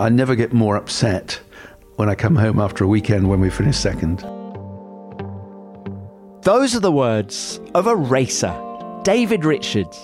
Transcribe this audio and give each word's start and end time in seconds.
I 0.00 0.08
never 0.08 0.36
get 0.36 0.52
more 0.52 0.76
upset 0.76 1.40
when 1.96 2.08
I 2.08 2.14
come 2.14 2.36
home 2.36 2.60
after 2.60 2.84
a 2.84 2.86
weekend 2.86 3.28
when 3.28 3.40
we 3.40 3.50
finish 3.50 3.76
second. 3.76 4.20
Those 6.42 6.76
are 6.76 6.80
the 6.80 6.92
words 6.92 7.58
of 7.74 7.88
a 7.88 7.96
racer, 7.96 8.54
David 9.02 9.44
Richards. 9.44 9.98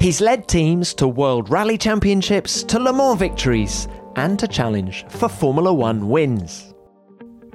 He's 0.00 0.20
led 0.20 0.48
teams 0.48 0.92
to 0.94 1.08
World 1.08 1.48
Rally 1.48 1.78
Championships, 1.78 2.62
to 2.64 2.78
Le 2.78 2.92
Mans 2.92 3.18
victories, 3.18 3.88
and 4.16 4.38
to 4.38 4.46
challenge 4.46 5.06
for 5.08 5.30
Formula 5.30 5.72
One 5.72 6.10
wins. 6.10 6.74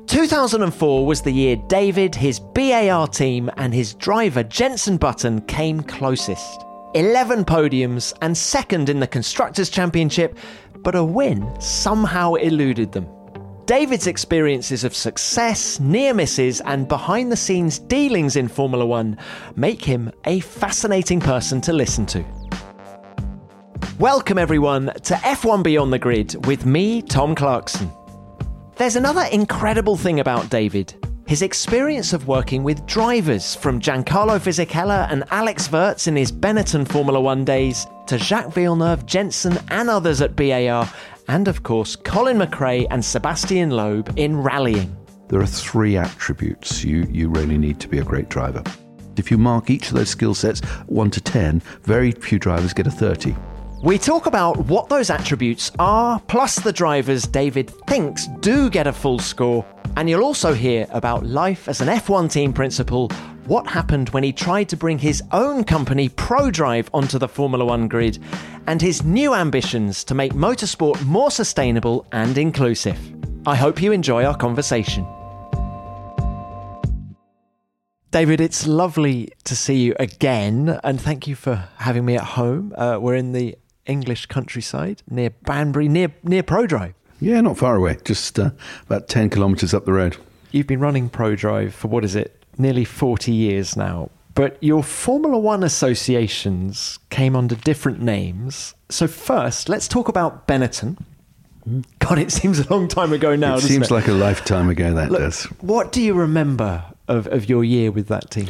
2004 0.08 1.06
was 1.06 1.22
the 1.22 1.32
year 1.32 1.56
David, 1.68 2.16
his 2.16 2.40
BAR 2.40 3.08
team, 3.08 3.52
and 3.58 3.72
his 3.72 3.94
driver 3.94 4.42
Jenson 4.42 4.98
Button 4.98 5.42
came 5.42 5.82
closest. 5.82 6.66
11 6.96 7.44
podiums 7.46 8.14
and 8.22 8.38
second 8.38 8.88
in 8.88 9.00
the 9.00 9.08
Constructors' 9.08 9.70
Championship, 9.70 10.38
but 10.84 10.96
a 10.96 11.04
win 11.04 11.50
somehow 11.60 12.36
eluded 12.36 12.92
them. 12.92 13.08
David's 13.66 14.08
experiences 14.08 14.84
of 14.84 14.94
success, 14.94 15.80
near 15.80 16.14
misses, 16.14 16.60
and 16.62 16.88
behind 16.88 17.32
the 17.32 17.38
scenes 17.38 17.80
dealings 17.80 18.36
in 18.36 18.50
Formula 18.50 18.86
One 18.86 19.18
make 19.56 19.84
him 19.84 20.12
a 20.26 20.42
fascinating 20.42 21.22
person 21.22 21.62
to 21.62 21.74
listen 21.74 22.06
to. 22.08 22.26
Welcome, 24.00 24.38
everyone, 24.38 24.88
to 25.04 25.14
F1 25.14 25.64
Beyond 25.64 25.94
the 25.94 26.00
Grid 26.00 26.46
with 26.46 26.66
me, 26.66 27.02
Tom 27.02 27.36
Clarkson. 27.36 27.90
There's 28.76 28.98
another 28.98 29.24
incredible 29.32 29.96
thing 29.96 30.20
about 30.20 30.50
David 30.50 30.94
his 31.34 31.42
experience 31.42 32.14
of 32.14 32.28
working 32.28 32.62
with 32.62 32.86
drivers, 32.86 33.56
from 33.56 33.80
Giancarlo 33.80 34.40
Fisichella 34.40 35.12
and 35.12 35.24
Alex 35.32 35.68
Wurz 35.68 36.08
in 36.08 36.16
his 36.16 36.32
Benetton 36.32 36.88
Formula 36.88 37.20
One 37.20 37.44
days, 37.44 37.88
to 38.06 38.20
Jacques 38.20 38.54
Villeneuve, 38.54 39.08
Jenson, 39.08 39.58
and 39.70 39.90
others 39.90 40.22
at 40.22 40.36
BAR, 40.36 40.88
and 41.28 41.48
of 41.48 41.64
course, 41.64 41.96
Colin 41.96 42.38
McRae 42.38 42.86
and 42.92 43.04
Sebastian 43.04 43.72
Loeb 43.72 44.14
in 44.16 44.44
rallying. 44.44 44.96
There 45.30 45.42
are 45.42 45.48
three 45.48 45.98
attributes 45.98 46.84
you, 46.84 47.08
you 47.10 47.30
really 47.30 47.58
need 47.58 47.80
to 47.80 47.88
be 47.88 47.98
a 47.98 48.04
great 48.04 48.30
driver. 48.30 48.62
If 49.18 49.32
you 49.32 49.40
mark 49.40 49.72
each 49.72 49.88
of 49.88 49.96
those 49.96 50.10
skill 50.10 50.36
sets 50.36 50.60
1 50.86 51.10
to 51.10 51.20
10, 51.20 51.64
very 51.82 52.12
few 52.12 52.38
drivers 52.38 52.74
get 52.74 52.86
a 52.86 52.92
30. 52.92 53.36
We 53.84 53.98
talk 53.98 54.28
about 54.28 54.58
what 54.60 54.88
those 54.88 55.10
attributes 55.10 55.70
are, 55.78 56.18
plus 56.30 56.56
the 56.56 56.72
drivers 56.72 57.24
David 57.24 57.70
thinks 57.86 58.28
do 58.40 58.70
get 58.70 58.88
a 58.88 58.94
full 58.94 59.20
score, 59.20 59.66
and 59.98 60.10
you'll 60.10 60.24
also 60.24 60.54
hear 60.54 60.88
about 60.92 61.26
life 61.26 61.68
as 61.68 61.82
an 61.82 61.90
F1 61.90 62.32
team 62.32 62.54
principal, 62.54 63.10
what 63.46 63.68
happened 63.68 64.08
when 64.12 64.24
he 64.24 64.32
tried 64.32 64.70
to 64.70 64.78
bring 64.78 64.98
his 64.98 65.22
own 65.34 65.66
company 65.66 66.08
ProDrive 66.08 66.88
onto 66.94 67.20
the 67.20 67.28
Formula 67.28 67.66
One 67.66 67.90
grid, 67.90 68.20
and 68.68 68.82
his 68.82 69.04
new 69.04 69.34
ambitions 69.34 70.06
to 70.06 70.16
make 70.16 70.32
motorsport 70.32 71.04
more 71.04 71.30
sustainable 71.30 72.06
and 72.14 72.38
inclusive. 72.38 72.98
I 73.46 73.58
hope 73.58 73.82
you 73.82 73.92
enjoy 73.92 74.24
our 74.24 74.38
conversation. 74.38 75.06
David, 78.12 78.40
it's 78.40 78.66
lovely 78.66 79.34
to 79.44 79.56
see 79.58 79.82
you 79.82 79.96
again, 80.00 80.80
and 80.86 81.02
thank 81.02 81.28
you 81.28 81.36
for 81.36 81.68
having 81.80 82.06
me 82.06 82.16
at 82.16 82.24
home. 82.24 82.72
Uh, 82.78 82.98
we're 83.02 83.16
in 83.16 83.34
the 83.34 83.58
English 83.86 84.28
countryside 84.28 85.04
near 85.10 85.30
Banbury, 85.30 85.88
near 85.88 86.14
near 86.24 86.44
ProDrive. 86.44 86.94
Yeah, 87.20 87.42
not 87.42 87.58
far 87.58 87.76
away, 87.76 87.98
just 88.04 88.38
uh, 88.38 88.52
about 88.86 89.08
10 89.08 89.30
kilometres 89.30 89.74
up 89.74 89.86
the 89.86 89.94
road. 89.94 90.18
You've 90.52 90.68
been 90.68 90.82
running 90.82 91.10
ProDrive 91.10 91.72
for 91.72 91.88
what 91.88 92.04
is 92.04 92.16
it, 92.16 92.44
nearly 92.58 92.84
40 92.84 93.32
years 93.32 93.78
now. 93.78 94.10
But 94.36 94.58
your 94.62 94.84
Formula 94.84 95.38
One 95.38 95.64
associations 95.64 97.00
came 97.10 97.36
under 97.36 97.56
different 97.56 98.02
names. 98.02 98.74
So, 98.90 99.08
first, 99.08 99.70
let's 99.70 99.88
talk 99.88 100.08
about 100.10 100.48
Benetton. 100.48 100.98
God, 102.00 102.20
it 102.20 102.32
seems 102.32 102.60
a 102.60 102.70
long 102.70 102.88
time 102.88 103.14
ago 103.14 103.36
now. 103.36 103.56
It 103.56 103.62
seems 103.62 103.90
it? 103.90 103.94
like 103.94 104.08
a 104.08 104.14
lifetime 104.14 104.70
ago, 104.70 104.94
that 104.96 105.12
Look, 105.12 105.22
does. 105.22 105.46
What 105.62 105.92
do 105.92 106.02
you 106.02 106.14
remember 106.14 106.84
of, 107.08 107.28
of 107.28 107.48
your 107.48 107.64
year 107.64 107.92
with 107.92 108.08
that 108.08 108.32
team? 108.32 108.50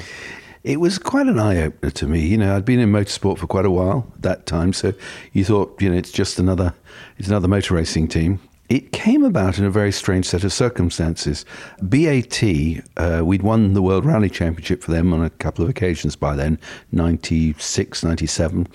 It 0.64 0.80
was 0.80 0.98
quite 0.98 1.28
an 1.28 1.40
eye 1.40 1.62
opener 1.62 1.92
to 1.92 2.08
me. 2.08 2.26
You 2.26 2.38
know, 2.38 2.56
I'd 2.56 2.64
been 2.64 2.80
in 2.80 2.90
motorsport 2.90 3.38
for 3.38 3.48
quite 3.48 3.66
a 3.66 3.72
while 3.72 4.08
at 4.16 4.22
that 4.22 4.46
time, 4.46 4.72
so 4.72 4.94
you 5.34 5.44
thought, 5.44 5.82
you 5.82 5.90
know, 5.90 5.98
it's 5.98 6.12
just 6.12 6.40
another, 6.40 6.74
it's 7.18 7.28
another 7.28 7.50
motor 7.50 7.76
racing 7.76 8.08
team. 8.08 8.40
It 8.70 8.94
came 8.94 9.26
about 9.26 9.60
in 9.60 9.66
a 9.66 9.70
very 9.70 9.92
strange 9.92 10.26
set 10.26 10.46
of 10.46 10.54
circumstances. 10.54 11.44
BAT, 11.82 12.42
uh, 12.96 13.24
we'd 13.26 13.42
won 13.42 13.74
the 13.74 13.82
World 13.82 14.06
Rally 14.06 14.30
Championship 14.30 14.82
for 14.82 14.92
them 14.92 15.12
on 15.12 15.22
a 15.22 15.30
couple 15.32 15.66
of 15.66 15.70
occasions 15.70 16.16
by 16.16 16.34
then, 16.34 16.58
96, 16.94 18.02
97, 18.02 18.66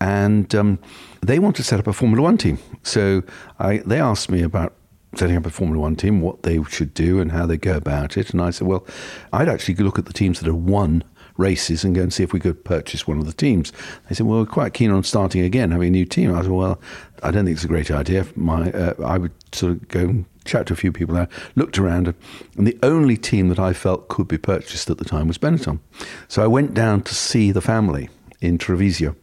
and 0.00 0.52
um, 0.52 0.80
they 1.22 1.38
wanted 1.38 1.58
to 1.58 1.62
set 1.62 1.78
up 1.78 1.86
a 1.86 1.92
Formula 1.92 2.24
One 2.24 2.36
team. 2.36 2.58
So 2.82 3.22
I, 3.60 3.78
they 3.78 4.00
asked 4.00 4.32
me 4.32 4.42
about 4.42 4.74
setting 5.14 5.36
up 5.36 5.46
a 5.46 5.50
Formula 5.50 5.80
One 5.80 5.94
team, 5.94 6.20
what 6.20 6.42
they 6.42 6.60
should 6.64 6.92
do 6.92 7.20
and 7.20 7.30
how 7.30 7.46
they 7.46 7.56
go 7.56 7.76
about 7.76 8.16
it. 8.16 8.30
And 8.30 8.42
I 8.42 8.50
said, 8.50 8.66
well, 8.66 8.84
I'd 9.32 9.48
actually 9.48 9.76
look 9.76 9.96
at 9.96 10.06
the 10.06 10.12
teams 10.12 10.40
that 10.40 10.46
have 10.46 10.56
won 10.56 11.04
races 11.36 11.84
and 11.84 11.94
go 11.94 12.02
and 12.02 12.12
see 12.12 12.22
if 12.22 12.32
we 12.32 12.40
could 12.40 12.64
purchase 12.64 13.06
one 13.06 13.18
of 13.18 13.26
the 13.26 13.32
teams. 13.32 13.72
They 14.08 14.14
said, 14.14 14.26
well, 14.26 14.40
we're 14.40 14.46
quite 14.46 14.74
keen 14.74 14.90
on 14.90 15.04
starting 15.04 15.42
again, 15.42 15.70
having 15.70 15.88
a 15.88 15.90
new 15.90 16.04
team. 16.04 16.34
I 16.34 16.42
said, 16.42 16.50
well, 16.50 16.80
I 17.22 17.30
don't 17.30 17.44
think 17.44 17.56
it's 17.56 17.64
a 17.64 17.68
great 17.68 17.90
idea. 17.90 18.26
My, 18.34 18.70
uh, 18.72 18.94
I 19.04 19.18
would 19.18 19.32
sort 19.52 19.72
of 19.72 19.88
go 19.88 20.00
and 20.00 20.24
chat 20.44 20.66
to 20.66 20.72
a 20.72 20.76
few 20.76 20.92
people. 20.92 21.16
I 21.16 21.28
looked 21.56 21.78
around, 21.78 22.14
and 22.56 22.66
the 22.66 22.78
only 22.82 23.16
team 23.16 23.48
that 23.48 23.58
I 23.58 23.72
felt 23.72 24.08
could 24.08 24.28
be 24.28 24.38
purchased 24.38 24.88
at 24.90 24.98
the 24.98 25.04
time 25.04 25.28
was 25.28 25.38
Benetton. 25.38 25.80
So 26.28 26.42
I 26.42 26.46
went 26.46 26.74
down 26.74 27.02
to 27.02 27.14
see 27.14 27.52
the 27.52 27.60
family 27.60 28.08
in 28.40 28.58
Treviso, 28.58 29.16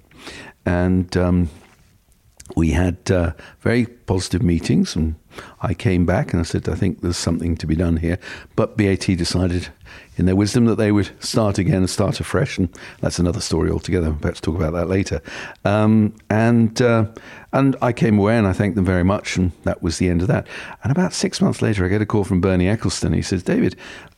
and 0.66 1.16
um, 1.18 1.50
we 2.56 2.72
had 2.72 2.98
uh, 3.10 3.34
very 3.62 3.86
positive 3.86 4.44
meetings. 4.44 4.96
And 4.96 5.16
I 5.62 5.74
came 5.74 6.06
back 6.06 6.34
and 6.34 6.40
I 6.40 6.44
said, 6.44 6.70
I 6.70 6.76
think 6.76 7.02
there's 7.02 7.18
something 7.18 7.56
to 7.58 7.68
be 7.68 7.76
done 7.76 7.98
here. 7.98 8.20
But 8.56 8.78
BAT 8.78 9.02
decided, 9.02 9.70
in 10.18 10.26
their 10.26 10.36
wisdom, 10.36 10.66
that 10.66 10.76
they 10.76 10.92
would 10.92 11.10
start 11.24 11.58
again 11.58 11.78
and 11.78 11.90
start 11.90 12.20
afresh. 12.20 12.58
And 12.58 12.70
that's 13.02 13.20
another 13.20 13.42
story 13.42 13.72
altogether. 13.72 14.14
Perhaps 14.14 14.42
talk 14.42 14.56
about 14.56 14.74
that 14.74 14.88
later. 14.88 15.22
Um, 15.66 16.16
and 16.30 16.82
uh, 16.82 17.08
and 17.52 17.76
I 17.82 17.94
came 17.94 18.18
away 18.20 18.38
and 18.38 18.48
I 18.48 18.54
thanked 18.54 18.76
them 18.76 18.86
very 18.86 19.04
much. 19.04 19.38
And 19.38 19.52
that 19.64 19.82
was 19.82 19.98
the 19.98 20.10
end 20.10 20.22
of 20.22 20.28
that. 20.28 20.48
And 20.84 20.92
about 20.92 21.14
six 21.14 21.42
months 21.42 21.62
later, 21.62 21.86
I 21.86 21.88
get 21.88 22.02
a 22.02 22.06
call 22.06 22.24
from 22.24 22.42
Bernie 22.42 22.66
Ecclestone. 22.66 23.16
He 23.16 23.22
says, 23.22 23.44
David, 23.44 23.76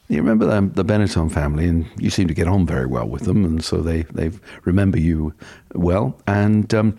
you 0.07 0.17
remember 0.17 0.45
the, 0.45 0.83
the 0.83 0.85
Benetton 0.85 1.31
family, 1.31 1.67
and 1.67 1.87
you 1.97 2.11
seem 2.11 2.27
to 2.27 2.33
get 2.33 2.47
on 2.47 2.65
very 2.65 2.85
well 2.85 3.07
with 3.07 3.23
them, 3.23 3.43
and 3.43 3.63
so 3.63 3.77
they 3.77 4.03
they 4.03 4.31
remember 4.63 4.99
you 4.99 5.33
well, 5.73 6.15
and 6.27 6.71
um, 6.75 6.97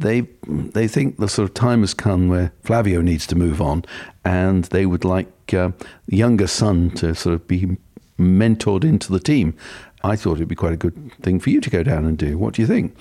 they 0.00 0.22
they 0.46 0.88
think 0.88 1.18
the 1.18 1.28
sort 1.28 1.48
of 1.48 1.54
time 1.54 1.80
has 1.80 1.94
come 1.94 2.28
where 2.28 2.52
Flavio 2.62 3.00
needs 3.00 3.26
to 3.28 3.36
move 3.36 3.60
on, 3.60 3.84
and 4.24 4.64
they 4.64 4.86
would 4.86 5.04
like 5.04 5.54
uh, 5.54 5.70
the 6.06 6.16
younger 6.16 6.46
son 6.46 6.90
to 6.92 7.14
sort 7.14 7.34
of 7.34 7.46
be 7.46 7.76
mentored 8.18 8.84
into 8.84 9.12
the 9.12 9.20
team. 9.20 9.54
I 10.02 10.16
thought 10.16 10.36
it'd 10.36 10.48
be 10.48 10.54
quite 10.54 10.72
a 10.72 10.78
good 10.78 11.12
thing 11.22 11.40
for 11.40 11.50
you 11.50 11.60
to 11.60 11.70
go 11.70 11.82
down 11.82 12.06
and 12.06 12.16
do. 12.16 12.38
What 12.38 12.54
do 12.54 12.62
you 12.62 12.68
think? 12.68 12.96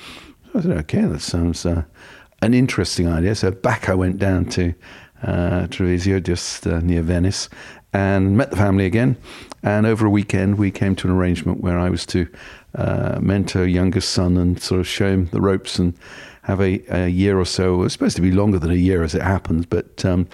I 0.53 0.61
said, 0.61 0.71
okay, 0.71 1.01
that 1.01 1.21
sounds 1.21 1.65
uh, 1.65 1.83
an 2.41 2.53
interesting 2.53 3.07
idea. 3.07 3.35
So 3.35 3.51
back 3.51 3.87
I 3.87 3.95
went 3.95 4.17
down 4.17 4.45
to 4.45 4.73
uh, 5.23 5.67
Treviso, 5.67 6.19
just 6.19 6.67
uh, 6.67 6.79
near 6.79 7.01
Venice, 7.01 7.49
and 7.93 8.35
met 8.35 8.49
the 8.49 8.57
family 8.57 8.85
again. 8.85 9.15
And 9.63 9.85
over 9.85 10.05
a 10.05 10.09
weekend, 10.09 10.57
we 10.57 10.71
came 10.71 10.95
to 10.97 11.07
an 11.07 11.13
arrangement 11.13 11.61
where 11.61 11.77
I 11.77 11.89
was 11.89 12.05
to 12.07 12.27
uh, 12.75 13.19
mentor 13.21 13.65
youngest 13.65 14.09
son 14.09 14.37
and 14.37 14.61
sort 14.61 14.79
of 14.79 14.87
show 14.87 15.09
him 15.09 15.25
the 15.27 15.41
ropes 15.41 15.79
and 15.79 15.93
have 16.49 16.61
a, 16.61 16.81
a 16.89 17.07
year 17.07 17.39
or 17.39 17.45
so. 17.45 17.75
It 17.75 17.77
was 17.77 17.93
supposed 17.93 18.15
to 18.15 18.21
be 18.21 18.31
longer 18.31 18.59
than 18.59 18.71
a 18.71 18.75
year 18.75 19.03
as 19.03 19.13
it 19.13 19.21
happens, 19.21 19.65
but 19.65 20.03
um, 20.03 20.27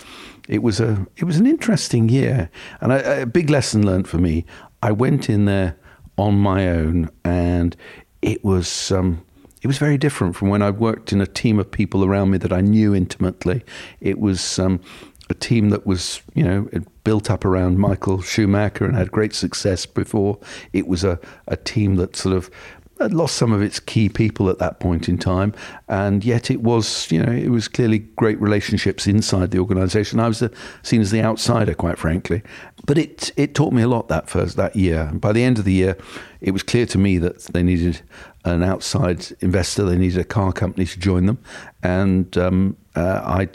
it 0.48 0.64
was 0.64 0.80
a 0.80 1.06
it 1.18 1.26
was 1.26 1.38
an 1.38 1.46
interesting 1.46 2.08
year 2.10 2.50
and 2.82 2.92
a, 2.92 3.24
a 3.24 3.26
big 3.26 3.50
lesson 3.50 3.86
learned 3.86 4.08
for 4.08 4.18
me. 4.18 4.46
I 4.82 4.92
went 4.92 5.30
in 5.30 5.46
there 5.46 5.76
on 6.18 6.40
my 6.40 6.70
own, 6.70 7.10
and 7.24 7.76
it 8.22 8.44
was. 8.44 8.92
Um, 8.92 9.24
it 9.62 9.68
was 9.68 9.80
very 9.80 9.98
different 9.98 10.36
from 10.36 10.50
when 10.50 10.62
I 10.62 10.70
worked 10.70 11.12
in 11.12 11.22
a 11.22 11.26
team 11.26 11.58
of 11.58 11.72
people 11.72 12.06
around 12.06 12.30
me 12.30 12.38
that 12.38 12.54
I 12.54 12.62
knew 12.62 12.94
intimately. 12.94 13.66
It 14.00 14.20
was 14.20 14.60
um, 14.60 14.80
a 15.28 15.34
team 15.34 15.70
that 15.72 15.88
was, 15.88 16.22
you 16.36 16.44
know, 16.44 16.70
built 17.04 17.32
up 17.32 17.44
around 17.44 17.80
Michael 17.80 18.22
Schumacher 18.22 18.86
and 18.86 18.96
had 18.96 19.12
great 19.12 19.34
success 19.34 19.88
before. 19.88 20.38
It 20.72 20.88
was 20.88 21.04
a, 21.04 21.20
a 21.48 21.58
team 21.58 21.96
that 21.96 22.16
sort 22.16 22.36
of 22.36 22.52
had 23.00 23.14
lost 23.14 23.36
some 23.36 23.52
of 23.52 23.62
its 23.62 23.80
key 23.80 24.08
people 24.08 24.50
at 24.50 24.58
that 24.60 24.80
point 24.80 25.10
in 25.10 25.18
time, 25.18 25.54
and 25.88 26.24
yet 26.24 26.50
it 26.50 26.62
was, 26.62 27.12
you 27.12 27.22
know, 27.22 27.32
it 27.32 27.50
was 27.50 27.68
clearly 27.68 28.00
great 28.00 28.40
relationships 28.40 29.06
inside 29.06 29.52
the 29.52 29.60
organisation. 29.60 30.20
I 30.20 30.28
was 30.28 30.42
uh, 30.42 30.50
seen 30.82 31.02
as 31.02 31.12
the 31.12 31.22
outsider, 31.22 31.74
quite 31.74 31.98
frankly, 31.98 32.42
but 32.86 32.98
it 32.98 33.32
it 33.36 33.54
taught 33.54 33.74
me 33.74 33.82
a 33.82 33.88
lot 33.88 34.08
that 34.08 34.30
first 34.30 34.56
that 34.58 34.76
year. 34.76 35.02
And 35.12 35.20
by 35.20 35.34
the 35.34 35.44
end 35.44 35.60
of 35.60 35.66
the 35.66 35.74
year, 35.74 35.98
it 36.40 36.52
was 36.52 36.64
clear 36.64 36.86
to 36.88 36.98
me 36.98 37.18
that 37.18 37.44
they 37.46 37.64
needed 37.64 38.02
an 38.46 38.64
outside 38.64 39.28
investor. 39.42 39.84
They 39.84 39.98
needed 39.98 40.20
a 40.20 40.26
car 40.26 40.54
company 40.54 40.86
to 40.86 41.00
join 41.00 41.26
them, 41.26 41.40
and 41.84 42.38
um, 42.38 42.78
uh, 42.96 43.22
I 43.24 43.50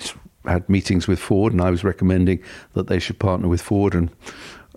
had 0.45 0.69
meetings 0.69 1.07
with 1.09 1.19
Ford, 1.19 1.53
and 1.53 1.63
I 1.63 1.71
was 1.71 1.85
recommending 1.85 2.43
that 2.75 2.89
they 2.89 2.99
should 2.99 3.19
partner 3.19 3.49
with 3.49 3.63
Ford, 3.63 3.95
and 3.95 4.11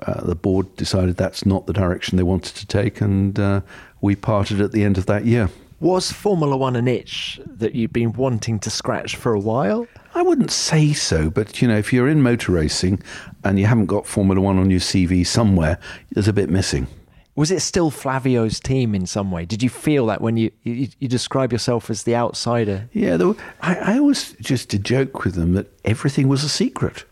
uh, 0.06 0.26
the 0.26 0.36
board 0.36 0.76
decided 0.76 1.18
that's 1.18 1.46
not 1.46 1.68
the 1.68 1.74
direction 1.74 2.18
they 2.18 2.24
wanted 2.24 2.56
to 2.56 2.66
take, 2.66 3.02
and 3.02 3.40
uh, 3.40 3.62
we 4.04 4.16
parted 4.18 4.60
at 4.60 4.74
the 4.74 4.84
end 4.84 4.98
of 4.98 5.06
that 5.06 5.26
year. 5.26 5.50
Was 5.80 6.12
Formula 6.12 6.58
One 6.58 6.76
an 6.76 6.90
itch 6.90 7.40
that 7.46 7.74
you'd 7.74 7.94
been 7.94 8.12
wanting 8.12 8.60
to 8.60 8.70
scratch 8.70 9.16
for 9.16 9.34
a 9.34 9.40
while? 9.40 9.88
I 10.14 10.22
wouldn't 10.22 10.52
say 10.52 10.92
so, 10.92 11.30
but 11.30 11.62
you 11.62 11.70
know, 11.70 11.78
if 11.78 11.94
you're 11.94 12.10
in 12.10 12.22
motor 12.22 12.52
racing 12.52 13.02
and 13.46 13.58
you 13.58 13.66
haven't 13.66 13.86
got 13.86 14.06
Formula 14.06 14.42
One 14.42 14.60
on 14.60 14.70
your 14.70 14.82
CV 14.82 15.26
somewhere, 15.26 15.80
there's 16.12 16.28
a 16.28 16.34
bit 16.34 16.50
missing. 16.50 16.88
Was 17.36 17.50
it 17.50 17.62
still 17.62 17.90
Flavio's 17.90 18.60
team 18.60 18.94
in 18.94 19.06
some 19.06 19.32
way? 19.32 19.46
Did 19.46 19.64
you 19.64 19.70
feel 19.70 20.06
that 20.08 20.20
when 20.20 20.36
you 20.36 20.52
you, 20.64 20.90
you 21.00 21.08
describe 21.08 21.54
yourself 21.54 21.90
as 21.90 22.04
the 22.04 22.16
outsider? 22.16 22.90
Yeah, 22.92 23.16
were, 23.16 23.38
I, 23.62 23.76
I 23.76 23.98
always 24.00 24.34
just 24.34 24.70
to 24.72 24.80
joke 24.80 25.24
with 25.24 25.36
them 25.36 25.54
that 25.54 25.72
everything 25.86 26.28
was 26.28 26.44
a 26.44 26.50
secret. 26.50 27.06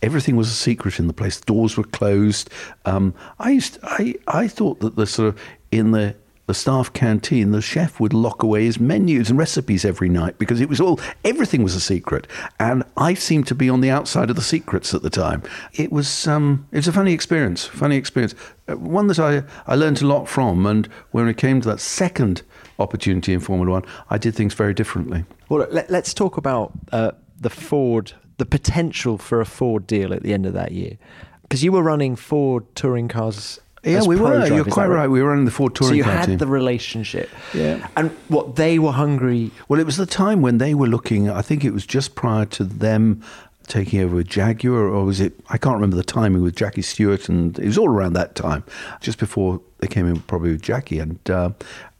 Everything 0.00 0.36
was 0.36 0.48
a 0.48 0.54
secret 0.54 1.00
in 1.00 1.08
the 1.08 1.12
place. 1.12 1.40
Doors 1.40 1.76
were 1.76 1.84
closed. 1.84 2.50
Um, 2.84 3.14
I 3.40 3.50
used, 3.50 3.78
I, 3.82 4.14
I 4.28 4.46
thought 4.46 4.78
that 4.80 4.94
the 4.94 5.06
sort 5.06 5.28
of 5.28 5.40
in 5.72 5.90
the 5.90 6.14
the 6.46 6.54
staff 6.54 6.92
canteen, 6.92 7.50
the 7.50 7.60
chef 7.60 7.98
would 7.98 8.14
lock 8.14 8.42
away 8.42 8.64
his 8.64 8.78
menus 8.78 9.30
and 9.30 9.38
recipes 9.38 9.84
every 9.84 10.08
night 10.08 10.38
because 10.38 10.60
it 10.60 10.68
was 10.68 10.80
all, 10.80 11.00
everything 11.24 11.62
was 11.62 11.74
a 11.74 11.80
secret. 11.80 12.26
And 12.60 12.84
I 12.96 13.14
seemed 13.14 13.48
to 13.48 13.54
be 13.54 13.68
on 13.68 13.80
the 13.80 13.90
outside 13.90 14.30
of 14.30 14.36
the 14.36 14.42
secrets 14.42 14.94
at 14.94 15.02
the 15.02 15.10
time. 15.10 15.42
It 15.72 15.90
was, 15.90 16.26
um, 16.28 16.66
it 16.70 16.76
was 16.76 16.88
a 16.88 16.92
funny 16.92 17.12
experience, 17.12 17.64
funny 17.64 17.96
experience. 17.96 18.34
Uh, 18.68 18.76
one 18.76 19.08
that 19.08 19.18
I, 19.18 19.42
I 19.66 19.74
learned 19.74 20.02
a 20.02 20.06
lot 20.06 20.28
from. 20.28 20.66
And 20.66 20.86
when 21.10 21.26
it 21.28 21.36
came 21.36 21.60
to 21.60 21.68
that 21.68 21.80
second 21.80 22.42
opportunity 22.78 23.32
in 23.32 23.40
Formula 23.40 23.72
One, 23.72 23.84
I 24.08 24.18
did 24.18 24.34
things 24.34 24.54
very 24.54 24.74
differently. 24.74 25.24
Well, 25.48 25.66
let, 25.70 25.90
us 25.90 26.14
talk 26.14 26.36
about 26.36 26.72
uh, 26.92 27.12
the 27.40 27.50
Ford, 27.50 28.12
the 28.38 28.46
potential 28.46 29.18
for 29.18 29.40
a 29.40 29.46
Ford 29.46 29.86
deal 29.86 30.14
at 30.14 30.22
the 30.22 30.32
end 30.32 30.46
of 30.46 30.52
that 30.52 30.72
year. 30.72 30.96
Because 31.42 31.64
you 31.64 31.72
were 31.72 31.82
running 31.82 32.16
Ford 32.16 32.64
touring 32.74 33.08
cars 33.08 33.60
yeah, 33.86 34.02
we 34.02 34.16
were. 34.16 34.46
You're 34.46 34.64
quite 34.64 34.86
right? 34.86 34.96
right? 34.96 35.06
We 35.08 35.22
were 35.22 35.28
running 35.30 35.44
the 35.44 35.50
Ford 35.50 35.74
Touring 35.74 35.90
So 35.92 35.94
you 35.94 36.02
had 36.04 36.26
team. 36.26 36.38
the 36.38 36.46
relationship. 36.46 37.30
Yeah. 37.54 37.86
And 37.96 38.10
what 38.28 38.56
they 38.56 38.78
were 38.78 38.92
hungry. 38.92 39.50
Well, 39.68 39.80
it 39.80 39.86
was 39.86 39.96
the 39.96 40.06
time 40.06 40.42
when 40.42 40.58
they 40.58 40.74
were 40.74 40.88
looking. 40.88 41.30
I 41.30 41.42
think 41.42 41.64
it 41.64 41.72
was 41.72 41.86
just 41.86 42.14
prior 42.14 42.44
to 42.46 42.64
them 42.64 43.22
taking 43.66 44.00
over 44.00 44.16
with 44.16 44.28
Jaguar, 44.28 44.88
or 44.88 45.04
was 45.04 45.20
it? 45.20 45.34
I 45.48 45.58
can't 45.58 45.74
remember 45.74 45.96
the 45.96 46.04
timing 46.04 46.42
with 46.42 46.56
Jackie 46.56 46.82
Stewart, 46.82 47.28
and 47.28 47.58
it 47.58 47.66
was 47.66 47.78
all 47.78 47.88
around 47.88 48.12
that 48.14 48.34
time, 48.34 48.64
just 49.00 49.18
before 49.18 49.60
they 49.78 49.88
came 49.88 50.06
in, 50.06 50.20
probably 50.20 50.52
with 50.52 50.62
Jackie 50.62 50.98
and 50.98 51.18
uh, 51.30 51.50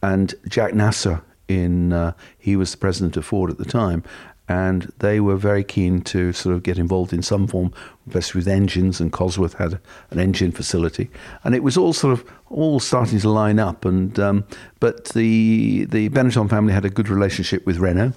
and 0.03 0.35
Jac 0.49 0.75
Nasser. 0.75 1.23
In 1.49 1.93
uh, 1.93 2.13
he 2.37 2.57
was 2.57 2.73
the 2.73 2.79
president 2.79 3.17
of 3.17 3.25
Ford 3.25 3.51
at 3.51 3.59
the 3.59 3.65
time, 3.65 4.03
and 4.49 4.93
they 4.99 5.19
were 5.21 5.37
very 5.37 5.65
keen 5.65 6.01
to 6.03 6.33
sort 6.33 6.55
of 6.55 6.63
get 6.63 6.79
involved 6.79 7.13
in 7.13 7.23
some 7.23 7.47
form, 7.47 7.73
especially 8.09 8.41
with 8.41 8.49
engines. 8.49 9.01
And 9.01 9.13
Cosworth 9.13 9.55
had 9.55 9.81
an 10.11 10.19
engine 10.19 10.53
facility, 10.53 11.11
and 11.45 11.55
it 11.55 11.63
was 11.63 11.77
all 11.77 11.93
sort 11.93 12.13
of 12.13 12.25
all 12.49 12.79
starting 12.79 13.19
to 13.19 13.29
line 13.29 13.59
up. 13.59 13.85
And 13.85 14.19
um, 14.19 14.45
but 14.81 15.07
the 15.07 15.87
the 15.87 16.09
Benetton 16.11 16.49
family 16.49 16.73
had 16.73 16.85
a 16.85 16.91
good 16.91 17.09
relationship 17.09 17.67
with 17.67 17.79
Renault, 17.79 18.13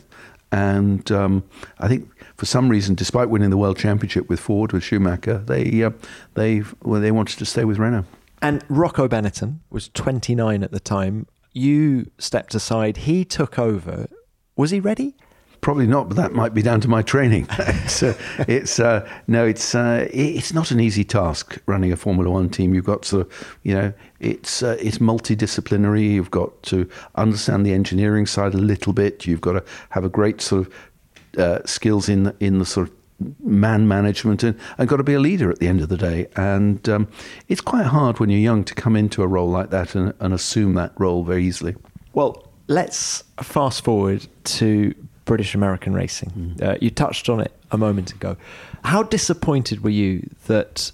and 0.52 1.12
um, 1.12 1.44
I 1.80 1.88
think 1.88 2.10
for 2.38 2.46
some 2.46 2.70
reason, 2.70 2.96
despite 2.96 3.30
winning 3.30 3.50
the 3.50 3.58
world 3.58 3.78
championship 3.78 4.30
with 4.30 4.40
Ford 4.40 4.72
with 4.72 4.84
Schumacher, 4.84 5.40
they 5.40 5.84
uh, 5.84 5.92
they 6.36 6.64
well, 6.84 7.02
they 7.02 7.12
wanted 7.12 7.40
to 7.40 7.46
stay 7.46 7.66
with 7.66 7.78
Renault. 7.78 8.06
And 8.42 8.64
Rocco 8.70 9.08
Benetton 9.08 9.60
was 9.70 9.90
29 9.90 10.64
at 10.64 10.72
the 10.72 10.80
time. 10.80 11.28
You 11.52 12.10
stepped 12.18 12.56
aside. 12.56 12.98
He 12.98 13.26
took 13.26 13.60
over. 13.60 14.08
Was 14.56 14.72
he 14.72 14.80
ready? 14.80 15.16
Probably 15.62 15.88
not, 15.88 16.08
but 16.08 16.16
that 16.16 16.32
might 16.32 16.54
be 16.54 16.62
down 16.62 16.80
to 16.82 16.88
my 16.88 17.02
training. 17.02 17.46
it's, 17.60 18.02
uh, 18.02 18.18
it's 18.48 18.80
uh, 18.80 19.08
no, 19.28 19.46
it's 19.46 19.76
uh, 19.76 20.08
it's 20.12 20.54
not 20.54 20.72
an 20.72 20.80
easy 20.80 21.04
task 21.04 21.58
running 21.66 21.92
a 21.92 21.98
Formula 21.98 22.30
One 22.30 22.50
team. 22.50 22.74
You've 22.74 22.86
got 22.86 23.04
to, 23.04 23.28
you 23.64 23.76
know, 23.76 23.94
it's 24.20 24.64
uh, 24.64 24.78
it's 24.80 25.00
multidisciplinary. 25.00 26.10
You've 26.10 26.32
got 26.32 26.64
to 26.64 26.90
understand 27.16 27.66
the 27.66 27.74
engineering 27.74 28.26
side 28.26 28.54
a 28.54 28.58
little 28.58 28.94
bit. 28.94 29.28
You've 29.28 29.42
got 29.42 29.54
to 29.54 29.64
have 29.90 30.06
a 30.06 30.10
great 30.10 30.40
sort 30.40 30.68
of 30.68 31.40
uh, 31.40 31.66
skills 31.66 32.08
in 32.08 32.34
in 32.40 32.60
the 32.60 32.66
sort 32.66 32.88
of 32.88 32.96
man 33.44 33.88
management 33.88 34.44
and, 34.44 34.58
and 34.78 34.88
got 34.88 34.98
to 34.98 35.04
be 35.04 35.14
a 35.14 35.20
leader 35.20 35.52
at 35.52 35.60
the 35.60 35.68
end 35.68 35.82
of 35.82 35.90
the 35.90 35.98
day. 35.98 36.28
And 36.36 36.88
um, 36.88 37.08
it's 37.48 37.62
quite 37.62 37.86
hard 37.86 38.20
when 38.20 38.30
you're 38.30 38.40
young 38.40 38.64
to 38.64 38.74
come 38.74 38.96
into 38.96 39.24
a 39.24 39.28
role 39.28 39.50
like 39.50 39.72
that 39.72 39.96
and, 39.96 40.14
and 40.20 40.34
assume 40.34 40.76
that 40.76 40.94
role 40.98 41.24
very 41.24 41.44
easily. 41.44 41.76
Well, 42.14 42.48
let's 42.68 43.24
fast 43.42 43.84
forward 43.84 44.26
to 44.46 44.94
British 45.30 45.54
American 45.54 45.94
racing. 45.94 46.32
Mm. 46.32 46.62
Uh, 46.64 46.78
you 46.82 46.90
touched 46.90 47.30
on 47.30 47.40
it 47.40 47.52
a 47.70 47.78
moment 47.78 48.12
ago. 48.12 48.36
How 48.84 49.04
disappointed 49.04 49.84
were 49.84 49.92
you 49.92 50.28
that 50.48 50.92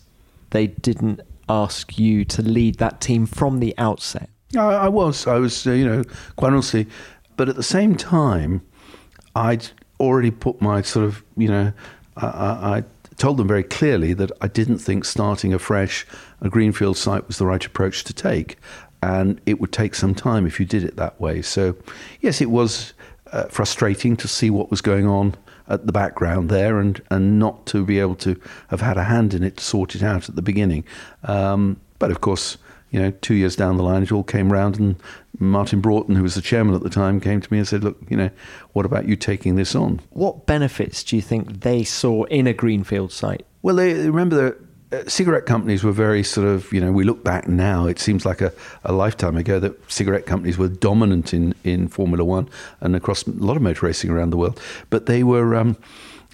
they 0.50 0.68
didn't 0.68 1.22
ask 1.48 1.98
you 1.98 2.26
to 2.26 2.42
lead 2.42 2.76
that 2.80 3.00
team 3.00 3.28
from 3.28 3.62
the 3.62 3.74
outset? 3.78 4.30
I, 4.58 4.60
I 4.60 4.90
was. 4.90 5.26
I 5.26 5.38
was, 5.40 5.66
uh, 5.66 5.72
you 5.72 5.86
know, 5.86 6.04
quite 6.36 6.52
honestly. 6.52 6.86
But 7.38 7.48
at 7.48 7.56
the 7.56 7.64
same 7.64 7.96
time, 7.96 8.62
I'd 9.38 9.68
already 10.02 10.32
put 10.32 10.62
my 10.62 10.82
sort 10.82 11.06
of, 11.06 11.24
you 11.38 11.48
know, 11.48 11.72
I, 12.18 12.26
I, 12.28 12.78
I 12.78 12.84
told 13.16 13.38
them 13.38 13.48
very 13.48 13.64
clearly 13.64 14.14
that 14.16 14.34
I 14.42 14.50
didn't 14.50 14.80
think 14.80 15.06
starting 15.06 15.54
afresh 15.54 16.06
a 16.42 16.50
greenfield 16.50 16.98
site 16.98 17.26
was 17.26 17.38
the 17.38 17.46
right 17.46 17.66
approach 17.66 18.04
to 18.04 18.14
take. 18.14 18.58
And 19.02 19.40
it 19.46 19.62
would 19.62 19.72
take 19.72 19.96
some 19.96 20.14
time 20.14 20.46
if 20.46 20.60
you 20.60 20.66
did 20.66 20.84
it 20.84 20.98
that 20.98 21.22
way. 21.22 21.42
So, 21.42 21.78
yes, 22.20 22.42
it 22.42 22.50
was 22.50 22.94
uh, 23.36 23.48
frustrating 23.50 24.16
to 24.16 24.28
see 24.28 24.50
what 24.50 24.72
was 24.72 24.82
going 24.82 25.06
on 25.06 25.36
at 25.68 25.86
the 25.86 25.92
background 25.92 26.50
there 26.50 26.80
and, 26.80 27.02
and 27.12 27.38
not 27.38 27.66
to 27.66 27.84
be 27.84 28.00
able 28.00 28.16
to 28.16 28.40
have 28.70 28.82
had 28.82 28.98
a 28.98 29.04
hand 29.04 29.34
in 29.34 29.44
it 29.44 29.58
to 29.58 29.64
sort 29.64 29.94
it 29.96 30.02
out 30.02 30.30
at 30.30 30.36
the 30.36 30.42
beginning. 30.42 30.86
Um, 31.24 31.80
but 32.00 32.12
of 32.12 32.22
course, 32.22 32.58
you 32.92 33.02
know, 33.02 33.12
two 33.12 33.34
years 33.34 33.58
down 33.58 33.76
the 33.76 33.84
line, 33.84 34.04
it 34.04 34.12
all 34.12 34.24
came 34.24 34.54
round, 34.54 34.80
and 34.80 34.96
Martin 35.38 35.82
Broughton, 35.82 36.16
who 36.16 36.24
was 36.24 36.36
the 36.36 36.42
chairman 36.42 36.76
at 36.76 36.84
the 36.84 36.90
time, 36.90 37.20
came 37.20 37.42
to 37.42 37.52
me 37.52 37.58
and 37.58 37.68
said, 37.68 37.84
"Look, 37.84 37.98
you 38.08 38.16
know, 38.16 38.30
what 38.72 38.86
about 38.86 39.06
you 39.06 39.18
taking 39.18 39.58
this 39.58 39.76
on?" 39.76 40.00
What 40.12 40.46
benefits 40.46 41.04
do 41.04 41.18
you 41.18 41.22
think 41.22 41.62
they 41.62 41.84
saw 41.84 42.24
in 42.26 42.48
a 42.48 42.54
greenfield 42.54 43.12
site? 43.12 43.46
Well, 43.62 43.76
they 43.76 43.94
remember 44.10 44.36
that 44.36 44.65
cigarette 45.08 45.46
companies 45.46 45.84
were 45.84 45.92
very 45.92 46.24
sort 46.24 46.48
of, 46.48 46.72
you 46.72 46.82
know, 46.82 46.92
we 46.92 47.04
look 47.04 47.24
back 47.24 47.48
now, 47.48 47.88
it 47.88 48.00
seems 48.00 48.26
like 48.26 48.42
a, 48.42 48.52
a 48.84 48.94
lifetime 48.94 49.38
ago 49.38 49.60
that 49.60 49.92
cigarette 49.92 50.26
companies 50.26 50.58
were 50.58 50.68
dominant 50.68 51.34
in, 51.34 51.54
in 51.64 51.88
Formula 51.88 52.24
One 52.24 52.50
and 52.82 52.96
across 52.96 53.26
a 53.28 53.32
lot 53.32 53.56
of 53.56 53.62
motor 53.62 53.86
racing 53.86 54.10
around 54.10 54.30
the 54.30 54.38
world. 54.38 54.60
But 54.90 55.06
they 55.06 55.24
were, 55.24 55.56
um, 55.56 55.78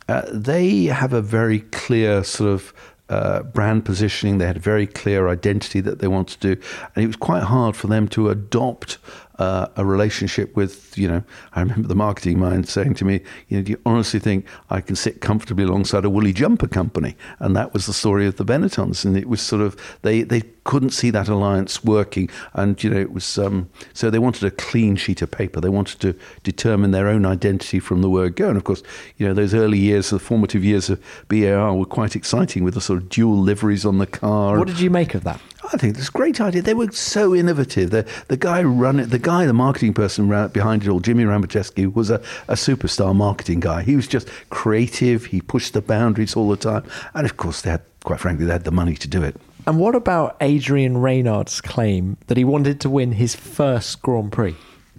uh, 0.08 0.24
they 0.32 0.86
have 0.86 1.14
a 1.14 1.22
very 1.22 1.60
clear 1.60 2.24
sort 2.24 2.52
of 2.52 2.74
uh, 3.10 3.44
brand 3.44 3.84
positioning. 3.86 4.38
They 4.38 4.48
had 4.48 4.58
a 4.58 4.62
very 4.62 4.88
clear 4.88 5.28
identity 5.28 5.82
that 5.82 6.00
they 6.00 6.08
wanted 6.08 6.40
to 6.42 6.56
do, 6.56 6.62
and 6.96 7.04
it 7.04 7.08
was 7.08 7.18
quite 7.18 7.44
hard 7.44 7.76
for 7.76 7.88
them 7.88 8.08
to 8.10 8.30
adopt 8.30 8.98
uh, 9.42 9.68
a 9.76 9.84
relationship 9.84 10.56
with, 10.56 10.96
you 10.96 11.08
know, 11.08 11.24
I 11.54 11.62
remember 11.62 11.88
the 11.88 11.96
marketing 11.96 12.40
mind 12.40 12.70
saying 12.70 12.94
to 12.96 13.06
me, 13.06 13.22
you 13.48 13.58
know, 13.58 13.64
do 13.64 13.72
you 13.72 13.82
honestly 13.88 14.20
think 14.20 14.46
I 14.70 14.82
can 14.82 14.96
sit 14.96 15.20
comfortably 15.20 15.64
alongside 15.64 16.06
a 16.06 16.12
woolly 16.12 16.32
jumper 16.32 16.68
company? 16.68 17.16
And 17.40 17.56
that 17.56 17.74
was 17.74 17.88
the 17.88 17.94
story 17.94 18.28
of 18.28 18.36
the 18.36 18.46
Benettons. 18.46 19.04
And 19.04 19.18
it 19.18 19.28
was 19.28 19.42
sort 19.42 19.64
of, 19.64 19.76
they, 20.04 20.22
they 20.22 20.42
couldn't 20.64 20.92
see 20.92 21.10
that 21.10 21.28
alliance 21.28 21.84
working. 21.84 22.30
And, 22.54 22.82
you 22.84 22.92
know, 22.92 23.00
it 23.00 23.12
was, 23.12 23.40
um, 23.40 23.68
so 23.94 24.12
they 24.12 24.20
wanted 24.20 24.44
a 24.44 24.52
clean 24.52 24.96
sheet 24.96 25.24
of 25.24 25.32
paper. 25.32 25.60
They 25.60 25.70
wanted 25.70 26.00
to 26.02 26.16
determine 26.44 26.92
their 26.92 27.08
own 27.08 27.26
identity 27.26 27.80
from 27.80 28.04
the 28.04 28.12
word 28.12 28.36
go. 28.36 28.48
And 28.48 28.58
of 28.58 28.64
course, 28.64 28.84
you 29.18 29.28
know, 29.28 29.34
those 29.34 29.56
early 29.56 29.80
years, 29.80 30.12
the 30.12 30.20
formative 30.20 30.64
years 30.64 30.92
of 30.92 31.02
BAR 31.30 31.74
were 31.74 31.86
quite 31.86 32.16
exciting 32.16 32.64
with 32.64 32.76
the 32.76 32.82
sort 32.82 33.02
of 33.02 33.10
dual 33.10 33.40
liveries 33.40 33.86
on 33.86 33.98
the 33.98 34.06
car. 34.06 34.60
What 34.60 34.68
did 34.68 34.80
you 34.80 34.92
make 34.92 35.16
of 35.16 35.24
that? 35.24 35.42
I 35.74 35.78
think 35.78 35.98
it's 35.98 36.10
a 36.10 36.12
great 36.12 36.42
idea. 36.42 36.62
They 36.62 36.74
were 36.74 36.92
so 36.92 37.36
innovative. 37.36 37.92
The, 37.92 38.08
the 38.28 38.38
guy 38.38 38.64
running, 38.64 39.08
the 39.08 39.20
guy, 39.20 39.46
the 39.46 39.54
marketing 39.54 39.94
person 39.94 40.28
behind 40.50 40.84
it 40.84 40.90
all, 40.90 41.00
Jimmy 41.00 41.24
Ramachesky, 41.24 41.94
was 41.94 42.10
a, 42.10 42.16
a 42.48 42.56
superstar 42.56 43.16
marketing 43.16 43.60
guy. 43.60 43.84
He 43.84 43.96
was 43.96 44.08
just 44.08 44.28
creative. 44.50 45.26
He 45.26 45.42
pushed 45.42 45.74
the 45.74 45.82
boundaries 45.82 46.36
all 46.36 46.50
the 46.50 46.58
time, 46.58 46.84
and 47.14 47.26
of 47.26 47.38
course, 47.38 47.62
they 47.62 47.72
had, 47.72 47.82
quite 48.04 48.20
frankly, 48.20 48.46
they 48.46 48.54
had 48.54 48.64
the 48.64 48.72
money 48.72 48.96
to 48.96 49.08
do 49.08 49.24
it. 49.24 49.36
And 49.68 49.80
what 49.80 49.94
about 49.94 50.38
Adrian 50.42 50.98
Reynard's 50.98 51.62
claim 51.62 52.18
that 52.28 52.38
he 52.38 52.44
wanted 52.44 52.82
to 52.82 52.90
win 52.90 53.14
his 53.14 53.36
first 53.36 54.02
Grand 54.02 54.32
Prix? 54.32 54.56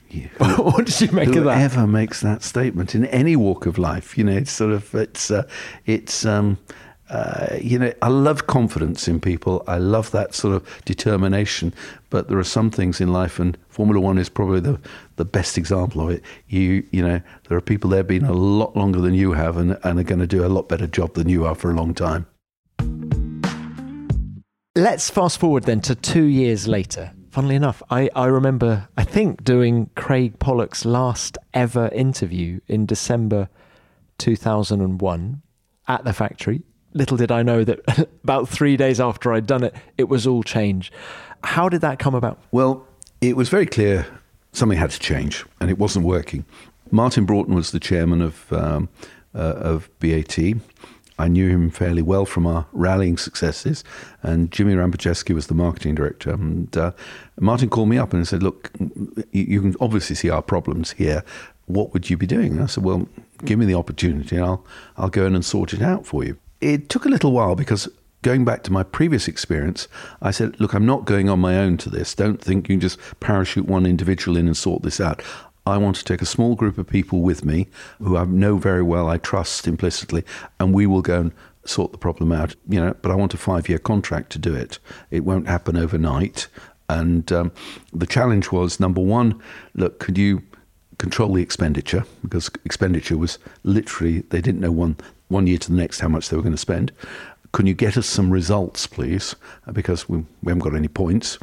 Yeah. 0.09 0.28
what 0.59 0.87
did 0.87 1.00
you 1.00 1.11
make 1.11 1.28
Whoever 1.28 1.40
of 1.40 1.45
that? 1.47 1.59
Whoever 1.59 1.87
makes 1.87 2.21
that 2.21 2.42
statement 2.42 2.95
in 2.95 3.07
any 3.07 3.35
walk 3.35 3.66
of 3.66 3.78
life, 3.78 4.16
you 4.16 4.25
know, 4.25 4.37
it's 4.37 4.52
sort 4.52 4.73
of 4.73 4.95
it's 4.95 5.31
uh, 5.31 5.49
it's 5.87 6.26
um, 6.26 6.59
uh, 7.12 7.59
you 7.61 7.78
know, 7.78 7.92
I 8.00 8.09
love 8.09 8.47
confidence 8.47 9.07
in 9.07 9.21
people. 9.21 9.62
I 9.69 9.76
love 9.76 10.11
that 10.12 10.35
sort 10.35 10.54
of 10.54 10.83
determination. 10.87 11.75
But 12.09 12.28
there 12.28 12.38
are 12.38 12.45
some 12.45 12.71
things 12.71 13.02
in 13.02 13.12
life, 13.12 13.38
and 13.38 13.59
Formula 13.69 14.00
One 14.00 14.16
is 14.16 14.31
probably 14.31 14.61
the, 14.61 14.81
the 15.16 15.26
best 15.26 15.59
example 15.59 16.00
of 16.00 16.11
it. 16.11 16.23
You 16.49 16.87
you 16.90 17.07
know, 17.07 17.21
there 17.49 17.59
are 17.59 17.61
people 17.61 17.90
there 17.90 18.02
been 18.02 18.25
a 18.25 18.33
lot 18.33 18.75
longer 18.75 18.99
than 18.99 19.12
you 19.12 19.35
have, 19.35 19.59
and, 19.59 19.78
and 19.85 20.00
are 20.00 20.04
going 20.04 20.21
to 20.21 20.26
do 20.26 20.45
a 20.45 20.49
lot 20.49 20.71
better 20.71 20.87
job 20.87 21.12
than 21.12 21.28
you 21.28 21.45
are 21.45 21.54
for 21.54 21.71
a 21.71 21.75
long 21.75 21.92
time. 21.92 22.26
Let's 24.75 25.11
fast 25.11 25.38
forward 25.38 25.64
then 25.64 25.83
to 25.83 25.95
two 25.95 26.25
years 26.25 26.66
later. 26.66 27.12
Funnily 27.28 27.57
enough, 27.57 27.83
I, 27.90 28.09
I 28.16 28.26
remember, 28.26 28.88
I 28.97 29.04
think, 29.04 29.45
doing 29.45 29.90
Craig 29.97 30.38
Pollock's 30.38 30.87
last 30.87 31.37
ever 31.52 31.88
interview 31.88 32.61
in 32.69 32.87
December 32.87 33.50
2001 34.16 35.42
at 35.88 36.04
the 36.04 36.12
factory 36.14 36.62
little 36.94 37.16
did 37.16 37.30
I 37.32 37.42
know 37.42 37.64
that 37.64 38.08
about 38.25 38.49
three 38.49 38.76
days 38.76 39.00
after 39.00 39.32
I'd 39.32 39.46
done 39.46 39.64
it, 39.64 39.75
it 39.99 40.08
was 40.08 40.26
all 40.26 40.42
change. 40.42 40.92
How 41.44 41.68
did 41.68 41.80
that 41.80 41.99
come 41.99 42.14
about? 42.14 42.38
Well, 42.50 42.87
it 43.20 43.37
was 43.37 43.49
very 43.49 43.66
clear 43.66 44.06
something 44.52 44.78
had 44.78 44.90
to 44.90 45.00
change, 45.00 45.44
and 45.61 45.70
it 45.70 45.78
wasn't 45.78 46.04
working. 46.04 46.44
Martin 46.90 47.25
Broughton 47.25 47.54
was 47.54 47.70
the 47.70 47.80
chairman 47.80 48.20
of 48.20 48.52
um, 48.52 48.88
uh, 49.34 49.54
of 49.56 49.88
BAT. 49.99 50.38
I 51.18 51.28
knew 51.28 51.49
him 51.49 51.70
fairly 51.70 52.02
well 52.02 52.25
from 52.25 52.46
our 52.46 52.66
rallying 52.72 53.16
successes, 53.16 53.84
and 54.22 54.50
Jimmy 54.50 54.75
Rambajeski 54.75 55.34
was 55.34 55.46
the 55.46 55.54
marketing 55.54 55.94
director. 55.94 56.32
And 56.32 56.75
uh, 56.76 56.92
Martin 57.38 57.68
called 57.68 57.88
me 57.88 57.99
up 57.99 58.12
and 58.12 58.26
said, 58.26 58.42
"Look, 58.42 58.70
you, 59.30 59.44
you 59.44 59.61
can 59.61 59.75
obviously 59.80 60.16
see 60.16 60.30
our 60.30 60.42
problems 60.42 60.92
here. 60.92 61.25
What 61.66 61.92
would 61.92 62.11
you 62.11 62.16
be 62.16 62.26
doing?" 62.26 62.52
And 62.52 62.62
I 62.62 62.66
said, 62.66 62.84
"Well, 62.84 63.08
give 63.44 63.58
me 63.58 63.66
the 63.66 63.75
opportunity, 63.75 64.37
and 64.37 64.44
I'll 64.44 64.66
I'll 64.96 65.11
go 65.11 65.26
in 65.26 65.34
and 65.34 65.44
sort 65.44 65.72
it 65.72 65.82
out 65.82 66.06
for 66.06 66.25
you." 66.25 66.37
It 66.62 66.88
took 66.88 67.04
a 67.04 67.09
little 67.09 67.33
while 67.33 67.57
because 67.57 67.88
going 68.23 68.45
back 68.45 68.62
to 68.62 68.73
my 68.73 68.85
previous 68.85 69.26
experience, 69.26 69.88
I 70.23 70.31
said, 70.31 70.61
look, 70.61 70.75
I'm 70.75 70.87
not 70.87 71.04
going 71.04 71.28
on 71.28 71.40
my 71.40 71.59
own 71.59 71.76
to 71.78 71.90
this. 71.90 72.14
Don't 72.14 72.40
think 72.40 72.69
you 72.69 72.75
can 72.75 72.81
just 72.81 73.00
parachute 73.19 73.66
one 73.66 73.85
individual 73.85 74.37
in 74.37 74.47
and 74.47 74.57
sort 74.57 74.85
this 74.85 75.00
out. 75.00 75.23
I 75.66 75.76
want 75.76 75.97
to 75.97 76.04
take 76.04 76.23
a 76.23 76.26
small 76.26 76.54
group 76.54 76.78
of 76.78 76.87
people 76.87 77.21
with 77.21 77.45
me 77.45 77.66
who 77.99 78.16
I 78.16 78.25
know 78.25 78.59
very 78.59 78.83
well, 78.83 79.09
I 79.09 79.19
trust 79.19 79.66
implicitly, 79.66 80.25
and 80.61 80.73
we 80.73 80.87
will 80.87 81.02
go 81.02 81.21
and 81.21 81.33
sort 81.64 81.90
the 81.90 81.99
problem 81.99 82.31
out. 82.31 82.54
You 82.69 82.81
know, 82.81 82.95
but 83.02 83.11
I 83.11 83.16
want 83.16 83.35
a 83.35 83.38
five-year 83.38 83.78
contract 83.81 84.31
to 84.33 84.38
do 84.38 84.54
it. 84.54 84.78
It 85.11 85.25
won't 85.25 85.49
happen 85.49 85.76
overnight. 85.76 86.47
And 86.88 87.31
um, 87.33 87.50
the 87.92 88.07
challenge 88.07 88.52
was 88.52 88.78
number 88.78 89.00
one, 89.00 89.40
look, 89.75 89.99
could 89.99 90.16
you 90.16 90.42
control 90.99 91.35
the 91.35 91.42
expenditure 91.42 92.04
because 92.23 92.49
expenditure 92.64 93.19
was 93.19 93.40
literally 93.64 94.21
they 94.31 94.40
didn't 94.40 94.61
know 94.61 94.71
one 94.71 94.97
one 95.32 95.46
year 95.46 95.58
to 95.58 95.70
the 95.70 95.76
next 95.76 96.00
how 96.00 96.08
much 96.08 96.28
they 96.28 96.36
were 96.36 96.42
going 96.42 96.54
to 96.54 96.58
spend. 96.58 96.92
Can 97.52 97.66
you 97.66 97.74
get 97.74 97.96
us 97.96 98.06
some 98.06 98.30
results, 98.30 98.86
please? 98.86 99.34
Because 99.72 100.08
we, 100.08 100.18
we 100.42 100.50
haven't 100.50 100.64
got 100.64 100.74
any 100.74 100.88
points. 100.88 101.38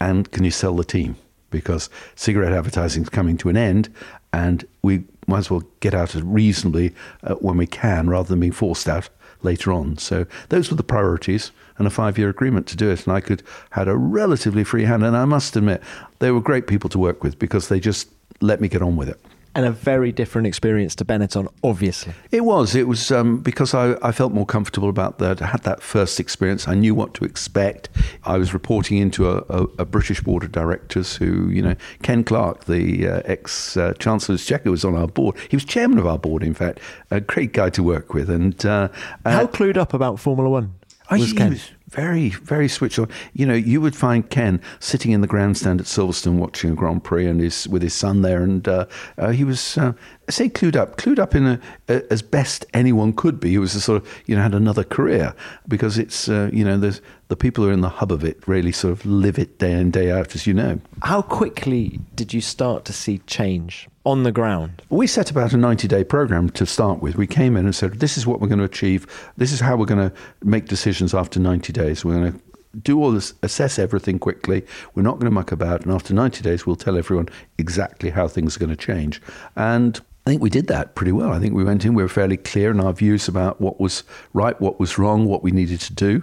And 0.00 0.30
can 0.32 0.44
you 0.44 0.50
sell 0.50 0.74
the 0.74 0.84
team? 0.84 1.16
Because 1.50 1.90
cigarette 2.14 2.52
advertising 2.52 3.02
is 3.02 3.08
coming 3.08 3.36
to 3.38 3.48
an 3.48 3.56
end, 3.56 3.92
and 4.32 4.64
we 4.82 5.04
might 5.26 5.38
as 5.38 5.50
well 5.50 5.62
get 5.80 5.94
out 5.94 6.14
reasonably 6.14 6.94
uh, 7.22 7.34
when 7.34 7.56
we 7.56 7.66
can 7.66 8.08
rather 8.08 8.28
than 8.28 8.40
being 8.40 8.52
forced 8.52 8.88
out 8.88 9.08
later 9.42 9.72
on. 9.72 9.98
So 9.98 10.26
those 10.48 10.70
were 10.70 10.76
the 10.76 10.82
priorities 10.82 11.52
and 11.78 11.86
a 11.86 11.90
five-year 11.90 12.28
agreement 12.28 12.66
to 12.68 12.76
do 12.76 12.90
it. 12.90 13.06
And 13.06 13.14
I 13.14 13.20
could 13.20 13.42
had 13.70 13.86
a 13.86 13.96
relatively 13.96 14.64
free 14.64 14.84
hand. 14.84 15.04
And 15.04 15.16
I 15.16 15.24
must 15.26 15.54
admit, 15.54 15.82
they 16.18 16.30
were 16.30 16.40
great 16.40 16.66
people 16.66 16.88
to 16.90 16.98
work 16.98 17.22
with 17.22 17.38
because 17.38 17.68
they 17.68 17.78
just 17.78 18.08
let 18.40 18.60
me 18.60 18.68
get 18.68 18.82
on 18.82 18.96
with 18.96 19.08
it 19.08 19.20
and 19.54 19.66
a 19.66 19.70
very 19.70 20.12
different 20.12 20.46
experience 20.46 20.94
to 20.96 21.04
Benetton, 21.04 21.48
obviously. 21.62 22.14
It 22.30 22.44
was. 22.44 22.74
It 22.74 22.88
was 22.88 23.10
um, 23.12 23.38
because 23.38 23.74
I, 23.74 23.96
I, 24.02 24.12
felt 24.12 24.32
more 24.32 24.46
comfortable 24.46 24.88
about 24.88 25.18
that. 25.18 25.42
I 25.42 25.46
had 25.46 25.62
that 25.64 25.82
first 25.82 26.18
experience. 26.18 26.66
I 26.66 26.74
knew 26.74 26.94
what 26.94 27.12
to 27.14 27.24
expect. 27.24 27.90
I 28.24 28.38
was 28.38 28.54
reporting 28.54 28.98
into 28.98 29.28
a, 29.28 29.44
a, 29.48 29.62
a 29.80 29.84
British 29.84 30.22
board 30.22 30.42
of 30.42 30.52
directors 30.52 31.16
who, 31.16 31.48
you 31.50 31.60
know, 31.60 31.74
Ken 32.02 32.24
Clarke, 32.24 32.64
the 32.64 33.08
uh, 33.08 33.22
ex 33.24 33.76
uh, 33.76 33.92
Chancellor 33.98 34.36
Exchequer, 34.36 34.70
was 34.70 34.84
on 34.84 34.94
our 34.94 35.06
board. 35.06 35.36
He 35.50 35.56
was 35.56 35.64
chairman 35.64 35.98
of 35.98 36.06
our 36.06 36.18
board, 36.18 36.42
in 36.42 36.54
fact. 36.54 36.80
A 37.10 37.20
great 37.20 37.52
guy 37.52 37.68
to 37.70 37.82
work 37.82 38.14
with. 38.14 38.30
And 38.30 38.64
uh, 38.64 38.88
how 39.24 39.46
clued 39.46 39.76
up 39.76 39.92
about 39.92 40.18
Formula 40.18 40.48
One 40.48 40.74
I 41.10 41.18
was 41.18 41.32
Ken? 41.32 41.50
Was, 41.50 41.70
very, 41.92 42.30
very 42.30 42.68
switched 42.68 42.98
on. 42.98 43.08
You 43.34 43.46
know, 43.46 43.54
you 43.54 43.80
would 43.80 43.94
find 43.94 44.28
Ken 44.28 44.60
sitting 44.80 45.12
in 45.12 45.20
the 45.20 45.26
grandstand 45.26 45.80
at 45.80 45.86
Silverstone 45.86 46.38
watching 46.38 46.72
a 46.72 46.74
Grand 46.74 47.04
Prix 47.04 47.26
and 47.26 47.40
his 47.40 47.68
with 47.68 47.82
his 47.82 47.94
son 47.94 48.22
there, 48.22 48.42
and 48.42 48.66
uh, 48.66 48.86
uh, 49.18 49.30
he 49.30 49.44
was, 49.44 49.76
uh, 49.78 49.92
I 50.28 50.32
say, 50.32 50.48
clued 50.48 50.74
up, 50.74 50.96
clued 50.96 51.18
up 51.18 51.34
in 51.34 51.46
a, 51.46 51.60
a, 51.88 52.02
as 52.10 52.22
best 52.22 52.64
anyone 52.72 53.12
could 53.12 53.38
be. 53.38 53.50
He 53.50 53.58
was 53.58 53.74
a 53.74 53.80
sort 53.80 54.02
of, 54.02 54.22
you 54.26 54.34
know, 54.34 54.42
had 54.42 54.54
another 54.54 54.84
career 54.84 55.34
because 55.68 55.98
it's, 55.98 56.28
uh, 56.28 56.50
you 56.52 56.64
know, 56.64 56.78
there's 56.78 57.00
the 57.28 57.36
people 57.36 57.64
who 57.64 57.70
are 57.70 57.74
in 57.74 57.82
the 57.82 57.88
hub 57.88 58.10
of 58.10 58.24
it 58.24 58.46
really 58.48 58.72
sort 58.72 58.92
of 58.92 59.06
live 59.06 59.38
it 59.38 59.58
day 59.58 59.72
in 59.72 59.90
day 59.90 60.10
out, 60.10 60.34
as 60.34 60.46
you 60.46 60.54
know. 60.54 60.80
How 61.02 61.22
quickly 61.22 62.00
did 62.14 62.32
you 62.32 62.40
start 62.40 62.84
to 62.86 62.92
see 62.92 63.18
change? 63.26 63.88
On 64.04 64.22
the 64.22 64.32
ground? 64.32 64.82
We 64.90 65.06
set 65.06 65.30
about 65.30 65.52
a 65.52 65.56
90 65.56 65.88
day 65.88 66.04
program 66.04 66.50
to 66.50 66.66
start 66.66 67.00
with. 67.00 67.16
We 67.16 67.26
came 67.26 67.56
in 67.56 67.64
and 67.64 67.74
said, 67.74 67.94
this 67.94 68.16
is 68.16 68.26
what 68.26 68.40
we're 68.40 68.48
going 68.48 68.58
to 68.58 68.64
achieve. 68.64 69.06
This 69.36 69.52
is 69.52 69.60
how 69.60 69.76
we're 69.76 69.86
going 69.86 70.10
to 70.10 70.16
make 70.42 70.66
decisions 70.66 71.14
after 71.14 71.38
90 71.40 71.72
days. 71.72 72.04
We're 72.04 72.14
going 72.14 72.32
to 72.32 72.40
do 72.82 73.02
all 73.02 73.12
this, 73.12 73.34
assess 73.42 73.78
everything 73.78 74.18
quickly. 74.18 74.64
We're 74.94 75.02
not 75.02 75.14
going 75.14 75.26
to 75.26 75.30
muck 75.30 75.52
about. 75.52 75.82
And 75.82 75.92
after 75.92 76.14
90 76.14 76.42
days, 76.42 76.66
we'll 76.66 76.76
tell 76.76 76.96
everyone 76.96 77.28
exactly 77.58 78.10
how 78.10 78.28
things 78.28 78.56
are 78.56 78.60
going 78.60 78.70
to 78.70 78.76
change. 78.76 79.20
And 79.56 80.00
I 80.26 80.30
think 80.30 80.42
we 80.42 80.50
did 80.50 80.68
that 80.68 80.94
pretty 80.94 81.12
well. 81.12 81.32
I 81.32 81.40
think 81.40 81.54
we 81.54 81.64
went 81.64 81.84
in, 81.84 81.94
we 81.94 82.02
were 82.02 82.08
fairly 82.08 82.36
clear 82.36 82.70
in 82.70 82.80
our 82.80 82.92
views 82.92 83.26
about 83.26 83.60
what 83.60 83.80
was 83.80 84.04
right, 84.32 84.58
what 84.60 84.78
was 84.78 84.96
wrong, 84.96 85.26
what 85.26 85.42
we 85.42 85.50
needed 85.50 85.80
to 85.80 85.92
do. 85.92 86.22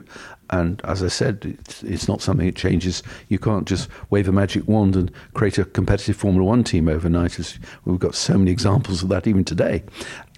And 0.51 0.81
as 0.83 1.03
I 1.03 1.07
said, 1.07 1.57
it's, 1.83 2.07
not 2.07 2.21
something 2.21 2.45
that 2.45 2.55
changes. 2.55 3.03
You 3.27 3.37
can't 3.37 3.67
just 3.67 3.87
wave 4.09 4.27
a 4.27 4.31
magic 4.31 4.67
wand 4.67 4.95
and 4.95 5.11
create 5.33 5.57
a 5.57 5.65
competitive 5.65 6.15
Formula 6.15 6.43
One 6.43 6.63
team 6.63 6.87
overnight. 6.87 7.39
As 7.39 7.59
we've 7.85 7.99
got 7.99 8.15
so 8.15 8.37
many 8.37 8.51
examples 8.51 9.03
of 9.03 9.09
that 9.09 9.27
even 9.27 9.43
today. 9.43 9.83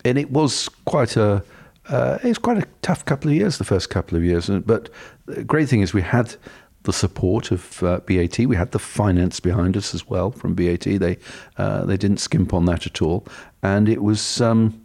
And 0.04 0.18
it 0.18 0.32
was 0.32 0.70
quite 0.86 1.16
a 1.16 1.44
uh, 1.90 2.20
it 2.24 2.28
was 2.28 2.38
quite 2.38 2.58
a 2.58 2.68
tough 2.82 3.06
couple 3.06 3.30
of 3.30 3.36
years, 3.36 3.58
the 3.58 3.64
first 3.64 3.90
couple 3.90 4.18
of 4.18 4.24
years. 4.24 4.50
But 4.50 4.90
the 5.26 5.44
great 5.44 5.68
thing 5.70 5.82
is 5.82 5.94
we 5.94 6.02
had 6.02 6.36
the 6.84 6.94
support 6.94 7.52
of 7.52 7.84
uh, 7.84 8.00
BAT. 8.06 8.40
We 8.40 8.56
had 8.56 8.72
the 8.72 8.80
finance 8.80 9.40
behind 9.40 9.78
us 9.78 9.94
as 9.94 10.08
well 10.08 10.32
from 10.32 10.56
BAT. 10.56 10.82
They 10.82 11.18
uh, 11.58 11.86
they 11.86 11.98
didn't 11.98 12.20
skimp 12.20 12.54
on 12.54 12.66
that 12.66 12.86
at 12.86 13.02
all, 13.02 13.26
and 13.64 13.88
it 13.88 14.02
was 14.02 14.42
um, 14.42 14.82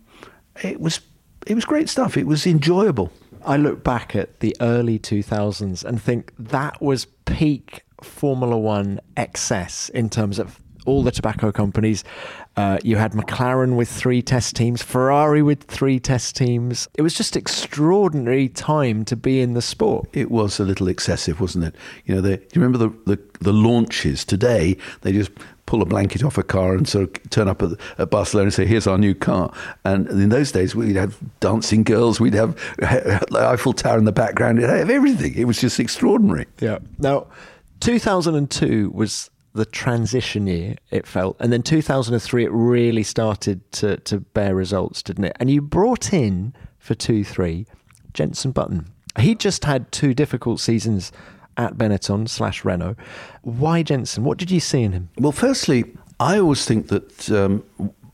it 0.63 0.81
was 0.81 1.01
it 1.47 1.55
was 1.55 1.65
great 1.65 1.89
stuff. 1.89 2.17
It 2.17 2.27
was 2.27 2.47
enjoyable. 2.47 3.13
I 3.47 3.57
look 3.57 3.85
back 3.85 4.17
at 4.17 4.41
the 4.41 4.57
early 4.61 4.99
2000s 4.99 5.85
and 5.85 6.03
think 6.03 6.33
that 6.37 6.83
was 6.83 7.07
peak 7.27 7.85
Formula 8.03 8.59
One 8.59 9.01
excess 9.17 9.89
in 9.91 10.11
terms 10.11 10.41
of 10.41 10.61
all 10.85 11.03
the 11.03 11.13
tobacco 11.13 11.53
companies. 11.53 12.05
Uh, 12.57 12.79
you 12.83 12.97
had 12.97 13.13
McLaren 13.13 13.77
with 13.77 13.89
three 13.89 14.23
test 14.23 14.57
teams, 14.57 14.83
Ferrari 14.83 15.43
with 15.43 15.63
three 15.65 16.01
test 16.01 16.37
teams. 16.37 16.89
It 16.95 17.03
was 17.03 17.15
just 17.15 17.37
extraordinary 17.37 18.49
time 18.49 19.05
to 19.07 19.17
be 19.17 19.41
in 19.41 19.55
the 19.55 19.63
sport. 19.63 20.09
It 20.13 20.31
was 20.31 20.59
a 20.59 20.65
little 20.65 20.89
excessive, 20.89 21.41
wasn't 21.41 21.65
it? 21.67 21.75
You 22.05 22.17
know, 22.17 22.23
do 22.23 22.31
you 22.31 22.61
remember 22.61 22.79
the, 22.79 22.89
the, 23.05 23.21
the 23.41 23.53
launches 23.53 24.25
today? 24.25 24.77
They 25.03 25.13
just 25.13 25.31
pull 25.67 25.83
a 25.83 25.85
blanket 25.85 26.25
off 26.25 26.39
a 26.39 26.43
car 26.43 26.75
and 26.75 26.89
sort 26.89 27.05
of 27.05 27.31
turn 27.31 27.49
up 27.49 27.63
at, 27.63 27.73
at, 27.99 28.11
Barcelona 28.11 28.47
and 28.47 28.55
say, 28.55 28.67
"Here's 28.67 28.87
our 28.87 28.97
new 28.97 29.15
car." 29.15 29.53
And 29.85 30.09
in 30.09 30.29
those 30.31 30.53
days, 30.53 30.75
we'd 30.75 30.97
have 30.97 31.19
dancing 31.41 31.83
girls, 31.83 32.21
we'd 32.21 32.35
have 32.35 32.55
the 32.79 33.39
Eiffel 33.41 33.73
Tower 33.73 33.99
in 33.99 34.05
the 34.05 34.13
background, 34.13 34.59
we'd 34.59 34.69
have 34.69 34.91
everything. 34.91 35.35
It 35.35 35.45
was 35.45 35.61
just 35.61 35.79
extraordinary. 35.79 36.47
Yeah. 36.61 36.79
Now, 36.99 37.27
2002 37.81 38.91
was 38.95 39.31
the 39.53 39.67
transition 39.67 40.47
year. 40.47 40.77
It 40.91 41.07
felt, 41.07 41.37
and 41.41 41.53
then 41.53 41.63
2003, 41.63 42.45
it 42.45 42.53
really 42.53 43.03
started 43.03 43.71
to 43.73 43.97
to 43.99 44.21
bear 44.21 44.55
results, 44.55 45.03
didn't 45.03 45.25
it? 45.25 45.37
And 45.41 45.51
you 45.51 45.61
brought 45.61 46.13
in 46.13 46.55
for 46.79 46.95
two 46.95 47.25
three, 47.25 47.67
Jenson 48.15 48.53
Button. 48.53 48.93
He 49.19 49.35
just 49.35 49.65
had 49.65 49.91
two 49.93 50.13
difficult 50.13 50.61
seasons 50.61 51.11
at 51.57 51.77
Benetton 51.77 52.29
slash 52.29 52.65
Renault. 52.65 52.97
Why 53.43 53.83
Jenson? 53.83 54.25
What 54.25 54.39
did 54.39 54.51
you 54.51 54.61
see 54.61 54.83
in 54.83 54.93
him? 54.93 55.09
Well, 55.19 55.33
firstly, 55.33 55.85
I 56.21 56.39
always 56.39 56.65
think 56.65 56.89
that 56.89 57.31
um, 57.31 57.65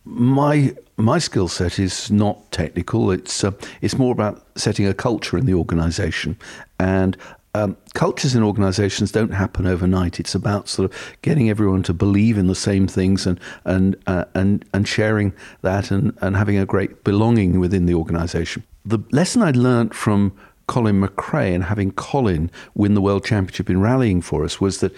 my 0.04 0.74
my 0.96 1.18
skill 1.18 1.48
set 1.48 1.78
is 1.78 2.10
not 2.10 2.50
technical. 2.52 3.10
It's 3.10 3.44
uh, 3.44 3.52
it's 3.80 3.98
more 3.98 4.12
about 4.12 4.46
setting 4.56 4.86
a 4.86 4.94
culture 4.94 5.38
in 5.38 5.46
the 5.46 5.54
organisation, 5.54 6.36
and 6.78 7.16
um, 7.54 7.76
cultures 7.94 8.34
in 8.34 8.42
organisations 8.42 9.12
don't 9.12 9.32
happen 9.32 9.66
overnight. 9.66 10.18
It's 10.18 10.34
about 10.34 10.68
sort 10.68 10.90
of 10.90 11.16
getting 11.22 11.50
everyone 11.50 11.82
to 11.84 11.92
believe 11.94 12.38
in 12.38 12.46
the 12.46 12.54
same 12.54 12.86
things 12.86 13.26
and 13.26 13.38
and 13.64 13.96
uh, 14.06 14.24
and 14.34 14.64
and 14.72 14.88
sharing 14.88 15.32
that 15.62 15.90
and 15.90 16.16
and 16.20 16.36
having 16.36 16.58
a 16.58 16.66
great 16.66 17.04
belonging 17.04 17.60
within 17.60 17.86
the 17.86 17.94
organisation. 17.94 18.64
The 18.84 18.98
lesson 19.12 19.42
I 19.42 19.50
learned 19.52 19.94
from 19.94 20.32
Colin 20.72 21.02
McRae 21.02 21.54
and 21.54 21.64
having 21.64 21.92
Colin 21.92 22.50
win 22.74 22.94
the 22.94 23.02
World 23.02 23.26
Championship 23.26 23.68
in 23.68 23.82
rallying 23.82 24.22
for 24.22 24.42
us 24.42 24.58
was 24.58 24.80
that 24.80 24.96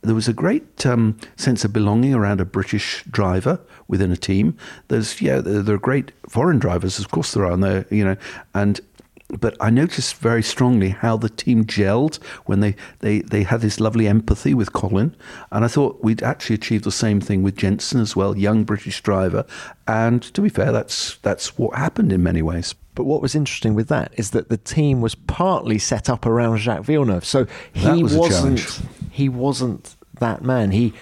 there 0.00 0.14
was 0.14 0.28
a 0.28 0.32
great 0.32 0.86
um, 0.86 1.18
sense 1.36 1.62
of 1.62 1.74
belonging 1.74 2.14
around 2.14 2.40
a 2.40 2.46
British 2.46 3.04
driver 3.04 3.60
within 3.86 4.10
a 4.10 4.16
team. 4.16 4.56
There's 4.88 5.20
yeah, 5.20 5.42
there, 5.42 5.60
there, 5.60 5.74
are 5.74 5.78
great 5.78 6.12
foreign 6.26 6.58
drivers, 6.58 6.98
of 6.98 7.10
course 7.10 7.34
there 7.34 7.44
are, 7.44 7.52
and 7.52 7.84
you 7.90 8.02
know, 8.02 8.16
and 8.54 8.80
but 9.38 9.56
I 9.60 9.70
noticed 9.70 10.16
very 10.16 10.42
strongly 10.42 10.90
how 10.90 11.16
the 11.16 11.28
team 11.28 11.64
gelled 11.64 12.22
when 12.46 12.60
they, 12.60 12.74
they, 13.00 13.20
they 13.20 13.42
had 13.42 13.60
this 13.60 13.80
lovely 13.80 14.08
empathy 14.08 14.54
with 14.54 14.72
Colin. 14.72 15.14
And 15.52 15.64
I 15.64 15.68
thought 15.68 16.02
we'd 16.02 16.22
actually 16.22 16.54
achieved 16.54 16.84
the 16.84 16.92
same 16.92 17.20
thing 17.20 17.42
with 17.42 17.56
Jenson 17.56 18.00
as 18.00 18.16
well, 18.16 18.36
young 18.36 18.64
British 18.64 19.02
driver. 19.02 19.44
And 19.86 20.22
to 20.22 20.40
be 20.40 20.48
fair, 20.48 20.72
that's 20.72 21.16
that's 21.18 21.58
what 21.58 21.76
happened 21.76 22.12
in 22.12 22.22
many 22.22 22.42
ways. 22.42 22.74
But 22.94 23.04
what 23.04 23.22
was 23.22 23.34
interesting 23.34 23.74
with 23.74 23.88
that 23.88 24.12
is 24.16 24.30
that 24.32 24.48
the 24.48 24.56
team 24.56 25.00
was 25.00 25.14
partly 25.14 25.78
set 25.78 26.10
up 26.10 26.26
around 26.26 26.58
Jacques 26.58 26.84
Villeneuve. 26.84 27.24
So 27.24 27.46
he 27.72 28.02
was 28.02 28.14
wasn't 28.14 28.80
he 29.10 29.28
wasn't 29.28 29.96
that 30.18 30.42
man. 30.42 30.70
He 30.72 30.92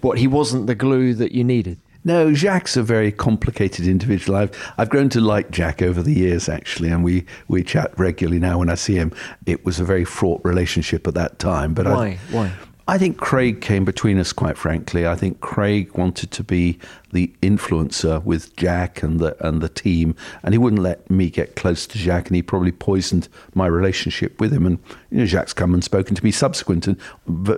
what 0.00 0.18
he 0.18 0.26
wasn't 0.26 0.66
the 0.66 0.74
glue 0.74 1.14
that 1.14 1.32
you 1.32 1.44
needed. 1.44 1.78
No, 2.04 2.34
Jacques 2.34 2.76
a 2.76 2.82
very 2.82 3.10
complicated 3.10 3.86
individual. 3.86 4.36
I've 4.36 4.74
I've 4.76 4.90
grown 4.90 5.08
to 5.10 5.20
like 5.20 5.50
Jacques 5.50 5.82
over 5.82 6.02
the 6.02 6.12
years 6.12 6.48
actually, 6.48 6.90
and 6.90 7.02
we, 7.02 7.24
we 7.48 7.62
chat 7.62 7.98
regularly 7.98 8.38
now 8.38 8.58
when 8.58 8.68
I 8.68 8.74
see 8.74 8.94
him. 8.94 9.12
It 9.46 9.64
was 9.64 9.80
a 9.80 9.84
very 9.84 10.04
fraught 10.04 10.40
relationship 10.44 11.06
at 11.06 11.14
that 11.14 11.38
time. 11.38 11.72
But 11.74 11.86
why? 11.86 12.06
I, 12.06 12.18
why? 12.30 12.52
I 12.86 12.98
think 12.98 13.16
Craig 13.16 13.62
came 13.62 13.86
between 13.86 14.18
us, 14.18 14.32
quite 14.32 14.58
frankly. 14.58 15.06
I 15.06 15.14
think 15.14 15.40
Craig 15.40 15.96
wanted 15.96 16.30
to 16.32 16.44
be 16.44 16.78
the 17.12 17.32
influencer 17.40 18.22
with 18.22 18.54
Jacques 18.56 19.02
and 19.02 19.20
the 19.20 19.34
and 19.46 19.62
the 19.62 19.70
team, 19.70 20.14
and 20.42 20.52
he 20.52 20.58
wouldn't 20.58 20.82
let 20.82 21.10
me 21.10 21.30
get 21.30 21.56
close 21.56 21.86
to 21.86 21.98
Jacques, 21.98 22.26
and 22.26 22.36
he 22.36 22.42
probably 22.42 22.72
poisoned 22.72 23.28
my 23.54 23.66
relationship 23.66 24.38
with 24.38 24.52
him. 24.52 24.66
And 24.66 24.78
you 25.10 25.18
know, 25.18 25.26
Jacques's 25.26 25.54
come 25.54 25.72
and 25.72 25.82
spoken 25.82 26.14
to 26.14 26.22
me 26.22 26.30
subsequent, 26.30 26.86
and 26.86 26.98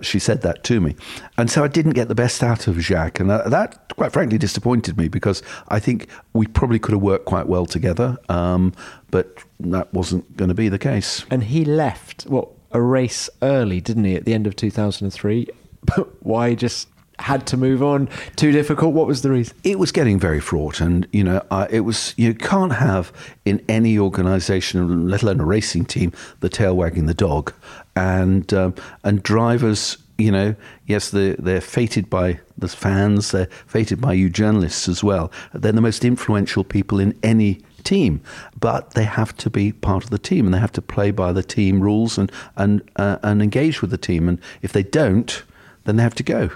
she 0.02 0.21
said 0.21 0.42
that 0.42 0.62
to 0.64 0.80
me, 0.80 0.95
and 1.37 1.50
so 1.50 1.64
I 1.64 1.68
didn't 1.68 1.95
get 1.95 2.06
the 2.06 2.14
best 2.14 2.45
out 2.45 2.68
of 2.68 2.78
Jacques, 2.78 3.18
and 3.18 3.28
that, 3.28 3.50
that 3.50 3.97
quite 3.97 4.12
frankly 4.12 4.38
disappointed 4.38 4.97
me 4.97 5.09
because 5.09 5.42
I 5.68 5.80
think 5.80 6.09
we 6.35 6.47
probably 6.47 6.78
could 6.78 6.92
have 6.92 7.02
worked 7.02 7.25
quite 7.25 7.49
well 7.49 7.66
together, 7.66 8.16
um, 8.28 8.75
but 9.11 9.42
that 9.59 9.92
wasn't 9.92 10.37
going 10.37 10.50
to 10.50 10.54
be 10.54 10.68
the 10.68 10.78
case. 10.78 11.25
And 11.30 11.42
he 11.42 11.64
left 11.64 12.25
what 12.25 12.49
a 12.76 12.80
race 12.83 13.30
early, 13.40 13.80
didn't 13.80 14.04
he, 14.04 14.14
at 14.16 14.26
the 14.26 14.35
end 14.35 14.47
of 14.47 14.54
2003? 14.54 15.49
But 15.83 16.23
why 16.25 16.54
just 16.54 16.88
had 17.18 17.47
to 17.47 17.56
move 17.56 17.83
on? 17.83 18.09
Too 18.37 18.52
difficult? 18.52 18.92
What 18.92 19.06
was 19.06 19.23
the 19.23 19.30
reason? 19.30 19.56
It 19.64 19.78
was 19.78 19.90
getting 19.90 20.21
very 20.21 20.40
fraught, 20.40 20.83
and 20.83 21.09
you 21.11 21.25
know, 21.25 21.42
uh, 21.50 21.66
it 21.71 21.80
was 21.80 22.12
you 22.18 22.35
can't 22.35 22.75
have 22.75 23.11
in 23.47 23.64
any 23.68 23.99
organisation, 23.99 25.09
let 25.09 25.23
alone 25.23 25.40
a 25.40 25.45
racing 25.47 25.87
team, 25.87 26.12
the 26.40 26.50
tail 26.50 26.76
wagging 26.76 27.06
the 27.06 27.14
dog, 27.14 27.54
and 27.97 28.52
um, 28.52 28.75
and 29.04 29.23
drivers. 29.23 29.97
You 30.18 30.33
know, 30.33 30.54
yes, 30.87 31.11
they're, 31.11 31.37
they're 31.38 31.61
fated 31.61 32.09
by 32.09 32.40
the 32.56 32.68
fans, 32.68 33.33
they're 33.33 33.49
fated 33.66 34.00
by 34.00 34.14
you 34.14 34.30
journalists 34.30 34.88
as 34.88 35.04
well. 35.04 35.30
They're 35.52 35.73
the 35.73 35.83
most 35.83 36.06
influential 36.06 36.64
people 36.64 37.00
in 37.00 37.18
any 37.23 37.61
team, 37.87 38.21
but 38.59 38.90
they 38.90 39.05
have 39.05 39.35
to 39.38 39.49
be 39.49 39.73
part 39.73 40.05
of 40.05 40.11
the 40.11 40.19
team 40.19 40.45
and 40.45 40.52
they 40.52 40.59
have 40.59 40.73
to 40.73 40.83
play 40.83 41.11
by 41.11 41.33
the 41.33 41.43
team 41.43 41.81
rules 41.81 42.19
and 42.19 42.31
and 42.57 42.83
uh, 42.97 43.19
and 43.23 43.43
engage 43.43 43.81
with 43.81 43.90
the 43.90 43.99
team. 43.99 44.28
And 44.28 44.38
if 44.61 44.73
they 44.73 44.83
don't, 44.83 45.43
then 45.85 45.97
they 45.97 46.02
have 46.02 46.14
to 46.16 46.23
go. 46.23 46.50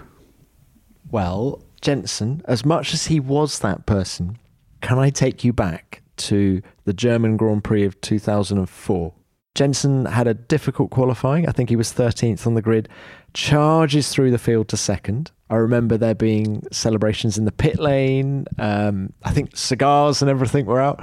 Well, 1.11 1.63
Jenson, 1.81 2.43
as 2.45 2.65
much 2.65 2.93
as 2.93 3.07
he 3.07 3.19
was 3.19 3.61
that 3.61 3.87
person, 3.87 4.39
can 4.81 4.99
I 4.99 5.11
take 5.11 5.45
you 5.45 5.53
back 5.53 6.03
to 6.19 6.63
the 6.85 6.93
German 6.93 7.37
Grand 7.37 7.65
Prix 7.65 7.85
of 7.85 8.01
2004? 8.01 9.15
Jenson 9.55 10.05
had 10.07 10.27
a 10.27 10.35
difficult 10.35 10.91
qualifying. 10.91 11.49
I 11.49 11.53
think 11.53 11.69
he 11.69 11.77
was 11.77 11.93
13th 11.93 12.47
on 12.47 12.55
the 12.55 12.63
grid, 12.63 12.89
charges 13.35 14.11
through 14.11 14.31
the 14.31 14.39
field 14.39 14.69
to 14.69 14.77
second. 14.77 15.33
I 15.51 15.57
remember 15.57 15.99
there 15.99 16.15
being 16.15 16.63
celebrations 16.71 17.37
in 17.37 17.45
the 17.45 17.53
pit 17.53 17.79
lane. 17.79 18.47
Um, 18.59 19.13
I 19.25 19.33
think 19.33 19.57
cigars 19.57 20.23
and 20.23 20.31
everything 20.31 20.65
were 20.65 20.81
out. 20.81 21.03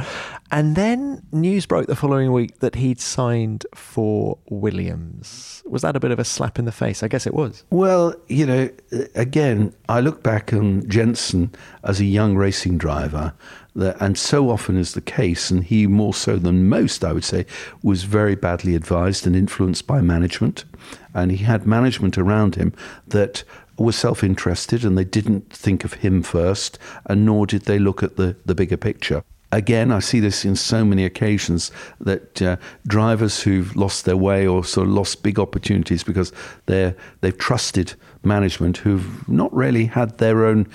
And 0.52 0.78
then 0.78 1.22
news 1.34 1.66
broke 1.66 1.88
the 1.88 1.96
following 1.96 2.32
week 2.32 2.60
that 2.60 2.76
he'd 2.76 3.02
signed 3.02 3.66
for 3.76 4.38
Williams. 4.50 5.62
Was 5.66 5.82
that 5.82 5.98
a 5.98 6.00
bit 6.00 6.12
of 6.12 6.20
a 6.20 6.24
slap 6.24 6.58
in 6.58 6.64
the 6.64 6.72
face? 6.72 7.04
I 7.04 7.10
guess 7.10 7.28
it 7.28 7.34
was. 7.34 7.66
Well, 7.70 8.16
you 8.30 8.46
know, 8.46 8.70
again, 9.16 9.74
I 9.90 10.00
look 10.00 10.24
back 10.24 10.54
on 10.54 10.88
Jenson 10.88 11.54
as 11.84 12.00
a 12.00 12.06
young 12.06 12.38
racing 12.38 12.78
driver 12.78 13.34
and 13.78 14.18
so 14.18 14.50
often 14.50 14.78
is 14.78 14.94
the 14.94 15.02
case, 15.02 15.52
and 15.52 15.64
he 15.64 15.86
more 15.86 16.14
so 16.14 16.38
than 16.38 16.68
most, 16.68 17.04
I 17.04 17.14
would 17.14 17.24
say, 17.24 17.46
was 17.84 18.04
very 18.04 18.36
badly 18.36 18.76
advised 18.76 19.28
and 19.28 19.36
influenced 19.36 19.86
by 19.86 20.02
management. 20.02 20.66
And 21.14 21.32
he 21.32 21.38
had 21.38 21.68
management 21.68 22.18
around 22.18 22.56
him 22.56 22.74
that 23.08 23.44
were 23.78 23.92
self 23.92 24.24
interested 24.24 24.84
and 24.84 24.98
they 24.98 25.04
didn't 25.04 25.52
think 25.52 25.84
of 25.84 25.94
him 25.94 26.24
first, 26.24 26.78
and 27.06 27.26
nor 27.26 27.46
did 27.46 27.64
they 27.64 27.80
look 27.80 28.04
at 28.04 28.16
the, 28.18 28.36
the 28.46 28.56
bigger 28.56 28.78
picture. 28.78 29.24
Again, 29.52 29.92
I 29.94 30.00
see 30.00 30.20
this 30.20 30.44
in 30.44 30.58
so 30.58 30.84
many 30.84 31.06
occasions 31.06 31.72
that 32.02 32.42
uh, 32.42 32.58
drivers 32.86 33.42
who've 33.42 33.74
lost 33.78 34.04
their 34.04 34.18
way 34.18 34.46
or 34.46 34.66
sort 34.66 34.88
of 34.88 34.94
lost 34.94 35.24
big 35.24 35.40
opportunities 35.40 36.04
because 36.04 36.34
they're, 36.66 36.94
they've 37.22 37.38
trusted 37.38 37.94
management 38.24 38.78
who've 38.78 39.28
not 39.30 39.54
really 39.54 39.86
had 39.86 40.18
their 40.18 40.46
own 40.46 40.68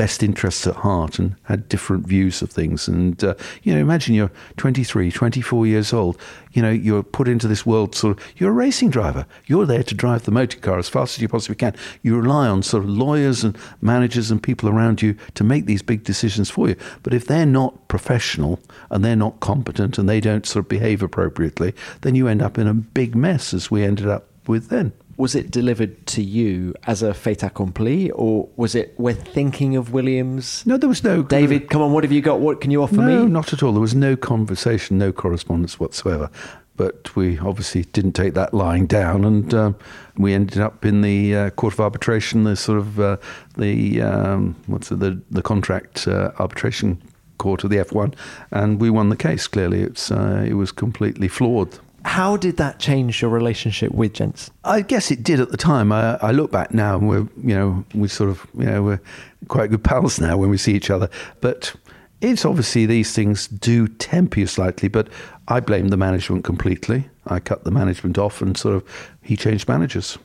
best 0.00 0.22
interests 0.22 0.66
at 0.66 0.76
heart 0.76 1.18
and 1.18 1.36
had 1.42 1.68
different 1.68 2.06
views 2.06 2.40
of 2.40 2.50
things. 2.50 2.88
And, 2.88 3.22
uh, 3.22 3.34
you 3.64 3.74
know, 3.74 3.78
imagine 3.78 4.14
you're 4.14 4.32
23, 4.56 5.12
24 5.12 5.66
years 5.66 5.92
old. 5.92 6.16
You 6.52 6.62
know, 6.62 6.70
you're 6.70 7.02
put 7.02 7.28
into 7.28 7.46
this 7.46 7.66
world 7.66 7.94
sort 7.94 8.16
of, 8.16 8.24
you're 8.38 8.48
a 8.48 8.54
racing 8.54 8.88
driver. 8.88 9.26
You're 9.44 9.66
there 9.66 9.82
to 9.82 9.94
drive 9.94 10.22
the 10.22 10.30
motor 10.30 10.58
car 10.58 10.78
as 10.78 10.88
fast 10.88 11.18
as 11.18 11.20
you 11.20 11.28
possibly 11.28 11.56
can. 11.56 11.76
You 12.00 12.18
rely 12.18 12.48
on 12.48 12.62
sort 12.62 12.84
of 12.84 12.88
lawyers 12.88 13.44
and 13.44 13.58
managers 13.82 14.30
and 14.30 14.42
people 14.42 14.70
around 14.70 15.02
you 15.02 15.16
to 15.34 15.44
make 15.44 15.66
these 15.66 15.82
big 15.82 16.02
decisions 16.02 16.48
for 16.48 16.70
you. 16.70 16.76
But 17.02 17.12
if 17.12 17.26
they're 17.26 17.44
not 17.44 17.86
professional 17.88 18.58
and 18.88 19.04
they're 19.04 19.16
not 19.16 19.40
competent 19.40 19.98
and 19.98 20.08
they 20.08 20.20
don't 20.20 20.46
sort 20.46 20.64
of 20.64 20.70
behave 20.70 21.02
appropriately, 21.02 21.74
then 22.00 22.14
you 22.14 22.26
end 22.26 22.40
up 22.40 22.56
in 22.56 22.66
a 22.66 22.72
big 22.72 23.14
mess 23.14 23.52
as 23.52 23.70
we 23.70 23.84
ended 23.84 24.08
up 24.08 24.28
with 24.46 24.70
then 24.70 24.94
was 25.20 25.34
it 25.34 25.50
delivered 25.50 26.06
to 26.06 26.22
you 26.22 26.74
as 26.86 27.02
a 27.02 27.12
fait 27.12 27.42
accompli, 27.42 28.10
or 28.12 28.48
was 28.56 28.74
it 28.74 28.94
we're 28.96 29.12
thinking 29.12 29.76
of 29.76 29.92
Williams? 29.92 30.64
No, 30.64 30.78
there 30.78 30.88
was 30.88 31.04
no. 31.04 31.22
David, 31.22 31.68
come 31.68 31.82
on, 31.82 31.92
what 31.92 32.04
have 32.04 32.10
you 32.10 32.22
got? 32.22 32.40
What 32.40 32.62
can 32.62 32.70
you 32.70 32.82
offer 32.82 32.96
no, 32.96 33.06
me? 33.06 33.14
No, 33.14 33.26
not 33.26 33.52
at 33.52 33.62
all. 33.62 33.72
There 33.72 33.82
was 33.82 33.94
no 33.94 34.16
conversation, 34.16 34.96
no 34.96 35.12
correspondence 35.12 35.78
whatsoever. 35.78 36.30
But 36.76 37.14
we 37.14 37.38
obviously 37.38 37.82
didn't 37.82 38.12
take 38.12 38.32
that 38.32 38.54
lying 38.54 38.86
down, 38.86 39.26
and 39.26 39.52
um, 39.52 39.76
we 40.16 40.32
ended 40.32 40.58
up 40.58 40.86
in 40.86 41.02
the 41.02 41.36
uh, 41.36 41.50
court 41.50 41.74
of 41.74 41.80
arbitration, 41.80 42.44
the 42.44 42.56
sort 42.56 42.78
of 42.78 42.98
uh, 42.98 43.18
the 43.58 44.00
um, 44.00 44.56
what's 44.66 44.90
it, 44.90 45.00
the 45.00 45.20
the 45.30 45.42
contract 45.42 46.08
uh, 46.08 46.32
arbitration 46.38 47.00
court 47.36 47.62
of 47.62 47.68
the 47.68 47.76
F1, 47.76 48.14
and 48.52 48.80
we 48.80 48.88
won 48.88 49.10
the 49.10 49.16
case. 49.16 49.46
Clearly, 49.46 49.82
it's 49.82 50.10
uh, 50.10 50.42
it 50.48 50.54
was 50.54 50.72
completely 50.72 51.28
flawed. 51.28 51.78
How 52.04 52.36
did 52.36 52.56
that 52.56 52.78
change 52.78 53.20
your 53.20 53.30
relationship 53.30 53.92
with 53.92 54.14
gents? 54.14 54.50
I 54.64 54.80
guess 54.80 55.10
it 55.10 55.22
did 55.22 55.40
at 55.40 55.50
the 55.50 55.56
time. 55.56 55.92
I, 55.92 56.16
I, 56.16 56.30
look 56.30 56.50
back 56.50 56.72
now, 56.72 56.96
and 56.96 57.08
we're 57.08 57.28
you 57.42 57.54
know 57.54 57.84
we 57.94 58.08
sort 58.08 58.30
of 58.30 58.46
you 58.56 58.66
know 58.66 58.82
we're 58.82 59.00
quite 59.48 59.70
good 59.70 59.84
pals 59.84 60.18
now 60.18 60.36
when 60.36 60.50
we 60.50 60.56
see 60.56 60.74
each 60.74 60.90
other. 60.90 61.10
But 61.40 61.74
it's 62.20 62.44
obviously 62.44 62.86
these 62.86 63.12
things 63.12 63.48
do 63.48 63.86
temper 63.86 64.40
you 64.40 64.46
slightly. 64.46 64.88
But 64.88 65.08
I 65.48 65.60
blame 65.60 65.88
the 65.88 65.96
management 65.96 66.44
completely. 66.44 67.08
I 67.26 67.38
cut 67.38 67.64
the 67.64 67.70
management 67.70 68.16
off, 68.16 68.40
and 68.40 68.56
sort 68.56 68.76
of 68.76 68.84
he 69.22 69.36
changed 69.36 69.68
managers. 69.68 70.16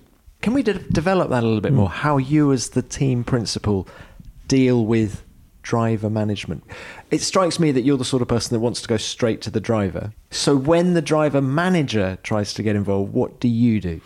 Can 0.41 0.53
we 0.53 0.63
de- 0.63 0.79
develop 0.79 1.29
that 1.29 1.43
a 1.43 1.45
little 1.45 1.61
bit 1.61 1.71
hmm. 1.71 1.79
more? 1.79 1.89
How 1.89 2.17
you, 2.17 2.53
as 2.53 2.69
the 2.69 2.83
team 2.83 3.23
principal, 3.23 3.87
deal 4.47 4.85
with 4.85 5.24
driver 5.65 6.09
management. 6.11 6.63
It 7.09 7.21
strikes 7.21 7.59
me 7.59 7.71
that 7.71 7.81
you're 7.81 7.97
the 7.97 8.05
sort 8.05 8.21
of 8.21 8.27
person 8.27 8.53
that 8.53 8.59
wants 8.59 8.81
to 8.81 8.87
go 8.87 8.97
straight 8.97 9.41
to 9.41 9.51
the 9.51 9.59
driver. 9.59 10.13
So 10.29 10.55
when 10.55 10.93
the 10.93 11.01
driver 11.01 11.41
manager 11.41 12.17
tries 12.21 12.53
to 12.53 12.63
get 12.63 12.75
involved, 12.75 13.13
what 13.13 13.39
do 13.39 13.47
you 13.47 13.81
do? 13.81 13.99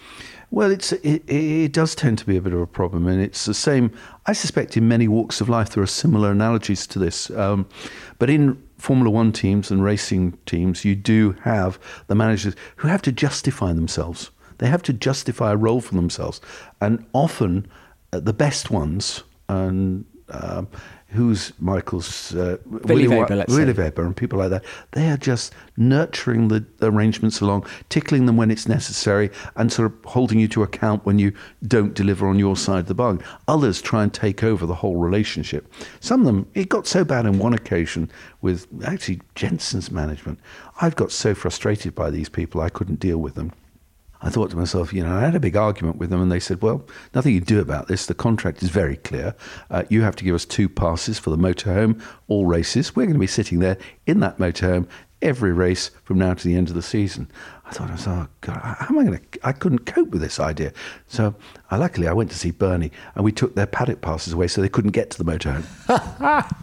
Well, 0.52 0.72
it's 0.72 0.94
it, 0.94 1.30
it 1.30 1.74
does 1.74 1.94
tend 1.94 2.18
to 2.20 2.26
be 2.26 2.38
a 2.38 2.42
bit 2.42 2.54
of 2.54 2.62
a 2.62 2.66
problem, 2.66 3.06
and 3.08 3.22
it's 3.22 3.46
the 3.46 3.54
same. 3.54 3.92
I 4.26 4.34
suspect 4.34 4.78
in 4.78 4.88
many 4.88 5.08
walks 5.08 5.42
of 5.42 5.50
life 5.50 5.70
there 5.72 5.84
are 5.84 5.88
similar 5.88 6.32
analogies 6.32 6.88
to 6.88 6.98
this, 6.98 7.30
um, 7.32 7.68
but 8.18 8.30
in 8.30 8.58
Formula 8.78 9.12
One 9.12 9.32
teams 9.32 9.70
and 9.70 9.84
racing 9.84 10.38
teams, 10.48 10.84
you 10.86 10.96
do 10.96 11.36
have 11.44 11.78
the 12.08 12.16
managers 12.16 12.56
who 12.78 12.88
have 12.88 13.02
to 13.04 13.12
justify 13.12 13.74
themselves. 13.74 14.32
They 14.58 14.68
have 14.68 14.82
to 14.84 14.94
justify 14.94 15.52
a 15.52 15.56
role 15.56 15.82
for 15.82 15.94
themselves, 15.94 16.42
and 16.82 17.06
often 17.14 17.68
uh, 18.12 18.20
the 18.20 18.34
best 18.34 18.72
ones 18.72 19.24
and 19.50 20.06
uh, 20.30 20.64
who's 21.12 21.52
Michael's 21.60 22.36
uh, 22.36 22.58
Weber, 22.66 23.36
let's 23.36 23.52
Willi 23.52 23.74
Weber 23.74 24.06
and 24.06 24.16
people 24.16 24.38
like 24.38 24.52
that. 24.52 24.64
They 24.92 25.10
are 25.10 25.18
just 25.18 25.54
nurturing 25.76 26.50
the 26.50 26.64
arrangements 26.82 27.42
along, 27.42 27.66
tickling 27.90 28.28
them 28.28 28.38
when 28.38 28.52
it's 28.52 28.68
necessary, 28.68 29.32
and 29.56 29.72
sort 29.72 29.92
of 29.92 30.06
holding 30.06 30.40
you 30.40 30.48
to 30.50 30.62
account 30.62 31.06
when 31.06 31.18
you 31.18 31.34
don't 31.68 31.96
deliver 31.96 32.28
on 32.28 32.38
your 32.38 32.56
side 32.56 32.80
of 32.80 32.88
the 32.88 32.94
bargain. 32.94 33.26
Others 33.48 33.82
try 33.82 34.04
and 34.04 34.14
take 34.14 34.44
over 34.44 34.66
the 34.66 34.76
whole 34.76 34.98
relationship. 34.98 35.72
Some 36.00 36.22
of 36.22 36.26
them, 36.28 36.48
it 36.54 36.70
got 36.70 36.86
so 36.86 37.04
bad 37.04 37.26
on 37.26 37.40
one 37.40 37.54
occasion 37.54 38.12
with 38.42 38.68
actually 38.86 39.22
Jenson's 39.34 39.92
management. 39.92 40.40
I've 40.80 40.96
got 40.96 41.12
so 41.12 41.34
frustrated 41.34 41.96
by 41.96 42.12
these 42.12 42.30
people, 42.30 42.62
I 42.62 42.70
couldn't 42.70 43.00
deal 43.00 43.18
with 43.18 43.34
them. 43.36 43.52
I 44.22 44.30
thought 44.30 44.50
to 44.52 44.58
myself, 44.58 44.92
you 44.92 45.04
know, 45.04 45.16
I 45.16 45.22
had 45.22 45.36
a 45.36 45.40
big 45.40 45.56
argument 45.56 45.98
with 45.98 46.10
them, 46.10 46.22
and 46.22 46.32
they 46.32 46.42
said, 46.42 46.62
well, 46.62 46.86
nothing 47.16 47.34
you 47.34 47.40
do 47.40 47.62
about 47.62 47.88
this. 47.88 48.06
The 48.06 48.14
contract 48.14 48.62
is 48.62 48.70
very 48.70 48.98
clear. 48.98 49.34
Uh, 49.70 49.84
you 49.90 50.02
have 50.02 50.16
to 50.18 50.26
give 50.26 50.36
us 50.36 50.46
two 50.46 50.68
passes 50.68 51.18
for 51.18 51.30
the 51.30 51.38
motorhome, 51.38 52.02
all 52.28 52.46
races. 52.46 52.96
We're 52.96 53.06
going 53.06 53.14
to 53.14 53.20
be 53.20 53.28
sitting 53.28 53.60
there 53.60 53.78
in 54.06 54.20
that 54.20 54.38
motorhome 54.38 54.88
every 55.22 55.52
race 55.52 55.92
from 56.04 56.18
now 56.18 56.34
to 56.34 56.48
the 56.48 56.56
end 56.56 56.70
of 56.70 56.76
the 56.76 56.82
season. 56.82 57.30
I 57.66 57.72
thought, 57.72 57.90
I 57.90 57.94
was, 57.94 58.08
oh, 58.08 58.28
God, 58.42 58.60
how 58.62 58.88
am 58.90 59.00
I 59.00 59.04
going 59.06 59.20
to? 59.20 59.40
I 59.48 59.52
couldn't 59.52 59.86
cope 59.86 60.10
with 60.10 60.22
this 60.22 60.40
idea. 60.40 60.74
So, 61.08 61.36
I, 61.72 61.78
luckily, 61.78 62.08
I 62.08 62.14
went 62.14 62.32
to 62.32 62.38
see 62.38 62.52
Bernie, 62.52 62.92
and 63.16 63.24
we 63.24 63.32
took 63.32 63.56
their 63.56 63.68
paddock 63.68 64.02
passes 64.02 64.34
away 64.34 64.48
so 64.48 64.62
they 64.62 64.70
couldn't 64.70 64.92
get 64.92 65.12
to 65.12 65.24
the 65.24 65.32
motorhome. 65.32 65.66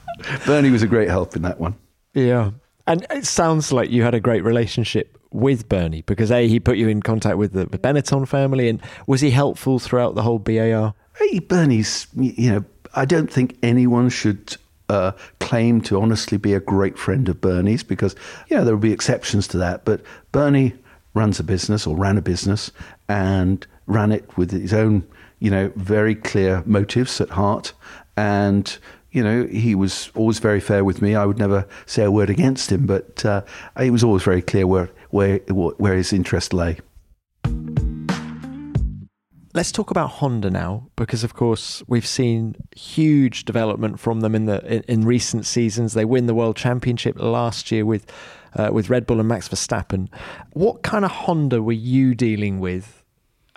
Bernie 0.46 0.70
was 0.70 0.82
a 0.82 0.88
great 0.88 1.08
help 1.08 1.36
in 1.36 1.42
that 1.42 1.60
one. 1.60 1.74
Yeah. 2.14 2.50
And 2.86 3.06
it 3.10 3.26
sounds 3.26 3.72
like 3.72 3.90
you 3.90 4.02
had 4.02 4.14
a 4.14 4.20
great 4.20 4.44
relationship 4.44 5.15
with 5.36 5.68
Bernie? 5.68 6.02
Because 6.02 6.30
A, 6.30 6.48
he 6.48 6.58
put 6.58 6.76
you 6.76 6.88
in 6.88 7.02
contact 7.02 7.36
with 7.36 7.52
the 7.52 7.66
Benetton 7.66 8.26
family, 8.26 8.68
and 8.68 8.82
was 9.06 9.20
he 9.20 9.30
helpful 9.30 9.78
throughout 9.78 10.14
the 10.14 10.22
whole 10.22 10.38
BAR? 10.38 10.94
Hey, 11.18 11.38
Bernie's, 11.38 12.06
you 12.14 12.50
know, 12.50 12.64
I 12.94 13.04
don't 13.04 13.32
think 13.32 13.56
anyone 13.62 14.08
should 14.08 14.56
uh, 14.88 15.12
claim 15.40 15.80
to 15.82 16.00
honestly 16.00 16.38
be 16.38 16.54
a 16.54 16.60
great 16.60 16.98
friend 16.98 17.28
of 17.28 17.40
Bernie's 17.40 17.82
because, 17.82 18.14
you 18.48 18.56
know, 18.56 18.64
there 18.64 18.74
will 18.74 18.80
be 18.80 18.92
exceptions 18.92 19.46
to 19.48 19.58
that. 19.58 19.84
But 19.84 20.02
Bernie 20.32 20.74
runs 21.14 21.40
a 21.40 21.44
business 21.44 21.86
or 21.86 21.96
ran 21.96 22.18
a 22.18 22.22
business 22.22 22.70
and 23.08 23.66
ran 23.86 24.12
it 24.12 24.36
with 24.36 24.50
his 24.50 24.74
own 24.74 25.06
you 25.38 25.50
know, 25.50 25.72
very 25.76 26.14
clear 26.14 26.62
motives 26.66 27.20
at 27.20 27.30
heart. 27.30 27.72
And, 28.16 28.76
you 29.10 29.22
know, 29.22 29.46
he 29.46 29.74
was 29.74 30.10
always 30.14 30.38
very 30.38 30.60
fair 30.60 30.84
with 30.84 31.02
me. 31.02 31.14
I 31.14 31.26
would 31.26 31.38
never 31.38 31.66
say 31.84 32.04
a 32.04 32.10
word 32.10 32.30
against 32.30 32.72
him, 32.72 32.86
but 32.86 33.24
uh, 33.24 33.42
it 33.78 33.90
was 33.90 34.02
always 34.02 34.22
very 34.22 34.42
clear 34.42 34.66
where, 34.66 34.90
where, 35.10 35.38
where 35.48 35.94
his 35.94 36.12
interest 36.12 36.52
lay. 36.52 36.78
Let's 39.54 39.72
talk 39.72 39.90
about 39.90 40.08
Honda 40.08 40.50
now, 40.50 40.88
because 40.96 41.24
of 41.24 41.32
course 41.32 41.82
we've 41.86 42.06
seen 42.06 42.56
huge 42.76 43.46
development 43.46 43.98
from 43.98 44.20
them 44.20 44.34
in 44.34 44.44
the 44.44 44.62
in, 44.70 44.82
in 44.82 45.06
recent 45.06 45.46
seasons. 45.46 45.94
They 45.94 46.04
win 46.04 46.26
the 46.26 46.34
World 46.34 46.56
Championship 46.56 47.18
last 47.18 47.72
year 47.72 47.86
with 47.86 48.04
uh, 48.54 48.68
with 48.70 48.90
Red 48.90 49.06
Bull 49.06 49.18
and 49.18 49.26
Max 49.26 49.48
Verstappen. 49.48 50.08
What 50.52 50.82
kind 50.82 51.06
of 51.06 51.10
Honda 51.10 51.62
were 51.62 51.72
you 51.72 52.14
dealing 52.14 52.60
with 52.60 53.02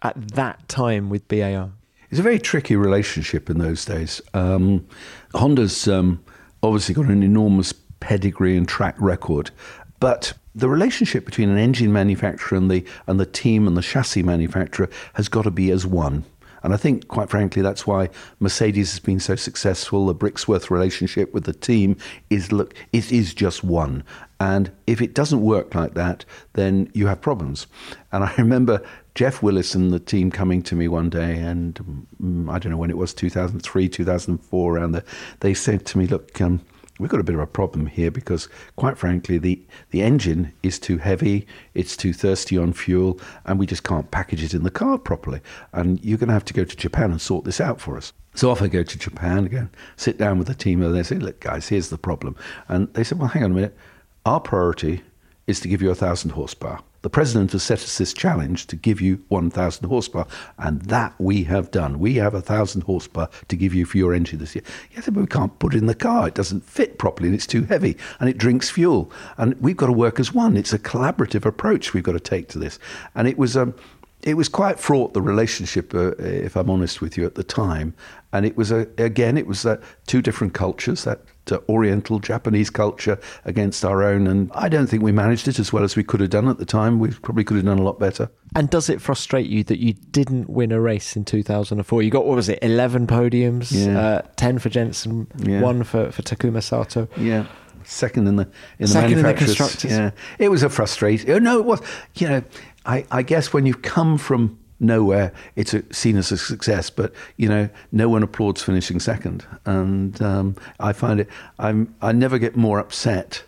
at 0.02 0.30
that 0.36 0.70
time 0.70 1.10
with 1.10 1.28
BAR? 1.28 1.72
It's 2.10 2.20
a 2.20 2.24
very 2.24 2.40
tricky 2.40 2.78
relationship 2.78 3.50
in 3.50 3.58
those 3.58 3.84
days. 3.84 4.22
Um, 4.34 4.88
Honda's 5.36 5.86
um, 5.88 6.24
obviously 6.64 6.96
got 6.96 7.06
an 7.06 7.24
enormous 7.24 7.74
pedigree 8.00 8.56
and 8.56 8.68
track 8.68 8.96
record, 9.00 9.52
but 10.00 10.34
the 10.56 10.70
relationship 10.70 11.26
between 11.26 11.50
an 11.50 11.58
engine 11.58 11.94
manufacturer 11.94 12.58
and 12.58 12.70
the 12.70 12.84
and 13.08 13.20
the 13.20 13.26
team 13.26 13.68
and 13.68 13.78
the 13.78 13.82
chassis 13.82 14.24
manufacturer 14.24 14.90
has 15.14 15.30
got 15.30 15.44
to 15.44 15.52
be 15.52 15.72
as 15.72 15.86
one. 15.86 16.26
And 16.62 16.74
I 16.74 16.78
think, 16.78 17.08
quite 17.08 17.30
frankly, 17.30 17.62
that's 17.62 17.88
why 17.88 18.10
Mercedes 18.40 18.92
has 18.92 19.00
been 19.00 19.20
so 19.20 19.36
successful. 19.36 20.08
The 20.08 20.16
Brixworth 20.16 20.70
relationship 20.70 21.34
with 21.34 21.46
the 21.46 21.54
team 21.54 21.96
is 22.30 22.52
look, 22.52 22.74
it 22.92 23.12
is 23.12 23.34
just 23.34 23.64
one. 23.64 24.04
And 24.42 24.72
if 24.88 25.02
it 25.02 25.14
doesn't 25.14 25.42
work 25.42 25.76
like 25.76 25.94
that, 25.94 26.26
then 26.54 26.90
you 26.94 27.08
have 27.08 27.22
problems. 27.22 27.68
And 28.12 28.24
I 28.24 28.34
remember 28.38 28.82
Geoff 29.16 29.42
Willis 29.42 29.76
and 29.76 29.92
the 29.92 30.00
team 30.00 30.32
coming 30.32 30.62
to 30.64 30.76
me 30.76 30.88
one 30.88 31.10
day, 31.10 31.38
and 31.38 32.08
um, 32.22 32.50
I 32.50 32.60
don't 32.60 32.72
know 32.72 32.78
when 32.78 32.90
it 32.90 32.98
was, 32.98 33.14
2003, 33.14 33.90
2004, 33.90 34.78
around 34.78 34.92
there. 34.94 35.04
They 35.40 35.54
said 35.54 35.86
to 35.88 35.98
me, 35.98 36.08
"Look." 36.08 36.40
Um, 36.40 36.62
we've 37.00 37.10
got 37.10 37.20
a 37.20 37.24
bit 37.24 37.36
of 37.36 37.42
a 37.42 37.48
problem 37.48 37.88
here 37.88 38.12
because, 38.12 38.48
quite 38.76 38.98
frankly, 38.98 39.38
the, 39.38 39.60
the 39.90 40.02
engine 40.02 40.54
is 40.62 40.78
too 40.78 40.98
heavy, 40.98 41.48
it's 41.74 41.98
too 41.98 42.14
thirsty 42.14 42.58
on 42.58 42.74
fuel, 42.74 43.20
and 43.46 43.58
we 43.58 43.66
just 43.66 43.84
can't 43.84 44.12
package 44.12 44.44
it 44.44 44.54
in 44.54 44.64
the 44.64 44.70
car 44.70 44.98
properly. 44.98 45.42
And 45.74 46.04
you're 46.04 46.18
going 46.18 46.28
to 46.28 46.34
have 46.34 46.46
to 46.46 46.54
go 46.54 46.64
to 46.64 46.76
Japan 46.76 47.12
and 47.12 47.22
sort 47.22 47.46
this 47.46 47.62
out 47.62 47.82
for 47.82 47.98
us. 47.98 48.14
So 48.36 48.52
off 48.52 48.62
I 48.62 48.68
go 48.68 48.84
to 48.84 49.00
Japan 49.00 49.46
again, 49.46 49.72
sit 49.96 50.18
down 50.18 50.38
with 50.38 50.48
the 50.48 50.54
team, 50.54 50.84
and 50.84 50.94
they 50.94 51.04
say, 51.04 51.16
Look, 51.16 51.40
guys, 51.40 51.70
here's 51.70 51.90
the 51.90 51.98
problem. 51.98 52.36
And 52.68 52.94
they 52.94 53.04
said, 53.04 53.18
Well, 53.18 53.30
hang 53.30 53.44
on 53.44 53.52
a 53.52 53.56
minute. 53.56 53.78
Our 54.26 54.40
priority 54.40 55.02
is 55.48 55.60
to 55.62 55.68
give 55.68 55.82
you 55.82 55.90
a 55.90 55.96
thousand 55.96 56.32
horsepower. 56.32 56.80
The 57.02 57.10
president 57.10 57.54
has 57.54 57.64
set 57.64 57.80
us 57.80 57.98
this 57.98 58.14
challenge 58.14 58.68
to 58.68 58.76
give 58.76 59.00
you 59.00 59.24
1,000 59.30 59.88
horsepower, 59.88 60.28
and 60.58 60.82
that 60.84 61.14
we 61.18 61.44
have 61.44 61.72
done. 61.72 62.00
We 62.00 62.16
have 62.16 62.34
1,000 62.34 62.82
horsepower 62.82 63.30
to 63.48 63.56
give 63.56 63.74
you 63.74 63.86
for 63.86 63.98
your 63.98 64.14
engine 64.14 64.40
this 64.40 64.56
year. 64.56 64.64
Yes, 64.94 65.06
but 65.06 65.16
we 65.16 65.28
can't 65.28 65.58
put 65.60 65.74
it 65.74 65.78
in 65.78 65.86
the 65.86 65.96
car. 65.96 66.28
It 66.28 66.36
doesn't 66.36 66.66
fit 66.66 66.98
properly, 66.98 67.30
and 67.30 67.36
it's 67.36 67.48
too 67.48 67.64
heavy, 67.64 67.98
and 68.20 68.30
it 68.30 68.38
drinks 68.38 68.70
fuel. 68.70 69.12
And 69.38 69.60
we've 69.62 69.78
got 69.78 69.88
to 69.88 69.94
work 69.94 70.20
as 70.20 70.34
one. 70.34 70.58
It's 70.58 70.74
a 70.74 70.80
collaborative 70.80 71.46
approach 71.46 71.94
we've 71.94 72.04
got 72.04 72.14
to 72.14 72.20
take 72.20 72.50
to 72.50 72.60
this. 72.60 72.80
And 73.16 73.28
it 73.28 73.38
was. 73.38 73.56
Um, 73.56 73.74
it 74.22 74.36
was 74.36 74.50
quite 74.50 74.80
fraught 74.80 75.14
the 75.14 75.22
relationship, 75.22 75.94
uh, 75.94 76.12
if 76.18 76.56
I'm 76.56 76.70
honest 76.70 77.02
with 77.02 77.18
you, 77.18 77.26
at 77.26 77.36
the 77.36 77.44
time. 77.44 77.94
And 78.34 78.46
it 78.46 78.58
was 78.58 78.72
a, 78.72 78.88
again, 78.98 79.38
it 79.38 79.48
was 79.48 79.66
uh, 79.66 79.82
two 80.06 80.22
different 80.22 80.54
cultures. 80.54 81.04
That 81.06 81.22
uh, 81.52 81.60
Oriental 81.68 82.20
Japanese 82.20 82.70
culture 82.70 83.18
against 83.46 83.84
our 83.84 84.04
own. 84.04 84.28
And 84.28 84.52
I 84.54 84.70
don't 84.70 84.88
think 84.88 85.02
we 85.04 85.12
managed 85.12 85.48
it 85.48 85.58
as 85.58 85.74
well 85.74 85.84
as 85.84 85.96
we 85.96 86.04
could 86.04 86.20
have 86.20 86.30
done 86.30 86.48
at 86.48 86.58
the 86.58 86.66
time. 86.66 87.00
We 87.00 87.12
probably 87.12 87.44
could 87.44 87.58
have 87.58 87.66
done 87.66 87.80
a 87.80 87.84
lot 87.84 88.00
better. 88.00 88.30
And 88.56 88.70
does 88.70 88.90
it 88.90 89.02
frustrate 89.02 89.48
you 89.48 89.64
that 89.66 89.80
you 89.80 89.94
didn't 89.94 90.50
win 90.50 90.72
a 90.72 90.82
race 90.82 91.16
in 91.16 91.26
2004? 91.26 92.04
You 92.04 92.12
got, 92.12 92.26
what 92.26 92.36
was 92.36 92.50
it, 92.50 92.60
11 92.62 93.08
podiums, 93.08 93.72
yeah. 93.72 94.00
uh, 94.00 94.22
10 94.36 94.60
for 94.60 94.70
Jenson, 94.70 95.28
yeah. 95.38 95.62
one 95.62 95.84
for, 95.84 96.12
for 96.12 96.22
Takuma 96.22 96.62
Sato. 96.62 97.08
Yeah 97.18 97.48
second 97.86 98.28
in 98.28 98.36
the 98.36 98.44
in 98.44 98.52
the 98.80 98.88
second 98.88 99.22
manufacturers. 99.22 99.50
In 99.50 99.56
the 99.56 99.62
constructors. 99.62 99.92
Yeah, 99.92 100.12
it 100.38 100.50
was 100.50 100.62
a 100.62 100.70
frustration. 100.70 101.32
Oh, 101.32 101.40
no, 101.40 101.58
it 101.58 101.66
was. 101.66 101.82
You 102.16 102.28
know, 102.28 102.44
I, 102.90 103.06
I 103.12 103.22
guess 103.22 103.54
when 103.54 103.68
you've 103.68 103.84
come 103.84 104.18
from 104.18 104.58
nowhere 104.80 105.32
it's 105.56 105.74
a, 105.74 105.84
seen 105.94 106.18
as 106.18 106.32
a 106.32 106.38
success. 106.38 106.90
But 106.90 107.14
you 107.38 107.48
know, 107.48 107.70
no 107.92 108.10
one 108.10 108.24
applauds 108.24 108.64
finishing 108.64 109.00
second, 109.00 109.46
and 109.66 110.20
um, 110.22 110.56
I 110.80 110.94
find 110.94 111.20
it. 111.20 111.30
I'm 111.60 111.94
I 112.02 112.12
never 112.14 112.40
get 112.40 112.56
more 112.56 112.80
upset 112.80 113.44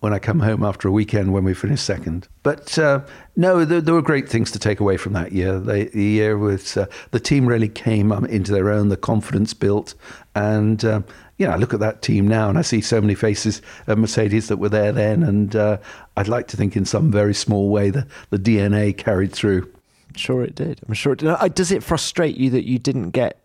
when 0.00 0.12
I 0.12 0.18
come 0.18 0.40
home 0.40 0.64
after 0.64 0.88
a 0.88 0.90
weekend 0.90 1.32
when 1.32 1.44
we 1.44 1.54
finish 1.54 1.80
second. 1.82 2.26
But 2.42 2.78
uh, 2.78 3.02
no, 3.36 3.64
there, 3.66 3.82
there, 3.82 3.94
were 3.94 4.02
great 4.02 4.30
things 4.30 4.50
to 4.52 4.58
take 4.58 4.80
away 4.80 4.96
from 4.96 5.12
that 5.12 5.32
year. 5.32 5.60
the 5.60 5.90
year 5.94 6.38
was 6.38 6.76
uh, 6.78 6.86
the 7.10 7.20
team 7.20 7.46
really 7.46 7.68
came 7.68 8.10
um, 8.10 8.24
into 8.24 8.50
their 8.50 8.70
own, 8.70 8.88
the 8.88 8.96
confidence 8.96 9.52
built, 9.52 9.94
and 10.34 10.84
um, 10.84 11.04
you 11.40 11.46
know, 11.46 11.52
I 11.52 11.56
look 11.56 11.72
at 11.72 11.80
that 11.80 12.02
team 12.02 12.28
now 12.28 12.50
and 12.50 12.58
I 12.58 12.62
see 12.62 12.82
so 12.82 13.00
many 13.00 13.14
faces 13.14 13.62
of 13.86 13.96
Mercedes 13.96 14.48
that 14.48 14.58
were 14.58 14.68
there 14.68 14.92
then, 14.92 15.22
and 15.22 15.56
uh, 15.56 15.78
I'd 16.16 16.28
like 16.28 16.48
to 16.48 16.56
think 16.56 16.76
in 16.76 16.84
some 16.84 17.10
very 17.10 17.34
small 17.34 17.70
way 17.70 17.88
the 17.88 18.06
the 18.28 18.38
DNA 18.38 18.96
carried 18.96 19.32
through 19.32 19.72
sure 20.16 20.42
it 20.42 20.54
did. 20.54 20.80
I'm 20.86 20.94
sure 20.94 21.14
it 21.14 21.20
did. 21.20 21.54
Does 21.54 21.72
it 21.72 21.82
frustrate 21.82 22.36
you 22.36 22.50
that 22.50 22.66
you 22.66 22.78
didn't 22.78 23.10
get 23.10 23.40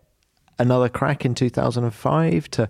another 0.58 0.88
crack 0.88 1.24
in 1.24 1.34
2005 1.34 2.50
to 2.50 2.68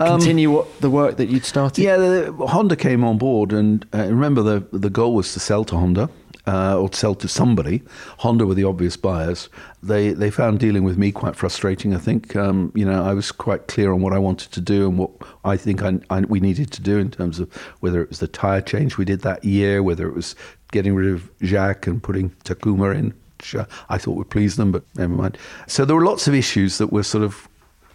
um, 0.00 0.18
continue 0.18 0.48
um, 0.48 0.54
what 0.56 0.80
the 0.80 0.90
work 0.90 1.16
that 1.16 1.28
you'd 1.28 1.44
started? 1.44 1.82
Yeah, 1.82 1.96
the, 1.96 2.32
Honda 2.32 2.76
came 2.76 3.04
on 3.04 3.18
board, 3.18 3.52
and 3.52 3.86
uh, 3.94 4.04
remember 4.04 4.42
the 4.42 4.66
the 4.76 4.90
goal 4.90 5.14
was 5.14 5.32
to 5.32 5.40
sell 5.40 5.64
to 5.64 5.76
Honda. 5.76 6.10
Uh, 6.48 6.78
or 6.80 6.90
sell 6.94 7.14
to 7.14 7.28
somebody. 7.28 7.82
Honda 8.20 8.46
were 8.46 8.54
the 8.54 8.64
obvious 8.64 8.96
buyers. 8.96 9.50
They 9.82 10.14
they 10.14 10.30
found 10.30 10.58
dealing 10.58 10.82
with 10.82 10.96
me 10.96 11.12
quite 11.12 11.36
frustrating. 11.36 11.94
I 11.94 11.98
think 11.98 12.34
um, 12.36 12.72
you 12.74 12.86
know 12.86 13.04
I 13.04 13.12
was 13.12 13.30
quite 13.30 13.68
clear 13.68 13.92
on 13.92 14.00
what 14.00 14.14
I 14.14 14.18
wanted 14.18 14.50
to 14.52 14.60
do 14.62 14.88
and 14.88 14.96
what 14.96 15.10
I 15.44 15.58
think 15.58 15.82
I, 15.82 15.98
I, 16.08 16.20
we 16.20 16.40
needed 16.40 16.70
to 16.70 16.80
do 16.80 16.96
in 16.96 17.10
terms 17.10 17.38
of 17.38 17.52
whether 17.80 18.00
it 18.00 18.08
was 18.08 18.20
the 18.20 18.28
tire 18.28 18.62
change 18.62 18.96
we 18.96 19.04
did 19.04 19.20
that 19.28 19.44
year, 19.44 19.82
whether 19.82 20.08
it 20.08 20.14
was 20.14 20.34
getting 20.72 20.94
rid 20.94 21.12
of 21.12 21.30
Jacques 21.42 21.86
and 21.86 22.02
putting 22.02 22.30
Takuma 22.44 22.96
in 22.96 23.12
which 23.38 23.54
uh, 23.54 23.66
I 23.88 23.98
thought 23.98 24.16
would 24.16 24.30
please 24.30 24.56
them, 24.56 24.72
but 24.72 24.84
never 24.96 25.12
mind. 25.12 25.38
So 25.66 25.84
there 25.84 25.96
were 25.96 26.04
lots 26.04 26.28
of 26.28 26.34
issues 26.34 26.78
that 26.78 26.92
were 26.92 27.02
sort 27.02 27.24
of 27.24 27.48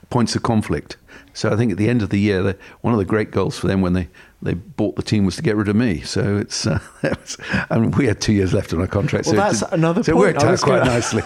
points 0.10 0.36
of 0.36 0.44
conflict. 0.44 0.98
So 1.34 1.52
I 1.52 1.56
think 1.56 1.72
at 1.72 1.78
the 1.78 1.90
end 1.90 2.02
of 2.02 2.10
the 2.10 2.20
year, 2.20 2.44
the, 2.44 2.58
one 2.82 2.94
of 2.94 3.00
the 3.00 3.06
great 3.06 3.32
goals 3.32 3.58
for 3.58 3.68
them 3.68 3.82
when 3.82 3.94
they, 3.94 4.08
they 4.42 4.54
bought 4.54 4.96
the 4.96 5.02
team 5.02 5.26
was 5.26 5.36
to 5.38 5.42
get 5.42 5.56
rid 5.56 5.68
of 5.68 5.76
me. 5.76 6.02
So 6.02 6.38
it's 6.38 6.68
uh, 6.68 6.80
was, 7.04 7.38
and 7.70 7.96
we 7.96 8.06
had 8.06 8.22
two 8.22 8.34
years 8.34 8.54
left 8.54 8.74
on 8.74 8.80
our 8.80 8.88
contract. 8.88 9.26
Well, 9.26 9.36
so 9.36 9.42
that's 9.42 9.60
did, 9.60 9.74
another 9.74 10.04
so 10.04 10.14
point. 10.14 10.36
it 10.36 10.44
worked 10.44 10.44
out 10.44 10.62
quite 10.62 10.86
nicely. 10.86 11.24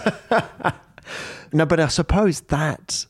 no, 1.53 1.65
but 1.65 1.79
I 1.79 1.87
suppose 1.87 2.41
that 2.41 3.05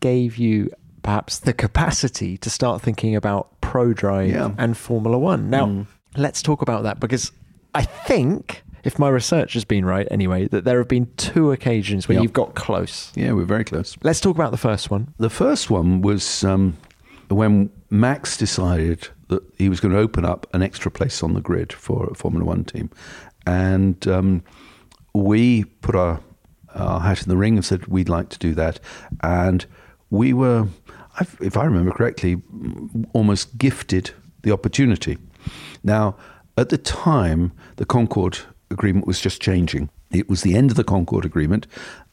gave 0.00 0.36
you 0.36 0.70
perhaps 1.02 1.38
the 1.38 1.52
capacity 1.52 2.36
to 2.38 2.50
start 2.50 2.82
thinking 2.82 3.14
about 3.14 3.60
Prodrive 3.60 4.32
yeah. 4.32 4.50
and 4.58 4.76
Formula 4.76 5.18
One. 5.18 5.50
Now, 5.50 5.66
mm. 5.66 5.86
let's 6.16 6.42
talk 6.42 6.62
about 6.62 6.82
that 6.82 7.00
because 7.00 7.32
I 7.74 7.82
think 7.82 8.62
if 8.84 8.98
my 8.98 9.08
research 9.08 9.54
has 9.54 9.64
been 9.64 9.84
right 9.84 10.06
anyway, 10.10 10.48
that 10.48 10.64
there 10.64 10.78
have 10.78 10.88
been 10.88 11.08
two 11.16 11.52
occasions 11.52 12.08
when 12.08 12.16
yep. 12.16 12.22
you've 12.22 12.32
got 12.32 12.54
close. 12.54 13.12
Yeah, 13.14 13.32
we're 13.32 13.44
very 13.44 13.64
close. 13.64 13.96
Let's 14.02 14.20
talk 14.20 14.36
about 14.36 14.50
the 14.50 14.56
first 14.56 14.90
one. 14.90 15.14
The 15.18 15.30
first 15.30 15.70
one 15.70 16.00
was 16.00 16.44
um, 16.44 16.76
when 17.28 17.70
Max 17.90 18.36
decided 18.36 19.08
that 19.28 19.42
he 19.58 19.68
was 19.68 19.80
going 19.80 19.92
to 19.92 19.98
open 19.98 20.24
up 20.24 20.46
an 20.54 20.62
extra 20.62 20.90
place 20.90 21.22
on 21.22 21.34
the 21.34 21.40
grid 21.40 21.72
for 21.72 22.08
a 22.10 22.14
Formula 22.14 22.44
One 22.44 22.64
team. 22.64 22.90
And 23.46 24.06
um, 24.08 24.42
we 25.14 25.64
put 25.64 25.94
our, 25.94 26.20
our 26.74 27.00
hat 27.00 27.22
in 27.22 27.28
the 27.28 27.36
ring 27.36 27.56
and 27.56 27.64
said 27.64 27.86
we'd 27.86 28.08
like 28.08 28.28
to 28.30 28.38
do 28.38 28.54
that. 28.54 28.80
And 29.22 29.64
we 30.10 30.32
were, 30.32 30.68
if 31.40 31.56
I 31.56 31.64
remember 31.64 31.92
correctly, 31.92 32.42
almost 33.12 33.56
gifted 33.56 34.10
the 34.42 34.52
opportunity. 34.52 35.18
Now, 35.82 36.16
at 36.56 36.68
the 36.68 36.78
time, 36.78 37.52
the 37.76 37.86
Concorde 37.86 38.38
agreement 38.70 39.06
was 39.06 39.20
just 39.20 39.40
changing. 39.40 39.90
It 40.10 40.28
was 40.28 40.42
the 40.42 40.54
end 40.54 40.70
of 40.70 40.76
the 40.76 40.84
Concorde 40.84 41.24
Agreement. 41.24 41.66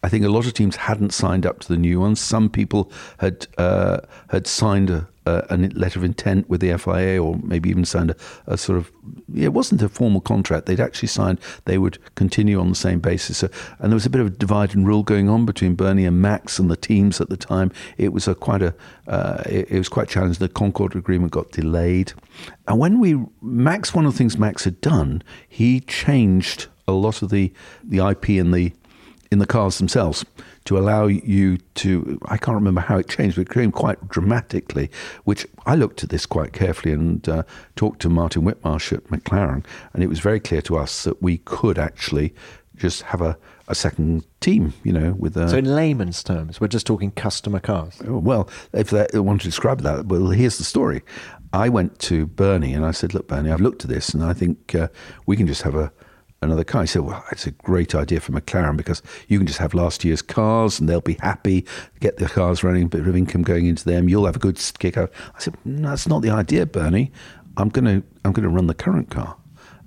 I 0.04 0.10
think 0.10 0.24
a 0.24 0.30
lot 0.30 0.46
of 0.46 0.54
teams 0.54 0.76
hadn't 0.76 1.14
signed 1.14 1.46
up 1.46 1.60
to 1.62 1.68
the 1.68 1.78
new 1.78 2.00
ones. 2.00 2.20
Some 2.20 2.50
people 2.50 2.92
had 3.20 3.48
uh, 3.58 4.00
had 4.30 4.48
signed 4.48 4.90
a, 4.90 5.08
a, 5.28 5.58
letter 5.58 6.00
of 6.00 6.04
intent 6.04 6.50
with 6.50 6.62
the 6.62 6.78
FIA, 6.78 7.22
or 7.22 7.38
maybe 7.44 7.70
even 7.70 7.86
signed 7.86 8.12
a, 8.12 8.16
a, 8.48 8.58
sort 8.58 8.78
of. 8.78 8.92
It 9.36 9.54
wasn't 9.54 9.82
a 9.82 9.90
formal 9.90 10.22
contract. 10.22 10.66
They'd 10.66 10.80
actually 10.80 11.10
signed. 11.10 11.40
They 11.66 11.78
would 11.78 11.98
continue 12.16 12.60
on 12.60 12.70
the 12.70 12.76
same 12.76 13.00
basis. 13.00 13.40
So, 13.40 13.50
and 13.80 13.92
there 13.92 13.96
was 13.96 14.06
a 14.06 14.10
bit 14.10 14.22
of 14.22 14.28
a 14.28 14.32
divide 14.32 14.76
and 14.76 14.88
rule 14.88 15.04
going 15.04 15.30
on 15.30 15.46
between 15.46 15.76
Bernie 15.76 16.06
and 16.06 16.22
Max 16.22 16.60
and 16.60 16.70
the 16.70 16.78
teams 16.78 17.22
at 17.22 17.30
the 17.30 17.38
time. 17.38 17.72
It 17.98 18.14
was 18.14 18.28
a 18.28 18.36
quite 18.36 18.62
a. 18.62 18.74
Uh, 19.08 19.44
it, 19.46 19.72
it 19.72 19.78
was 19.78 19.90
quite 19.90 20.10
challenging. 20.10 20.40
The 20.40 20.50
Concorde 20.50 20.96
Agreement 20.96 21.32
got 21.32 21.52
delayed, 21.52 22.14
and 22.68 22.80
when 22.80 23.00
we 23.00 23.24
Max, 23.42 23.94
one 23.94 24.06
of 24.06 24.14
the 24.14 24.18
things 24.18 24.38
Max 24.38 24.64
had 24.64 24.82
done, 24.82 25.24
he 25.48 25.82
changed 25.82 26.68
a 26.88 26.94
lot 26.94 27.22
of 27.22 27.30
the 27.30 27.54
the 27.84 28.06
IP 28.08 28.30
in 28.32 28.52
the 28.52 28.74
in 29.32 29.40
the 29.40 29.46
cars 29.46 29.78
themselves 29.78 30.26
to 30.68 30.78
allow 30.78 31.08
you 31.08 31.58
to 31.76 32.20
I 32.26 32.38
can't 32.38 32.56
remember 32.56 32.82
how 32.82 32.98
it 32.98 33.08
changed, 33.08 33.38
but 33.38 33.44
it 33.44 33.50
came 33.50 33.72
quite 33.72 34.10
dramatically. 34.10 34.92
Which 35.24 35.48
I 35.66 35.76
looked 35.76 36.04
at 36.04 36.10
this 36.10 36.26
quite 36.26 36.54
carefully 36.54 36.94
and 36.94 37.28
uh, 37.28 37.44
talked 37.76 38.02
to 38.02 38.10
Martin 38.10 38.44
Whitmarsh 38.44 38.92
at 38.94 39.04
McLaren, 39.06 39.66
and 39.94 40.04
it 40.04 40.08
was 40.08 40.20
very 40.20 40.40
clear 40.40 40.62
to 40.64 40.78
us 40.78 41.06
that 41.06 41.22
we 41.22 41.40
could 41.40 41.80
actually 41.80 42.34
just 42.76 43.02
have 43.04 43.22
a, 43.22 43.38
a 43.68 43.76
second 43.76 44.26
team, 44.42 44.74
you 44.84 44.92
know, 44.92 45.14
with 45.18 45.38
a. 45.38 45.50
So, 45.50 45.58
in 45.58 45.74
layman's 45.74 46.22
terms, 46.22 46.60
we're 46.60 46.68
just 46.68 46.86
talking 46.86 47.12
customer 47.12 47.60
cars. 47.60 48.00
Well, 48.04 48.50
if 48.74 48.90
they 48.90 49.08
want 49.20 49.42
to 49.42 49.48
describe 49.48 49.82
that, 49.82 50.08
well, 50.08 50.30
here's 50.30 50.58
the 50.58 50.66
story. 50.66 51.02
I 51.54 51.70
went 51.70 51.98
to 52.00 52.28
Bernie 52.28 52.74
and 52.74 52.86
I 52.86 52.92
said, 52.92 53.14
"Look, 53.14 53.30
Bernie, 53.30 53.52
I've 53.52 53.62
looked 53.62 53.86
at 53.86 53.90
this, 53.90 54.10
and 54.10 54.22
I 54.22 54.34
think 54.34 54.76
uh, 54.76 54.90
we 55.26 55.38
can 55.38 55.48
just 55.48 55.62
have 55.62 55.76
a 55.76 55.94
another 56.42 56.64
car." 56.64 56.82
He 56.82 56.88
said, 56.88 57.04
"Well, 57.04 57.24
it's 57.32 57.48
a 57.48 57.52
great 57.52 57.96
idea 57.96 58.20
for 58.20 58.32
McLaren 58.32 58.78
because 58.78 59.02
you 59.28 59.38
can 59.38 59.48
just 59.48 59.60
have 59.60 59.74
last 59.74 60.04
year's 60.04 60.22
cars, 60.22 60.80
and 60.80 60.88
they'll 60.88 61.02
be 61.02 61.18
happy, 61.22 61.66
get 62.00 62.18
the 62.18 62.28
cars 62.28 62.64
running, 62.64 62.84
a 62.84 62.88
bit 62.88 63.08
of 63.08 63.16
income 63.16 63.44
going 63.44 63.66
into 63.66 63.86
them. 63.86 64.10
You'll 64.10 64.26
have 64.26 64.36
a 64.36 64.40
good 64.40 64.60
kick 64.80 64.98
out." 64.98 65.12
I 65.36 65.40
said, 65.40 65.56
no, 65.66 65.90
"That's 65.90 66.08
not 66.08 66.22
the 66.22 66.30
idea, 66.30 66.66
Bernie. 66.66 67.12
I'm 67.58 67.70
going 67.70 67.86
to 67.86 68.08
I'm 68.24 68.34
to 68.34 68.50
run 68.50 68.68
the 68.68 68.74
current 68.74 69.10
car." 69.10 69.38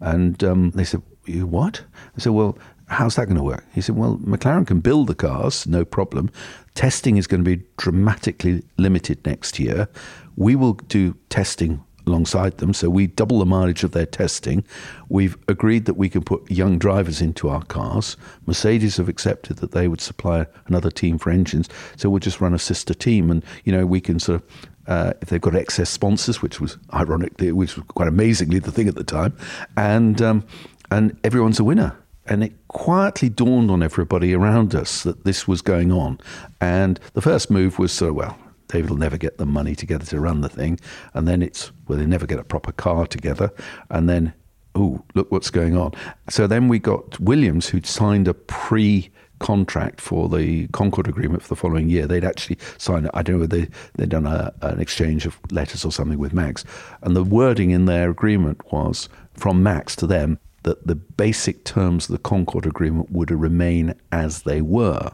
And 0.01 0.43
um, 0.45 0.71
they 0.71 0.85
said, 0.85 1.03
"You 1.27 1.47
what?" 1.47 1.83
I 2.17 2.21
said, 2.21 2.33
"Well." 2.33 2.59
how's 2.91 3.15
that 3.15 3.27
going 3.27 3.37
to 3.37 3.43
work? 3.43 3.65
He 3.73 3.81
said, 3.81 3.97
well, 3.97 4.19
McLaren 4.19 4.67
can 4.67 4.81
build 4.81 5.07
the 5.07 5.15
cars, 5.15 5.67
no 5.67 5.85
problem. 5.85 6.31
Testing 6.75 7.17
is 7.17 7.27
going 7.27 7.43
to 7.45 7.57
be 7.57 7.65
dramatically 7.77 8.63
limited 8.77 9.25
next 9.25 9.59
year. 9.59 9.89
We 10.37 10.57
will 10.57 10.75
do 10.75 11.17
testing 11.29 11.85
alongside 12.11 12.59
them. 12.59 12.75
So 12.75 12.91
we 12.91 13.07
double 13.07 13.39
the 13.39 13.47
mileage 13.47 13.85
of 13.85 13.93
their 13.93 14.07
testing. 14.07 14.65
We've 15.09 15.37
agreed 15.49 15.85
that 15.87 15.95
we 15.95 16.09
can 16.09 16.23
put 16.23 16.51
young 16.51 16.79
drivers 16.79 17.21
into 17.21 17.49
our 17.49 17.63
cars. 17.65 18.17
Mercedes 18.47 18.97
have 18.97 19.09
accepted 19.09 19.59
that 19.59 19.73
they 19.73 19.89
would 19.89 20.01
supply 20.01 20.47
another 20.67 20.91
team 20.91 21.19
for 21.19 21.31
engines. 21.31 21.69
So 21.97 22.11
we'll 22.11 22.21
just 22.21 22.41
run 22.41 22.55
a 22.55 22.59
sister 22.59 22.95
team, 22.95 23.31
and 23.31 23.45
you 23.65 23.73
know 23.73 23.87
we 23.87 24.01
can 24.01 24.19
sort 24.19 24.43
of. 24.43 24.69
Uh, 24.87 25.13
if 25.23 25.29
they've 25.29 25.41
got 25.41 25.55
excess 25.55 25.89
sponsors, 25.89 26.43
which 26.43 26.61
was 26.61 26.77
ironically, 26.93 27.53
which 27.53 27.77
was 27.77 27.85
quite 27.89 28.09
amazingly 28.09 28.59
the 28.59 28.73
thing 28.73 28.89
at 28.89 28.97
the 28.97 29.05
time, 29.05 29.37
and 29.77 30.21
um, 30.21 30.45
and 30.91 31.17
everyone's 31.23 31.61
a 31.61 31.65
winner 31.65 31.97
and 32.27 32.45
it 32.45 32.53
quietly 32.69 33.29
dawned 33.29 33.71
on 33.71 33.83
everybody 33.83 34.35
around 34.35 34.75
us 34.75 35.03
that 35.03 35.25
this 35.25 35.49
was 35.49 35.63
going 35.63 35.91
on. 35.91 36.19
And 36.61 36.99
the 37.15 37.21
first 37.21 37.51
move 37.51 37.79
was 37.79 37.93
so 37.93 38.13
well, 38.13 38.39
David 38.71 38.91
will 38.91 38.97
never 38.97 39.19
get 39.19 39.39
the 39.39 39.47
money 39.47 39.75
together 39.75 40.07
to 40.07 40.21
run 40.21 40.41
the 40.41 40.49
thing. 40.49 40.79
And 41.15 41.27
then 41.27 41.43
it's, 41.43 41.73
well, 41.89 41.99
they 41.99 42.07
never 42.07 42.27
get 42.27 42.39
a 42.39 42.45
proper 42.45 42.73
car 42.73 43.07
together. 43.07 43.53
And 43.91 44.09
then, 44.09 44.33
oh, 44.75 45.03
look 45.15 45.31
what's 45.33 45.51
going 45.51 45.77
on. 45.77 45.93
So 46.29 46.47
then 46.47 46.69
we 46.69 46.79
got 46.79 47.19
Williams, 47.19 47.69
who'd 47.69 47.87
signed 47.87 48.29
a 48.29 48.35
pre 48.35 49.11
contract 49.41 50.01
for 50.01 50.29
the 50.29 50.69
Concorde 50.69 51.09
Agreement 51.09 51.43
for 51.43 51.49
the 51.49 51.57
following 51.57 51.89
year. 51.89 52.07
They'd 52.07 52.25
actually 52.25 52.59
signed. 52.79 53.11
I 53.15 53.23
don't 53.23 53.41
know 53.41 53.47
they, 53.47 53.69
they'd 53.97 54.09
done 54.09 54.27
a, 54.27 54.53
an 54.63 54.81
exchange 54.81 55.27
of 55.27 55.39
letters 55.51 55.85
or 55.85 55.91
something 55.91 56.19
with 56.19 56.33
Max. 56.33 56.65
And 57.03 57.17
the 57.17 57.25
wording 57.25 57.71
in 57.71 57.87
their 57.87 58.11
agreement 58.11 58.61
was 58.73 59.09
from 59.35 59.63
Max 59.63 59.97
to 59.97 60.07
them 60.07 60.39
that 60.63 60.87
the 60.87 60.95
basic 60.95 61.65
terms 61.65 62.09
of 62.09 62.13
the 62.13 62.23
Concorde 62.23 62.67
Agreement 62.67 63.11
would 63.11 63.31
remain 63.31 63.95
as 64.13 64.43
they 64.43 64.61
were. 64.61 65.11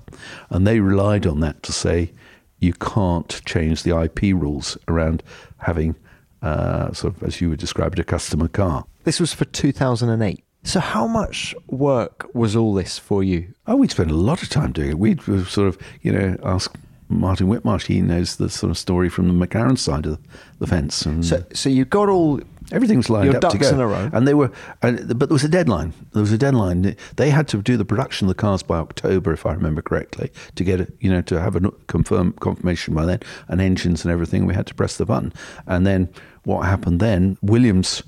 And 0.51 0.66
they 0.66 0.81
relied 0.81 1.27
on 1.27 1.40
that 1.40 1.62
to 1.62 1.73
say 1.73 2.11
you 2.59 2.73
can't 2.75 3.40
change 3.45 3.83
the 3.83 3.99
IP 3.99 4.35
rules 4.35 4.79
around 4.88 5.23
having, 5.59 5.95
uh, 6.42 6.92
sort 6.92 7.16
of, 7.16 7.23
as 7.23 7.40
you 7.40 7.51
would 7.51 7.59
describe 7.59 7.92
it, 7.92 7.99
a 7.99 8.05
customer 8.05 8.49
car. 8.49 8.85
This 9.05 9.21
was 9.21 9.33
for 9.33 9.45
2008. 9.45 10.42
So, 10.62 10.81
how 10.81 11.07
much 11.07 11.55
work 11.69 12.29
was 12.35 12.57
all 12.57 12.75
this 12.75 12.99
for 12.99 13.23
you? 13.23 13.55
Oh, 13.69 13.77
we'd 13.77 13.92
spent 13.92 14.11
a 14.11 14.14
lot 14.14 14.42
of 14.42 14.49
time 14.49 14.73
doing 14.73 14.90
it. 14.90 14.99
We'd 14.99 15.23
sort 15.23 15.69
of, 15.69 15.79
you 16.03 16.11
know, 16.11 16.37
ask 16.42 16.77
Martin 17.09 17.47
Whitmarsh. 17.47 17.87
He 17.87 18.01
knows 18.01 18.37
the 18.37 18.51
sort 18.51 18.71
of 18.71 18.79
story 18.79 19.09
from 19.09 19.29
the 19.29 19.47
McLaren 19.47 19.79
side 19.79 20.07
of 20.07 20.19
the 20.59 20.66
fence. 20.66 21.07
And 21.07 21.25
so, 21.25 21.45
so 21.53 21.69
you 21.69 21.85
got 21.85 22.09
all 22.09 22.40
Everything 22.72 22.96
was 22.96 23.09
lined 23.09 23.26
Your 23.26 23.37
up 23.37 23.42
ducks 23.42 23.55
to 23.55 23.59
go, 23.61 23.68
in 23.70 23.81
a 23.81 23.87
row. 23.87 24.11
and 24.12 24.26
they 24.26 24.35
were. 24.35 24.50
And, 24.83 25.18
but 25.18 25.29
there 25.29 25.35
was 25.35 25.44
a 25.44 25.48
deadline. 25.48 25.92
There 26.12 26.22
was 26.22 26.33
a 26.33 26.38
deadline. 26.38 26.96
They 27.16 27.31
had 27.31 27.48
to 27.48 27.62
do 27.62 27.76
the 27.76 27.85
production 27.85 28.26
of 28.26 28.29
the 28.29 28.40
cars 28.40 28.62
by 28.62 28.79
October, 28.79 29.33
if 29.33 29.46
I 29.46 29.52
remember 29.52 29.83
correctly, 29.83 30.31
to 30.57 30.64
get 30.64 30.81
it. 30.81 30.92
You 31.00 31.11
know, 31.11 31.22
to 31.22 31.40
have 31.40 31.57
a 31.57 31.70
confirm 31.87 32.33
confirmation 32.40 32.94
by 32.94 33.07
then, 33.07 33.20
and 33.48 33.61
engines 33.61 34.05
and 34.05 34.12
everything. 34.12 34.46
We 34.46 34.55
had 34.55 34.66
to 34.66 34.74
press 34.74 34.96
the 34.96 35.07
button, 35.07 35.33
and 35.66 35.87
then 35.87 36.09
what 36.44 36.66
happened 36.66 37.00
then? 37.00 37.38
Williams 37.42 38.02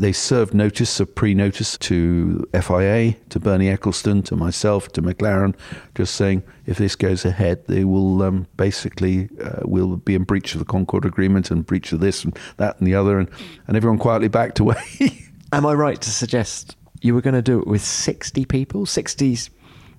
they 0.00 0.12
served 0.12 0.54
notice 0.54 0.98
of 0.98 1.14
pre-notice 1.14 1.76
to 1.76 2.48
FIA, 2.52 3.14
to 3.28 3.38
Bernie 3.38 3.66
Ecclestone, 3.66 4.24
to 4.24 4.34
myself, 4.36 4.90
to 4.92 5.02
McLaren, 5.02 5.54
just 5.94 6.14
saying 6.14 6.42
if 6.64 6.78
this 6.78 6.96
goes 6.96 7.24
ahead, 7.26 7.66
they 7.66 7.84
will 7.84 8.22
um, 8.22 8.46
basically 8.56 9.28
uh, 9.44 9.60
will 9.64 9.96
be 9.98 10.14
in 10.14 10.24
breach 10.24 10.54
of 10.54 10.58
the 10.58 10.64
Concorde 10.64 11.04
Agreement 11.04 11.50
and 11.50 11.66
breach 11.66 11.92
of 11.92 12.00
this 12.00 12.24
and 12.24 12.38
that 12.56 12.78
and 12.78 12.86
the 12.86 12.94
other, 12.94 13.18
and, 13.18 13.28
and 13.66 13.76
everyone 13.76 13.98
quietly 13.98 14.28
backed 14.28 14.58
away. 14.58 14.82
Am 15.52 15.66
I 15.66 15.74
right 15.74 16.00
to 16.00 16.10
suggest 16.10 16.76
you 17.02 17.14
were 17.14 17.20
going 17.20 17.34
to 17.34 17.42
do 17.42 17.60
it 17.60 17.66
with 17.66 17.82
sixty 17.82 18.46
people, 18.46 18.86
sixty 18.86 19.36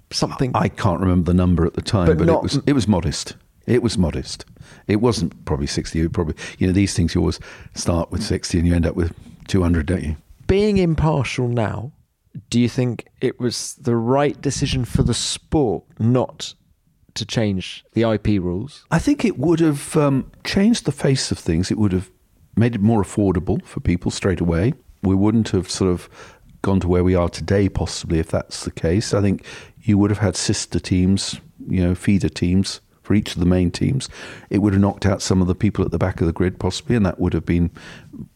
something? 0.09 0.51
I 0.55 0.69
can't 0.69 0.99
remember 0.99 1.31
the 1.31 1.37
number 1.37 1.65
at 1.65 1.75
the 1.75 1.81
time, 1.81 2.07
But 2.07 2.17
but, 2.17 2.27
not- 2.27 2.37
it 2.37 2.43
was 2.43 2.59
it 2.65 2.73
was 2.73 2.87
modest. 2.87 3.35
It 3.67 3.83
was 3.83 3.97
modest. 3.99 4.45
It 4.87 4.95
wasn't 4.95 5.45
probably 5.45 5.67
sixty. 5.67 5.99
It 5.99 6.11
probably 6.11 6.35
you 6.57 6.65
know 6.65 6.73
these 6.73 6.95
things 6.95 7.13
you 7.13 7.21
always 7.21 7.39
start 7.75 8.09
with 8.11 8.23
sixty 8.23 8.57
and 8.57 8.67
you 8.67 8.73
end 8.73 8.87
up 8.87 8.95
with 8.95 9.13
two 9.47 9.61
hundred, 9.61 9.85
don't 9.87 10.03
you? 10.03 10.15
Being 10.47 10.77
impartial 10.77 11.47
now, 11.47 11.93
do 12.49 12.59
you 12.59 12.69
think 12.69 13.07
it 13.21 13.39
was 13.39 13.75
the 13.75 13.95
right 13.95 14.39
decision 14.41 14.85
for 14.85 15.03
the 15.03 15.13
sport 15.13 15.83
not 15.99 16.53
to 17.15 17.25
change 17.25 17.83
the 17.93 18.03
IP 18.03 18.41
rules? 18.41 18.85
I 18.91 18.99
think 18.99 19.25
it 19.25 19.37
would 19.37 19.59
have 19.59 19.95
um, 19.97 20.31
changed 20.43 20.85
the 20.85 20.91
face 20.91 21.31
of 21.31 21.39
things. 21.39 21.71
It 21.71 21.77
would 21.77 21.91
have 21.91 22.09
made 22.55 22.75
it 22.75 22.81
more 22.81 23.01
affordable 23.01 23.63
for 23.65 23.79
people 23.79 24.11
straight 24.11 24.41
away. 24.41 24.73
We 25.03 25.15
wouldn't 25.15 25.49
have 25.49 25.69
sort 25.69 25.91
of 25.91 26.09
gone 26.61 26.79
to 26.81 26.87
where 26.87 27.03
we 27.03 27.15
are 27.15 27.29
today, 27.29 27.69
possibly, 27.69 28.19
if 28.19 28.29
that's 28.29 28.63
the 28.65 28.71
case. 28.71 29.13
I 29.13 29.21
think 29.21 29.45
you 29.81 29.97
would 29.97 30.11
have 30.11 30.19
had 30.19 30.35
sister 30.35 30.79
teams, 30.79 31.39
you 31.67 31.83
know, 31.83 31.95
feeder 31.95 32.29
teams 32.29 32.81
for 33.11 33.15
each 33.15 33.33
of 33.33 33.41
the 33.41 33.45
main 33.45 33.69
teams. 33.69 34.07
It 34.49 34.59
would 34.59 34.71
have 34.71 34.81
knocked 34.81 35.05
out 35.05 35.21
some 35.21 35.41
of 35.41 35.47
the 35.49 35.55
people 35.55 35.83
at 35.83 35.91
the 35.91 35.97
back 35.97 36.21
of 36.21 36.27
the 36.27 36.33
grid, 36.33 36.59
possibly, 36.59 36.95
and 36.95 37.05
that 37.05 37.19
would 37.19 37.33
have 37.33 37.45
been, 37.45 37.69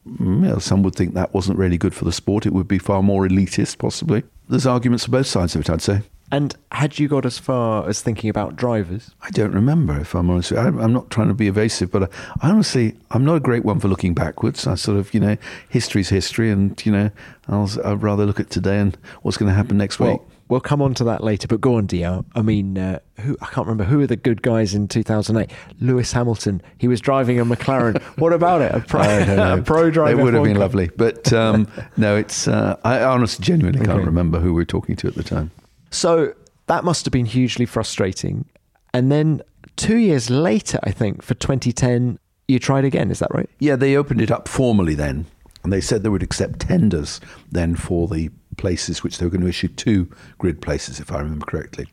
mm, 0.06 0.44
you 0.44 0.50
know, 0.50 0.58
some 0.58 0.84
would 0.84 0.96
think 0.96 1.14
that 1.14 1.34
wasn't 1.34 1.58
really 1.58 1.78
good 1.78 1.94
for 1.94 2.04
the 2.04 2.12
sport. 2.12 2.46
It 2.46 2.52
would 2.52 2.68
be 2.68 2.78
far 2.78 3.02
more 3.02 3.26
elitist, 3.26 3.78
possibly. 3.78 4.24
There's 4.50 4.68
arguments 4.68 5.06
for 5.06 5.12
both 5.12 5.28
sides 5.28 5.56
of 5.56 5.62
it, 5.62 5.70
I'd 5.70 5.82
say. 5.82 6.02
And 6.30 6.54
had 6.74 7.00
you 7.00 7.08
got 7.08 7.26
as 7.26 7.40
far 7.40 7.88
as 7.88 8.02
thinking 8.02 8.30
about 8.30 8.58
drivers? 8.58 9.12
I 9.22 9.30
don't 9.30 9.54
remember, 9.54 9.98
if 9.98 10.14
I'm 10.14 10.30
honest. 10.30 10.52
I, 10.52 10.68
I'm 10.68 10.92
not 10.92 11.10
trying 11.10 11.30
to 11.30 11.34
be 11.34 11.48
evasive, 11.48 11.90
but 11.90 12.04
I, 12.04 12.08
I 12.42 12.50
honestly, 12.50 12.98
I'm 13.12 13.24
not 13.24 13.36
a 13.36 13.40
great 13.40 13.64
one 13.64 13.80
for 13.80 13.88
looking 13.88 14.14
backwards. 14.14 14.68
I 14.68 14.76
sort 14.76 14.98
of, 14.98 15.14
you 15.14 15.22
know, 15.22 15.38
history's 15.70 16.10
history, 16.10 16.52
and 16.52 16.86
you 16.86 16.92
know, 16.92 17.12
I'll, 17.48 17.70
I'd 17.86 18.04
rather 18.04 18.26
look 18.26 18.42
at 18.42 18.50
today 18.50 18.80
and 18.80 18.98
what's 19.22 19.38
going 19.38 19.50
to 19.50 19.56
happen 19.56 19.78
next 19.78 20.02
week. 20.02 20.20
Well, 20.48 20.62
come 20.62 20.82
on 20.82 20.94
to 20.96 21.04
that 21.06 21.24
later. 21.24 21.48
But 21.48 21.60
go 21.62 21.76
on, 21.76 21.88
Dio. 21.88 22.24
I 22.36 22.42
mean, 22.42 22.78
uh, 22.78 23.00
who 23.20 23.36
I 23.42 23.48
can't 23.48 23.66
remember 23.68 23.84
who 23.84 24.02
are 24.02 24.08
the 24.08 24.16
good 24.16 24.42
guys 24.44 24.76
in 24.76 24.88
2008. 24.88 25.50
Lewis 25.80 26.12
Hamilton. 26.12 26.62
He 26.78 26.88
was 26.88 27.02
driving 27.02 27.40
a 27.40 27.46
McLaren. 27.46 28.02
what 28.20 28.32
about 28.32 28.62
it? 28.62 28.72
A 28.74 28.80
pro, 28.82 29.02
I 29.02 29.26
don't 29.26 29.36
know. 29.38 29.58
a 29.58 29.62
pro 29.62 29.90
driver. 29.90 30.20
It 30.20 30.24
would 30.24 30.34
have 30.36 30.44
been 30.44 30.54
car. 30.54 30.60
lovely, 30.62 30.90
but 30.96 31.34
um, 31.34 31.68
no, 31.98 32.16
it's. 32.16 32.48
Uh, 32.48 32.78
I 32.84 33.02
honestly, 33.04 33.44
genuinely 33.44 33.86
can't 33.86 34.06
remember 34.06 34.40
who 34.40 34.50
we 34.50 34.62
were 34.62 34.66
talking 34.66 34.96
to 34.98 35.08
at 35.08 35.16
the 35.16 35.24
time. 35.24 35.50
So 35.92 36.34
that 36.68 36.84
must 36.84 37.06
have 37.06 37.12
been 37.12 37.26
hugely 37.26 37.66
frustrating. 37.66 38.46
And 38.94 39.12
then 39.12 39.42
two 39.78 39.98
years 39.98 40.30
later, 40.30 40.80
I 40.84 40.92
think 40.92 41.22
for 41.24 41.34
2010, 41.34 42.20
you 42.48 42.60
tried 42.60 42.86
again. 42.86 43.10
Is 43.12 43.20
that 43.20 43.34
right? 43.34 43.50
Yeah, 43.60 43.76
they 43.76 43.96
opened 43.98 44.22
it 44.22 44.30
up 44.32 44.48
formally 44.48 44.94
then, 44.94 45.26
and 45.64 45.74
they 45.74 45.82
said 45.82 46.04
they 46.04 46.10
would 46.10 46.24
accept 46.24 46.60
tenders 46.60 47.20
then 47.52 47.76
for 47.76 48.08
the 48.08 48.30
places 48.58 49.04
which 49.04 49.18
they 49.18 49.26
were 49.26 49.30
going 49.30 49.42
to 49.42 49.48
issue 49.48 49.68
two 49.68 50.10
grid 50.38 50.62
places, 50.62 51.00
if 51.00 51.12
I 51.12 51.20
remember 51.20 51.46
correctly. 51.46 51.88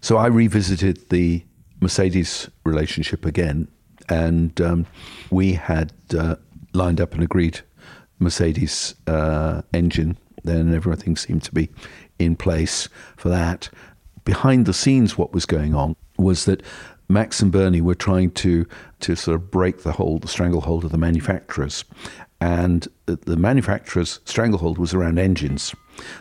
So 0.00 0.16
I 0.16 0.26
revisited 0.26 1.08
the 1.10 1.44
Mercedes 1.80 2.48
relationship 2.64 3.24
again, 3.24 3.68
and 4.08 4.60
um, 4.60 4.86
we 5.30 5.52
had 5.52 5.92
uh, 6.16 6.36
lined 6.72 7.00
up 7.00 7.14
and 7.14 7.22
agreed 7.22 7.60
Mercedes 8.18 8.94
uh, 9.06 9.62
engine. 9.72 10.16
Then 10.44 10.74
everything 10.74 11.16
seemed 11.16 11.42
to 11.44 11.52
be 11.52 11.70
in 12.18 12.36
place 12.36 12.88
for 13.16 13.28
that. 13.28 13.68
Behind 14.24 14.66
the 14.66 14.74
scenes, 14.74 15.18
what 15.18 15.32
was 15.32 15.46
going 15.46 15.74
on 15.74 15.96
was 16.18 16.44
that 16.44 16.62
Max 17.08 17.40
and 17.40 17.50
Bernie 17.50 17.80
were 17.80 17.94
trying 17.94 18.30
to 18.32 18.66
to 19.00 19.16
sort 19.16 19.34
of 19.34 19.50
break 19.50 19.82
the 19.82 19.92
hold, 19.92 20.22
the 20.22 20.28
stranglehold 20.28 20.84
of 20.84 20.92
the 20.92 20.98
manufacturers, 20.98 21.84
and 22.40 22.86
the, 23.06 23.16
the 23.16 23.36
manufacturers' 23.36 24.20
stranglehold 24.24 24.78
was 24.78 24.94
around 24.94 25.18
engines. 25.18 25.74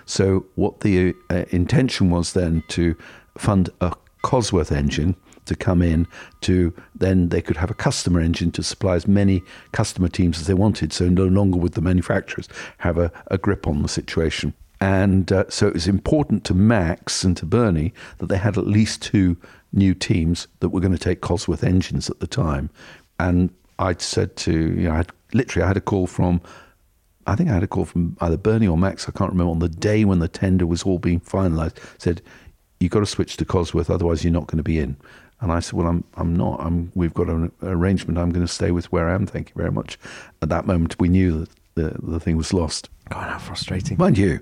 So 0.05 0.45
what 0.55 0.81
the 0.81 1.15
uh, 1.29 1.45
intention 1.49 2.09
was 2.09 2.33
then 2.33 2.63
to 2.69 2.95
fund 3.37 3.69
a 3.81 3.93
Cosworth 4.23 4.71
engine 4.71 5.15
to 5.45 5.55
come 5.55 5.81
in 5.81 6.07
to 6.41 6.73
then 6.93 7.29
they 7.29 7.41
could 7.41 7.57
have 7.57 7.71
a 7.71 7.73
customer 7.73 8.21
engine 8.21 8.51
to 8.51 8.63
supply 8.63 8.95
as 8.95 9.07
many 9.07 9.41
customer 9.71 10.07
teams 10.07 10.39
as 10.39 10.47
they 10.47 10.53
wanted. 10.53 10.93
So 10.93 11.09
no 11.09 11.25
longer 11.25 11.57
would 11.57 11.73
the 11.73 11.81
manufacturers 11.81 12.47
have 12.77 12.97
a, 12.97 13.11
a 13.27 13.37
grip 13.37 13.67
on 13.67 13.81
the 13.81 13.89
situation. 13.89 14.53
And 14.81 15.31
uh, 15.31 15.45
so 15.49 15.67
it 15.67 15.73
was 15.73 15.87
important 15.87 16.45
to 16.45 16.53
Max 16.53 17.23
and 17.23 17.35
to 17.37 17.45
Bernie 17.45 17.93
that 18.19 18.27
they 18.27 18.37
had 18.37 18.57
at 18.57 18.67
least 18.67 19.01
two 19.01 19.35
new 19.73 19.93
teams 19.93 20.47
that 20.59 20.69
were 20.69 20.79
going 20.79 20.93
to 20.93 20.99
take 20.99 21.21
Cosworth 21.21 21.63
engines 21.63 22.09
at 22.09 22.19
the 22.19 22.27
time. 22.27 22.69
And 23.19 23.49
I'd 23.77 24.01
said 24.01 24.35
to, 24.37 24.51
you 24.51 24.83
know, 24.83 24.93
I 24.93 24.97
had, 24.97 25.11
literally 25.33 25.63
I 25.63 25.67
had 25.67 25.77
a 25.77 25.81
call 25.81 26.07
from 26.07 26.41
I 27.29 27.35
think 27.35 27.49
I 27.49 27.53
had 27.53 27.63
a 27.63 27.67
call 27.67 27.85
from 27.85 28.17
either 28.21 28.37
Bernie 28.37 28.67
or 28.67 28.77
Max, 28.77 29.07
I 29.07 29.11
can't 29.11 29.31
remember, 29.31 29.51
on 29.51 29.59
the 29.59 29.69
day 29.69 30.03
when 30.05 30.19
the 30.19 30.27
tender 30.27 30.65
was 30.65 30.83
all 30.83 30.99
being 30.99 31.19
finalised, 31.19 31.77
said, 31.97 32.21
you've 32.79 32.91
got 32.91 32.99
to 32.99 33.05
switch 33.05 33.37
to 33.37 33.45
Cosworth, 33.45 33.89
otherwise 33.89 34.23
you're 34.23 34.33
not 34.33 34.47
going 34.47 34.57
to 34.57 34.63
be 34.63 34.79
in. 34.79 34.97
And 35.41 35.51
I 35.51 35.59
said, 35.59 35.73
well, 35.73 35.87
I'm, 35.87 36.03
I'm 36.15 36.35
not. 36.35 36.59
I'm, 36.59 36.91
we've 36.95 37.13
got 37.13 37.27
an 37.29 37.51
arrangement. 37.61 38.17
I'm 38.17 38.31
going 38.31 38.45
to 38.45 38.51
stay 38.51 38.71
with 38.71 38.91
where 38.91 39.09
I 39.09 39.15
am. 39.15 39.25
Thank 39.25 39.49
you 39.49 39.55
very 39.55 39.71
much. 39.71 39.97
At 40.41 40.49
that 40.49 40.65
moment, 40.65 40.99
we 40.99 41.07
knew 41.07 41.39
that 41.39 41.49
the, 41.75 41.95
the 42.01 42.19
thing 42.19 42.35
was 42.35 42.53
lost. 42.53 42.89
God, 43.09 43.29
how 43.29 43.37
frustrating. 43.37 43.97
Mind 43.97 44.17
you, 44.17 44.41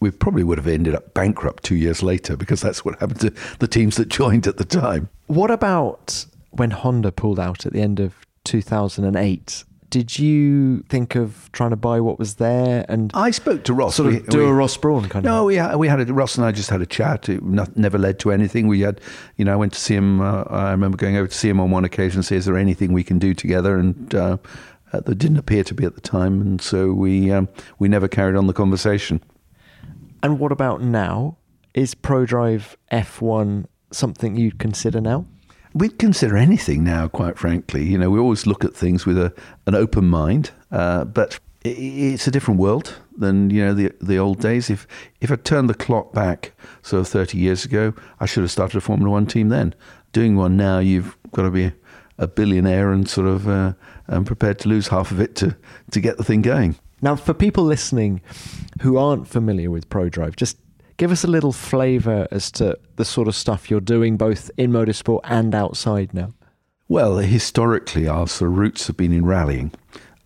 we 0.00 0.10
probably 0.10 0.44
would 0.44 0.58
have 0.58 0.66
ended 0.66 0.94
up 0.94 1.14
bankrupt 1.14 1.62
two 1.62 1.76
years 1.76 2.02
later 2.02 2.36
because 2.36 2.60
that's 2.60 2.84
what 2.84 2.98
happened 3.00 3.20
to 3.20 3.32
the 3.58 3.68
teams 3.68 3.96
that 3.96 4.08
joined 4.08 4.46
at 4.46 4.58
the 4.58 4.64
time. 4.64 5.08
What 5.28 5.50
about 5.50 6.26
when 6.50 6.72
Honda 6.72 7.10
pulled 7.10 7.40
out 7.40 7.64
at 7.64 7.72
the 7.72 7.80
end 7.80 7.98
of 7.98 8.14
2008? 8.44 9.64
Did 9.90 10.18
you 10.18 10.82
think 10.90 11.14
of 11.14 11.50
trying 11.52 11.70
to 11.70 11.76
buy 11.76 12.00
what 12.00 12.18
was 12.18 12.34
there 12.34 12.84
and 12.90 13.10
I 13.14 13.30
spoke 13.30 13.64
to 13.64 13.72
Ross. 13.72 13.94
sort 13.94 14.08
of 14.12 14.20
We- 14.22 14.28
do 14.28 14.44
a 14.46 14.52
Ross 14.52 14.76
Brawn 14.76 15.08
kind 15.08 15.24
No, 15.24 15.40
of? 15.40 15.44
we 15.46 15.56
had, 15.56 15.76
we 15.76 15.88
had 15.88 16.00
a, 16.00 16.12
Ross 16.12 16.36
and 16.36 16.44
I 16.44 16.52
just 16.52 16.68
had 16.68 16.82
a 16.82 16.86
chat. 16.86 17.28
It 17.30 17.42
not, 17.42 17.74
never 17.76 17.96
led 17.96 18.18
to 18.20 18.30
anything. 18.30 18.66
We 18.66 18.80
had, 18.80 19.00
you 19.36 19.44
know, 19.46 19.52
I 19.54 19.56
went 19.56 19.72
to 19.72 19.80
see 19.80 19.94
him. 19.94 20.20
Uh, 20.20 20.42
I 20.50 20.70
remember 20.72 20.96
going 20.98 21.16
over 21.16 21.26
to 21.28 21.34
see 21.34 21.48
him 21.48 21.58
on 21.58 21.70
one 21.70 21.84
occasion. 21.86 22.18
and 22.18 22.24
Say, 22.26 22.36
is 22.36 22.44
there 22.44 22.58
anything 22.58 22.92
we 22.92 23.02
can 23.02 23.18
do 23.18 23.32
together? 23.32 23.78
And 23.78 24.14
uh, 24.14 24.36
uh, 24.92 25.00
there 25.00 25.14
didn't 25.14 25.38
appear 25.38 25.64
to 25.64 25.74
be 25.74 25.84
at 25.84 25.94
the 25.94 26.00
time, 26.02 26.40
and 26.42 26.60
so 26.60 26.92
we 26.92 27.30
um, 27.30 27.48
we 27.78 27.88
never 27.88 28.08
carried 28.08 28.36
on 28.36 28.46
the 28.46 28.52
conversation. 28.54 29.22
And 30.22 30.38
what 30.38 30.52
about 30.52 30.82
now? 30.82 31.36
Is 31.74 31.94
ProDrive 31.94 32.74
F1 32.90 33.66
something 33.90 34.36
you'd 34.36 34.58
consider 34.58 35.00
now? 35.00 35.26
We'd 35.78 35.96
consider 35.96 36.36
anything 36.36 36.82
now, 36.82 37.06
quite 37.06 37.38
frankly. 37.38 37.84
You 37.84 37.98
know, 37.98 38.10
we 38.10 38.18
always 38.18 38.48
look 38.48 38.64
at 38.64 38.74
things 38.74 39.06
with 39.06 39.16
a, 39.16 39.32
an 39.68 39.76
open 39.76 40.06
mind, 40.08 40.50
uh, 40.72 41.04
but 41.04 41.38
it's 41.62 42.26
a 42.26 42.32
different 42.32 42.58
world 42.58 42.96
than 43.16 43.50
you 43.50 43.64
know 43.64 43.74
the 43.74 43.92
the 44.00 44.18
old 44.18 44.40
days. 44.40 44.70
If 44.70 44.88
if 45.20 45.30
I 45.30 45.36
turned 45.36 45.70
the 45.70 45.74
clock 45.74 46.12
back 46.12 46.52
sort 46.82 47.00
of 47.00 47.06
thirty 47.08 47.38
years 47.38 47.64
ago, 47.64 47.94
I 48.18 48.26
should 48.26 48.42
have 48.42 48.50
started 48.50 48.76
a 48.76 48.80
Formula 48.80 49.08
One 49.08 49.26
team 49.26 49.50
then. 49.50 49.72
Doing 50.12 50.34
one 50.34 50.56
now, 50.56 50.80
you've 50.80 51.16
got 51.30 51.42
to 51.42 51.50
be 51.50 51.70
a 52.18 52.26
billionaire 52.26 52.90
and 52.90 53.08
sort 53.08 53.28
of 53.28 53.46
uh, 53.48 53.74
and 54.08 54.26
prepared 54.26 54.58
to 54.60 54.68
lose 54.68 54.88
half 54.88 55.12
of 55.12 55.20
it 55.20 55.36
to 55.36 55.56
to 55.92 56.00
get 56.00 56.16
the 56.16 56.24
thing 56.24 56.42
going. 56.42 56.74
Now, 57.02 57.14
for 57.14 57.34
people 57.34 57.62
listening 57.62 58.20
who 58.82 58.96
aren't 58.96 59.28
familiar 59.28 59.70
with 59.70 59.88
ProDrive, 59.88 60.34
just 60.34 60.58
give 60.98 61.10
us 61.10 61.24
a 61.24 61.28
little 61.28 61.52
flavour 61.52 62.28
as 62.30 62.50
to 62.52 62.78
the 62.96 63.04
sort 63.04 63.28
of 63.28 63.34
stuff 63.34 63.70
you're 63.70 63.80
doing 63.80 64.18
both 64.18 64.50
in 64.58 64.70
motorsport 64.70 65.20
and 65.24 65.54
outside 65.54 66.12
now. 66.12 66.34
Well, 66.88 67.18
historically, 67.18 68.06
our 68.06 68.26
sort 68.26 68.50
of 68.50 68.58
roots 68.58 68.86
have 68.88 68.96
been 68.96 69.12
in 69.12 69.24
rallying. 69.24 69.72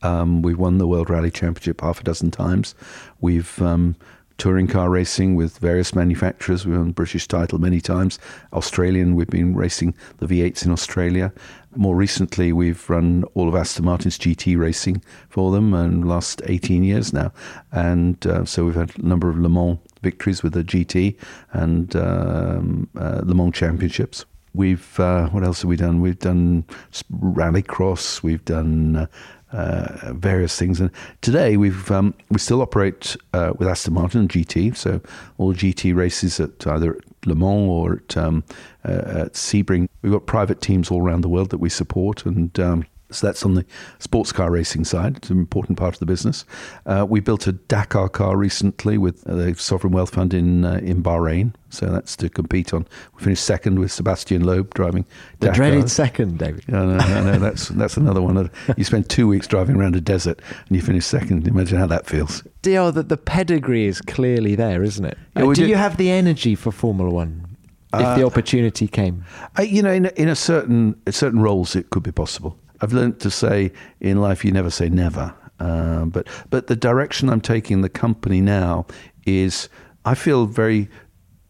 Um, 0.02 0.42
we've 0.42 0.58
won 0.58 0.78
the 0.78 0.86
World 0.86 1.10
Rally 1.10 1.30
Championship 1.30 1.80
half 1.80 2.00
a 2.00 2.04
dozen 2.04 2.30
times. 2.30 2.74
We've 3.20 3.60
um, 3.62 3.94
touring 4.42 4.66
car 4.66 4.90
racing 4.90 5.36
with 5.36 5.56
various 5.58 5.94
manufacturers. 5.94 6.66
We've 6.66 6.76
won 6.76 6.90
British 6.90 7.28
title 7.28 7.60
many 7.60 7.80
times. 7.80 8.18
Australian, 8.52 9.14
we've 9.14 9.30
been 9.30 9.54
racing 9.54 9.94
the 10.18 10.26
V8s 10.26 10.64
in 10.64 10.72
Australia. 10.72 11.32
More 11.76 11.94
recently, 11.94 12.52
we've 12.52 12.90
run 12.90 13.22
all 13.34 13.48
of 13.48 13.54
Aston 13.54 13.84
Martin's 13.84 14.18
GT 14.18 14.58
racing 14.58 15.00
for 15.28 15.52
them 15.52 15.72
and 15.72 16.08
last 16.08 16.42
18 16.46 16.82
years 16.82 17.12
now. 17.12 17.32
And 17.70 18.26
uh, 18.26 18.44
so 18.44 18.64
we've 18.64 18.74
had 18.74 18.98
a 18.98 19.06
number 19.06 19.30
of 19.30 19.38
Le 19.38 19.48
Mans 19.48 19.78
victories 20.02 20.42
with 20.42 20.54
the 20.54 20.64
GT 20.64 21.16
and 21.52 21.94
um, 21.94 22.88
uh, 22.98 23.20
Le 23.22 23.36
Mans 23.36 23.54
championships. 23.54 24.24
We've 24.54 24.98
uh, 24.98 25.28
what 25.28 25.44
else 25.44 25.62
have 25.62 25.68
we 25.68 25.76
done? 25.76 26.00
We've 26.00 26.18
done 26.18 26.64
rallycross. 27.12 28.24
We've 28.24 28.44
done 28.44 29.08
uh, 29.52 30.12
various 30.14 30.58
things, 30.58 30.80
and 30.80 30.90
today 31.20 31.56
we've 31.56 31.90
um, 31.90 32.14
we 32.30 32.38
still 32.38 32.62
operate 32.62 33.16
uh, 33.32 33.52
with 33.58 33.68
Aston 33.68 33.94
Martin 33.94 34.28
GT. 34.28 34.76
So 34.76 35.00
all 35.38 35.54
GT 35.54 35.94
races 35.94 36.40
at 36.40 36.66
either 36.66 36.98
Le 37.26 37.34
Mans 37.34 37.68
or 37.68 37.94
at, 37.94 38.16
um, 38.16 38.44
uh, 38.84 39.22
at 39.22 39.32
Sebring. 39.34 39.88
We've 40.02 40.12
got 40.12 40.26
private 40.26 40.60
teams 40.60 40.90
all 40.90 41.02
around 41.02 41.20
the 41.20 41.28
world 41.28 41.50
that 41.50 41.58
we 41.58 41.68
support, 41.68 42.26
and 42.26 42.58
um, 42.58 42.84
so 43.12 43.26
that's 43.26 43.44
on 43.44 43.54
the 43.54 43.64
sports 43.98 44.32
car 44.32 44.50
racing 44.50 44.84
side. 44.84 45.16
It's 45.18 45.30
an 45.30 45.38
important 45.38 45.78
part 45.78 45.94
of 45.94 46.00
the 46.00 46.06
business. 46.06 46.44
Uh, 46.86 47.06
we 47.08 47.20
built 47.20 47.46
a 47.46 47.52
Dakar 47.52 48.08
car 48.08 48.36
recently 48.36 48.98
with 48.98 49.26
uh, 49.26 49.34
the 49.34 49.54
Sovereign 49.54 49.92
Wealth 49.92 50.14
Fund 50.14 50.34
in 50.34 50.64
uh, 50.64 50.80
in 50.82 51.02
Bahrain. 51.02 51.54
So 51.70 51.86
that's 51.86 52.16
to 52.16 52.28
compete 52.28 52.74
on. 52.74 52.86
We 53.16 53.22
finished 53.24 53.44
second 53.44 53.78
with 53.78 53.90
Sebastian 53.92 54.44
Loeb 54.44 54.74
driving 54.74 55.06
The 55.40 55.46
Dakar. 55.46 55.54
dreaded 55.56 55.90
second, 55.90 56.38
David. 56.38 56.64
I 56.68 56.72
know, 56.72 56.98
I 56.98 57.20
know. 57.24 57.38
That's 57.38 57.68
that's 57.68 57.96
another 57.96 58.20
one. 58.20 58.50
You 58.76 58.84
spend 58.84 59.08
two 59.08 59.26
weeks 59.26 59.46
driving 59.46 59.76
around 59.76 59.96
a 59.96 60.00
desert 60.00 60.40
and 60.68 60.76
you 60.76 60.82
finish 60.82 61.06
second. 61.06 61.48
Imagine 61.48 61.78
how 61.78 61.86
that 61.86 62.06
feels. 62.06 62.42
DR, 62.62 62.90
that 62.92 63.08
the 63.08 63.16
pedigree 63.16 63.86
is 63.86 64.00
clearly 64.02 64.54
there, 64.54 64.82
isn't 64.82 65.04
it? 65.04 65.16
Yeah, 65.36 65.42
Uh, 65.44 65.46
do 65.46 65.54
did- 65.62 65.70
you 65.70 65.76
have 65.76 65.96
the 65.96 66.10
energy 66.10 66.54
for 66.54 66.72
Formula 66.72 67.10
One 67.10 67.46
if 67.94 68.18
the 68.18 68.24
opportunity 68.24 68.86
came? 68.88 69.24
I, 69.56 69.62
you 69.62 69.82
know, 69.82 69.92
in 69.92 70.06
a, 70.06 70.10
in 70.16 70.28
a 70.28 70.34
certain 70.36 70.94
in 71.06 71.12
certain 71.12 71.40
roles, 71.40 71.74
it 71.76 71.88
could 71.90 72.02
be 72.02 72.12
possible. 72.12 72.56
I've 72.82 72.92
learned 72.92 73.20
to 73.20 73.30
say 73.30 73.72
in 74.00 74.20
life, 74.20 74.44
you 74.44 74.50
never 74.52 74.70
say 74.70 74.88
never. 74.88 75.34
Um, 75.60 76.10
but 76.10 76.26
but 76.50 76.66
the 76.66 76.76
direction 76.76 77.30
I'm 77.30 77.40
taking 77.40 77.80
the 77.80 77.88
company 77.88 78.40
now 78.40 78.86
is, 79.24 79.68
I 80.04 80.14
feel 80.14 80.46
very. 80.46 80.88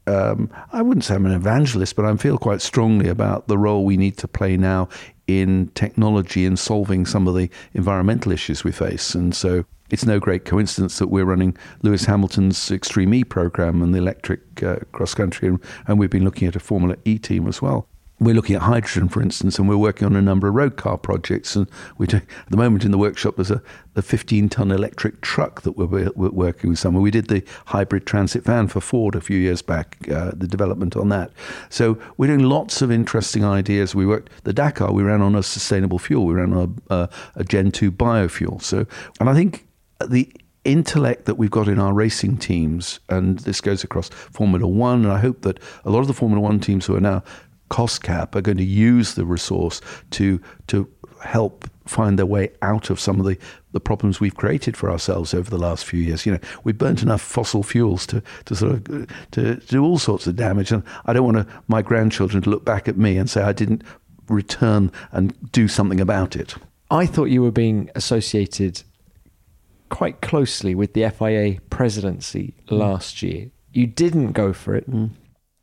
Um, 0.06 0.50
I 0.72 0.82
wouldn't 0.82 1.04
say 1.04 1.14
I'm 1.14 1.26
an 1.26 1.32
evangelist, 1.32 1.96
but 1.96 2.04
I 2.04 2.14
feel 2.16 2.36
quite 2.36 2.60
strongly 2.60 3.08
about 3.08 3.46
the 3.46 3.56
role 3.56 3.84
we 3.84 3.96
need 3.96 4.18
to 4.18 4.28
play 4.28 4.56
now 4.56 4.88
in 5.28 5.70
technology 5.74 6.44
in 6.44 6.56
solving 6.56 7.06
some 7.06 7.28
of 7.28 7.36
the 7.36 7.48
environmental 7.72 8.32
issues 8.32 8.64
we 8.64 8.72
face. 8.72 9.14
And 9.14 9.32
so 9.34 9.64
it's 9.90 10.04
no 10.04 10.18
great 10.18 10.44
coincidence 10.44 10.98
that 10.98 11.06
we're 11.06 11.24
running 11.24 11.56
Lewis 11.82 12.04
Hamilton's 12.06 12.70
Extreme 12.70 13.14
E 13.14 13.24
program 13.24 13.80
and 13.80 13.94
the 13.94 13.98
electric 13.98 14.62
uh, 14.62 14.78
cross 14.90 15.14
country, 15.14 15.48
and, 15.48 15.60
and 15.86 15.98
we've 15.98 16.10
been 16.10 16.24
looking 16.24 16.48
at 16.48 16.56
a 16.56 16.60
Formula 16.60 16.96
E 17.04 17.18
team 17.18 17.46
as 17.46 17.62
well. 17.62 17.86
We're 18.22 18.36
looking 18.36 18.54
at 18.54 18.62
hydrogen, 18.62 19.08
for 19.08 19.20
instance, 19.20 19.58
and 19.58 19.68
we're 19.68 19.76
working 19.76 20.06
on 20.06 20.14
a 20.14 20.22
number 20.22 20.46
of 20.46 20.54
road 20.54 20.76
car 20.76 20.96
projects. 20.96 21.56
And 21.56 21.68
we 21.98 22.06
do, 22.06 22.18
at 22.18 22.50
the 22.50 22.56
moment 22.56 22.84
in 22.84 22.92
the 22.92 22.98
workshop, 22.98 23.34
there's 23.34 23.50
a, 23.50 23.60
a 23.96 24.02
15 24.02 24.48
ton 24.48 24.70
electric 24.70 25.22
truck 25.22 25.62
that 25.62 25.72
we're, 25.72 26.10
we're 26.14 26.30
working 26.30 26.70
with 26.70 26.78
someone. 26.78 27.02
We 27.02 27.10
did 27.10 27.26
the 27.26 27.42
hybrid 27.66 28.06
transit 28.06 28.44
van 28.44 28.68
for 28.68 28.80
Ford 28.80 29.16
a 29.16 29.20
few 29.20 29.36
years 29.36 29.60
back, 29.60 29.96
uh, 30.08 30.30
the 30.36 30.46
development 30.46 30.94
on 30.94 31.08
that. 31.08 31.32
So 31.68 31.98
we're 32.16 32.28
doing 32.28 32.44
lots 32.44 32.80
of 32.80 32.92
interesting 32.92 33.44
ideas. 33.44 33.92
We 33.92 34.06
worked 34.06 34.30
the 34.44 34.52
Dakar. 34.52 34.92
We 34.92 35.02
ran 35.02 35.20
on 35.20 35.34
a 35.34 35.42
sustainable 35.42 35.98
fuel. 35.98 36.24
We 36.24 36.34
ran 36.34 36.52
on 36.52 36.80
a, 36.90 36.94
a, 36.94 37.08
a 37.36 37.44
Gen 37.44 37.72
2 37.72 37.90
biofuel. 37.90 38.62
So, 38.62 38.86
and 39.18 39.28
I 39.28 39.34
think 39.34 39.66
the 40.06 40.32
intellect 40.64 41.24
that 41.24 41.34
we've 41.34 41.50
got 41.50 41.66
in 41.66 41.80
our 41.80 41.92
racing 41.92 42.36
teams, 42.36 43.00
and 43.08 43.40
this 43.40 43.60
goes 43.60 43.82
across 43.82 44.10
Formula 44.10 44.64
One, 44.64 45.02
and 45.04 45.12
I 45.12 45.18
hope 45.18 45.42
that 45.42 45.58
a 45.84 45.90
lot 45.90 46.00
of 46.00 46.06
the 46.06 46.14
Formula 46.14 46.40
One 46.40 46.60
teams 46.60 46.86
who 46.86 46.94
are 46.94 47.00
now 47.00 47.24
cost 47.72 48.02
cap 48.02 48.34
are 48.36 48.42
going 48.42 48.58
to 48.58 48.62
use 48.64 49.14
the 49.14 49.24
resource 49.24 49.80
to 50.10 50.38
to 50.66 50.86
help 51.24 51.64
find 51.86 52.18
their 52.18 52.26
way 52.26 52.50
out 52.60 52.90
of 52.90 53.00
some 53.00 53.18
of 53.18 53.24
the, 53.24 53.38
the 53.72 53.80
problems 53.80 54.20
we've 54.20 54.36
created 54.36 54.76
for 54.76 54.90
ourselves 54.90 55.32
over 55.32 55.48
the 55.48 55.58
last 55.58 55.86
few 55.86 56.00
years. 56.00 56.26
You 56.26 56.32
know, 56.32 56.38
we 56.64 56.72
burnt 56.72 57.02
enough 57.02 57.22
fossil 57.22 57.62
fuels 57.62 58.06
to, 58.08 58.22
to 58.44 58.54
sort 58.54 58.72
of 58.72 58.84
to, 58.84 59.06
to 59.30 59.56
do 59.56 59.82
all 59.82 59.98
sorts 59.98 60.26
of 60.26 60.36
damage, 60.36 60.70
and 60.70 60.82
I 61.06 61.14
don't 61.14 61.24
want 61.24 61.48
to, 61.48 61.62
my 61.66 61.80
grandchildren 61.80 62.42
to 62.42 62.50
look 62.50 62.62
back 62.62 62.88
at 62.88 62.98
me 62.98 63.16
and 63.16 63.30
say 63.30 63.40
I 63.40 63.54
didn't 63.54 63.84
return 64.28 64.92
and 65.10 65.34
do 65.52 65.66
something 65.66 66.00
about 66.00 66.36
it. 66.36 66.54
I 66.90 67.06
thought 67.06 67.30
you 67.30 67.40
were 67.40 67.50
being 67.50 67.88
associated 67.94 68.82
quite 69.88 70.20
closely 70.20 70.74
with 70.74 70.92
the 70.92 71.08
FIA 71.08 71.58
presidency 71.70 72.54
mm. 72.68 72.78
last 72.78 73.22
year. 73.22 73.50
You 73.72 73.86
didn't 73.86 74.32
go 74.32 74.52
for 74.52 74.74
it. 74.74 74.90
Mm. 74.90 75.10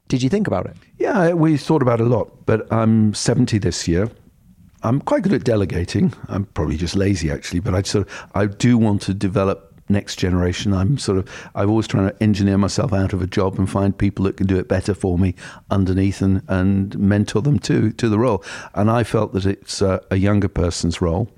Did 0.10 0.24
you 0.24 0.30
think 0.30 0.48
about 0.48 0.66
it? 0.66 0.76
Yeah, 0.98 1.34
we 1.34 1.56
thought 1.56 1.84
about 1.84 2.02
it 2.02 2.08
a 2.08 2.10
lot, 2.10 2.46
but 2.48 2.72
I'm 2.74 3.14
70 3.14 3.60
this 3.60 3.88
year. 3.88 4.10
I'm 4.82 5.02
quite 5.02 5.22
good 5.22 5.34
at 5.34 5.44
delegating. 5.44 6.14
I'm 6.28 6.46
probably 6.46 6.78
just 6.78 6.96
lazy 6.96 7.32
actually, 7.32 7.60
but 7.60 7.76
I 7.76 7.84
sort 7.84 8.08
of 8.08 8.30
I 8.34 8.48
do 8.48 8.78
want 8.78 9.04
to 9.04 9.14
develop 9.14 9.80
next 9.88 10.16
generation. 10.16 10.74
I'm 10.74 10.98
sort 10.98 11.20
of 11.20 11.50
I'm 11.54 11.70
always 11.70 11.86
trying 11.86 12.10
to 12.10 12.24
engineer 12.24 12.58
myself 12.58 12.92
out 12.92 13.14
of 13.14 13.22
a 13.22 13.28
job 13.28 13.60
and 13.60 13.70
find 13.70 13.96
people 13.96 14.26
that 14.26 14.38
can 14.38 14.48
do 14.48 14.58
it 14.58 14.68
better 14.68 14.96
for 14.96 15.20
me 15.20 15.36
underneath 15.70 16.22
and 16.22 16.42
and 16.48 16.98
mentor 16.98 17.42
them 17.44 17.60
to 17.60 17.92
to 17.92 18.10
the 18.10 18.18
role. 18.18 18.44
And 18.74 18.90
I 18.90 19.04
felt 19.04 19.34
that 19.34 19.46
it's 19.46 19.82
uh, 19.82 20.00
a 20.10 20.16
younger 20.16 20.48
person's 20.48 21.02
role. 21.02 21.30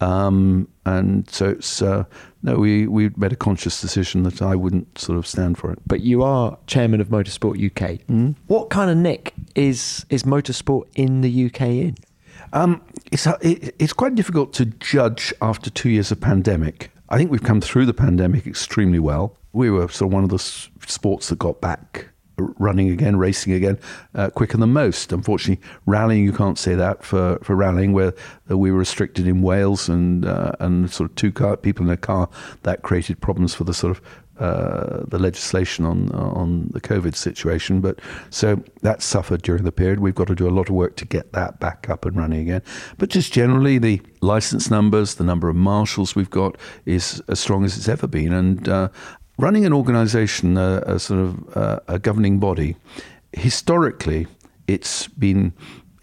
Um, 0.00 0.68
and 0.86 1.28
so 1.28 1.50
it's 1.50 1.82
uh, 1.82 2.04
no, 2.42 2.56
we 2.56 2.86
we 2.86 3.10
made 3.16 3.32
a 3.32 3.36
conscious 3.36 3.80
decision 3.80 4.22
that 4.22 4.40
I 4.40 4.54
wouldn't 4.56 4.98
sort 4.98 5.18
of 5.18 5.26
stand 5.26 5.58
for 5.58 5.72
it. 5.72 5.78
But 5.86 6.00
you 6.00 6.22
are 6.22 6.58
chairman 6.66 7.00
of 7.00 7.08
Motorsport 7.08 7.58
UK. 7.60 8.00
What 8.46 8.70
kind 8.70 8.90
of 8.90 8.96
nick 8.96 9.34
is 9.54 10.06
is 10.08 10.22
motorsport 10.22 10.84
in 10.94 11.20
the 11.20 11.46
UK 11.46 11.60
in? 11.60 11.96
Um, 12.52 12.82
it's 13.12 13.26
uh, 13.26 13.36
it, 13.42 13.74
it's 13.78 13.92
quite 13.92 14.14
difficult 14.14 14.52
to 14.54 14.66
judge 14.66 15.34
after 15.42 15.70
two 15.70 15.90
years 15.90 16.10
of 16.10 16.20
pandemic. 16.20 16.90
I 17.10 17.18
think 17.18 17.30
we've 17.30 17.42
come 17.42 17.60
through 17.60 17.86
the 17.86 17.94
pandemic 17.94 18.46
extremely 18.46 19.00
well. 19.00 19.36
We 19.52 19.68
were 19.70 19.88
sort 19.88 20.08
of 20.08 20.12
one 20.12 20.24
of 20.24 20.30
the 20.30 20.38
sports 20.38 21.28
that 21.28 21.38
got 21.38 21.60
back 21.60 22.09
running 22.58 22.90
again, 22.90 23.16
racing 23.16 23.52
again, 23.52 23.78
uh, 24.14 24.30
quicker 24.30 24.56
than 24.56 24.72
most. 24.72 25.12
Unfortunately, 25.12 25.64
rallying 25.86 26.24
you 26.24 26.32
can't 26.32 26.58
say 26.58 26.74
that 26.74 27.04
for, 27.04 27.38
for 27.42 27.54
rallying, 27.54 27.92
where 27.92 28.12
uh, 28.50 28.58
we 28.58 28.70
were 28.70 28.78
restricted 28.78 29.26
in 29.26 29.42
Wales 29.42 29.88
and 29.88 30.24
uh, 30.24 30.52
and 30.60 30.90
sort 30.90 31.10
of 31.10 31.16
two 31.16 31.32
car 31.32 31.56
people 31.56 31.86
in 31.86 31.92
a 31.92 31.96
car 31.96 32.28
that 32.62 32.82
created 32.82 33.20
problems 33.20 33.54
for 33.54 33.64
the 33.64 33.74
sort 33.74 33.96
of 33.96 34.02
uh, 34.40 35.04
the 35.08 35.18
legislation 35.18 35.84
on 35.84 36.10
on 36.12 36.68
the 36.72 36.80
COVID 36.80 37.14
situation. 37.14 37.82
But 37.82 38.00
so 38.30 38.62
that 38.80 39.02
suffered 39.02 39.42
during 39.42 39.64
the 39.64 39.72
period. 39.72 40.00
We've 40.00 40.14
got 40.14 40.28
to 40.28 40.34
do 40.34 40.48
a 40.48 40.50
lot 40.50 40.70
of 40.70 40.74
work 40.74 40.96
to 40.96 41.04
get 41.04 41.32
that 41.32 41.60
back 41.60 41.90
up 41.90 42.06
and 42.06 42.16
running 42.16 42.40
again. 42.40 42.62
But 42.96 43.10
just 43.10 43.34
generally, 43.34 43.76
the 43.76 44.00
license 44.22 44.70
numbers, 44.70 45.16
the 45.16 45.24
number 45.24 45.50
of 45.50 45.56
marshals 45.56 46.14
we've 46.14 46.30
got 46.30 46.56
is 46.86 47.22
as 47.28 47.38
strong 47.38 47.64
as 47.64 47.76
it's 47.76 47.88
ever 47.88 48.06
been. 48.06 48.32
And 48.32 48.66
uh, 48.66 48.88
running 49.40 49.64
an 49.64 49.72
organisation, 49.72 50.56
uh, 50.56 50.82
a 50.86 50.98
sort 50.98 51.20
of 51.20 51.56
uh, 51.56 51.80
a 51.88 51.98
governing 51.98 52.38
body, 52.38 52.76
historically, 53.32 54.26
it's 54.66 55.08
been 55.08 55.52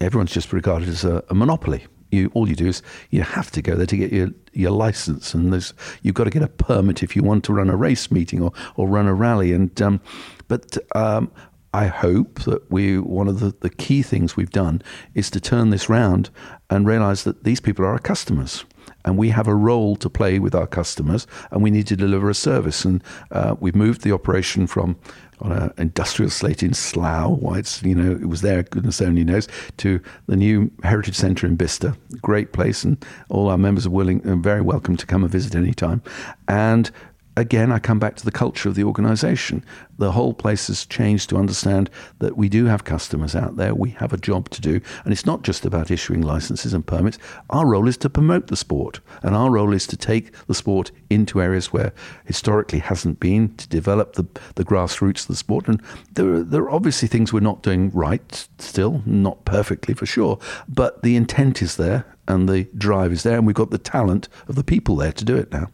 everyone's 0.00 0.32
just 0.32 0.52
regarded 0.52 0.88
as 0.88 1.04
a, 1.04 1.24
a 1.28 1.34
monopoly 1.34 1.86
you 2.10 2.30
all 2.34 2.48
you 2.48 2.54
do 2.54 2.66
is 2.66 2.82
you 3.10 3.22
have 3.22 3.50
to 3.50 3.62
go 3.62 3.74
there 3.74 3.86
to 3.86 3.96
get 3.96 4.12
your 4.12 4.28
your 4.52 4.70
license, 4.70 5.34
and 5.34 5.52
there's 5.52 5.74
you've 6.02 6.14
got 6.14 6.24
to 6.24 6.30
get 6.30 6.42
a 6.42 6.48
permit 6.48 7.02
if 7.02 7.14
you 7.14 7.22
want 7.22 7.44
to 7.44 7.52
run 7.52 7.70
a 7.70 7.76
race 7.76 8.10
meeting 8.10 8.42
or 8.42 8.52
or 8.76 8.88
run 8.88 9.06
a 9.06 9.14
rally. 9.14 9.52
And 9.52 9.80
um, 9.82 10.00
but 10.48 10.76
um, 10.94 11.30
I 11.74 11.86
hope 11.86 12.40
that 12.40 12.70
we 12.70 12.98
one 12.98 13.28
of 13.28 13.40
the, 13.40 13.54
the 13.60 13.70
key 13.70 14.02
things 14.02 14.36
we've 14.36 14.50
done 14.50 14.82
is 15.14 15.30
to 15.30 15.40
turn 15.40 15.70
this 15.70 15.88
round 15.88 16.30
and 16.70 16.86
realise 16.86 17.24
that 17.24 17.44
these 17.44 17.60
people 17.60 17.84
are 17.84 17.92
our 17.92 17.98
customers 17.98 18.64
and 19.08 19.16
we 19.16 19.30
have 19.30 19.48
a 19.48 19.54
role 19.54 19.96
to 19.96 20.10
play 20.10 20.38
with 20.38 20.54
our 20.54 20.66
customers, 20.66 21.26
and 21.50 21.62
we 21.62 21.70
need 21.70 21.86
to 21.86 21.96
deliver 21.96 22.28
a 22.28 22.34
service. 22.34 22.84
And 22.84 23.02
uh, 23.30 23.56
we've 23.58 23.74
moved 23.74 24.02
the 24.02 24.12
operation 24.12 24.66
from 24.66 24.96
on 25.40 25.52
an 25.52 25.72
industrial 25.78 26.30
slate 26.30 26.62
in 26.62 26.74
Slough, 26.74 27.38
why 27.38 27.58
it's 27.58 27.82
you 27.82 27.94
know 27.94 28.12
it 28.12 28.28
was 28.28 28.42
there, 28.42 28.62
goodness 28.64 29.00
only 29.00 29.24
knows, 29.24 29.48
to 29.78 30.00
the 30.26 30.36
new 30.36 30.70
Heritage 30.82 31.14
Centre 31.14 31.46
in 31.46 31.56
Bicester, 31.56 31.96
great 32.20 32.52
place, 32.52 32.84
and 32.84 33.04
all 33.28 33.48
our 33.48 33.58
members 33.58 33.86
are 33.86 33.90
willing 33.90 34.20
and 34.26 34.42
very 34.42 34.60
welcome 34.60 34.96
to 34.96 35.06
come 35.06 35.22
and 35.22 35.32
visit 35.32 35.54
any 35.54 35.72
time. 35.72 36.02
And 36.48 36.90
again, 37.38 37.70
I 37.70 37.78
come 37.78 37.98
back 37.98 38.16
to 38.16 38.24
the 38.24 38.32
culture 38.32 38.68
of 38.68 38.74
the 38.74 38.84
organization. 38.84 39.64
The 39.98 40.12
whole 40.12 40.34
place 40.34 40.66
has 40.66 40.84
changed 40.84 41.30
to 41.30 41.36
understand 41.36 41.88
that 42.18 42.36
we 42.36 42.48
do 42.48 42.66
have 42.66 42.84
customers 42.84 43.34
out 43.34 43.56
there. 43.56 43.74
We 43.74 43.90
have 43.90 44.12
a 44.12 44.18
job 44.18 44.48
to 44.50 44.60
do. 44.60 44.80
And 45.04 45.12
it's 45.12 45.26
not 45.26 45.42
just 45.42 45.64
about 45.64 45.90
issuing 45.90 46.22
licenses 46.22 46.74
and 46.74 46.86
permits. 46.86 47.18
Our 47.50 47.66
role 47.66 47.88
is 47.88 47.96
to 47.98 48.10
promote 48.10 48.48
the 48.48 48.56
sport. 48.56 49.00
And 49.22 49.34
our 49.34 49.50
role 49.50 49.72
is 49.72 49.86
to 49.88 49.96
take 49.96 50.32
the 50.46 50.54
sport 50.54 50.90
into 51.10 51.40
areas 51.40 51.72
where 51.72 51.92
historically 52.24 52.80
hasn't 52.80 53.20
been, 53.20 53.54
to 53.56 53.68
develop 53.68 54.14
the, 54.14 54.26
the 54.56 54.64
grassroots 54.64 55.22
of 55.22 55.28
the 55.28 55.36
sport. 55.36 55.68
And 55.68 55.80
there 56.12 56.34
are, 56.34 56.42
there 56.42 56.62
are 56.62 56.70
obviously 56.70 57.08
things 57.08 57.32
we're 57.32 57.40
not 57.40 57.62
doing 57.62 57.90
right 57.90 58.48
still, 58.58 59.02
not 59.06 59.44
perfectly 59.44 59.94
for 59.94 60.06
sure. 60.06 60.38
But 60.68 61.02
the 61.02 61.16
intent 61.16 61.62
is 61.62 61.76
there 61.76 62.04
and 62.26 62.48
the 62.48 62.64
drive 62.76 63.12
is 63.12 63.22
there. 63.22 63.38
And 63.38 63.46
we've 63.46 63.54
got 63.54 63.70
the 63.70 63.78
talent 63.78 64.28
of 64.48 64.54
the 64.54 64.64
people 64.64 64.96
there 64.96 65.12
to 65.12 65.24
do 65.24 65.36
it 65.36 65.52
now. 65.52 65.68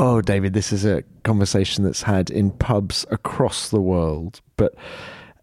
Oh, 0.00 0.20
David, 0.20 0.52
this 0.52 0.72
is 0.72 0.84
a 0.84 1.02
conversation 1.24 1.82
that's 1.82 2.02
had 2.02 2.30
in 2.30 2.52
pubs 2.52 3.04
across 3.10 3.68
the 3.68 3.80
world. 3.80 4.40
But 4.56 4.76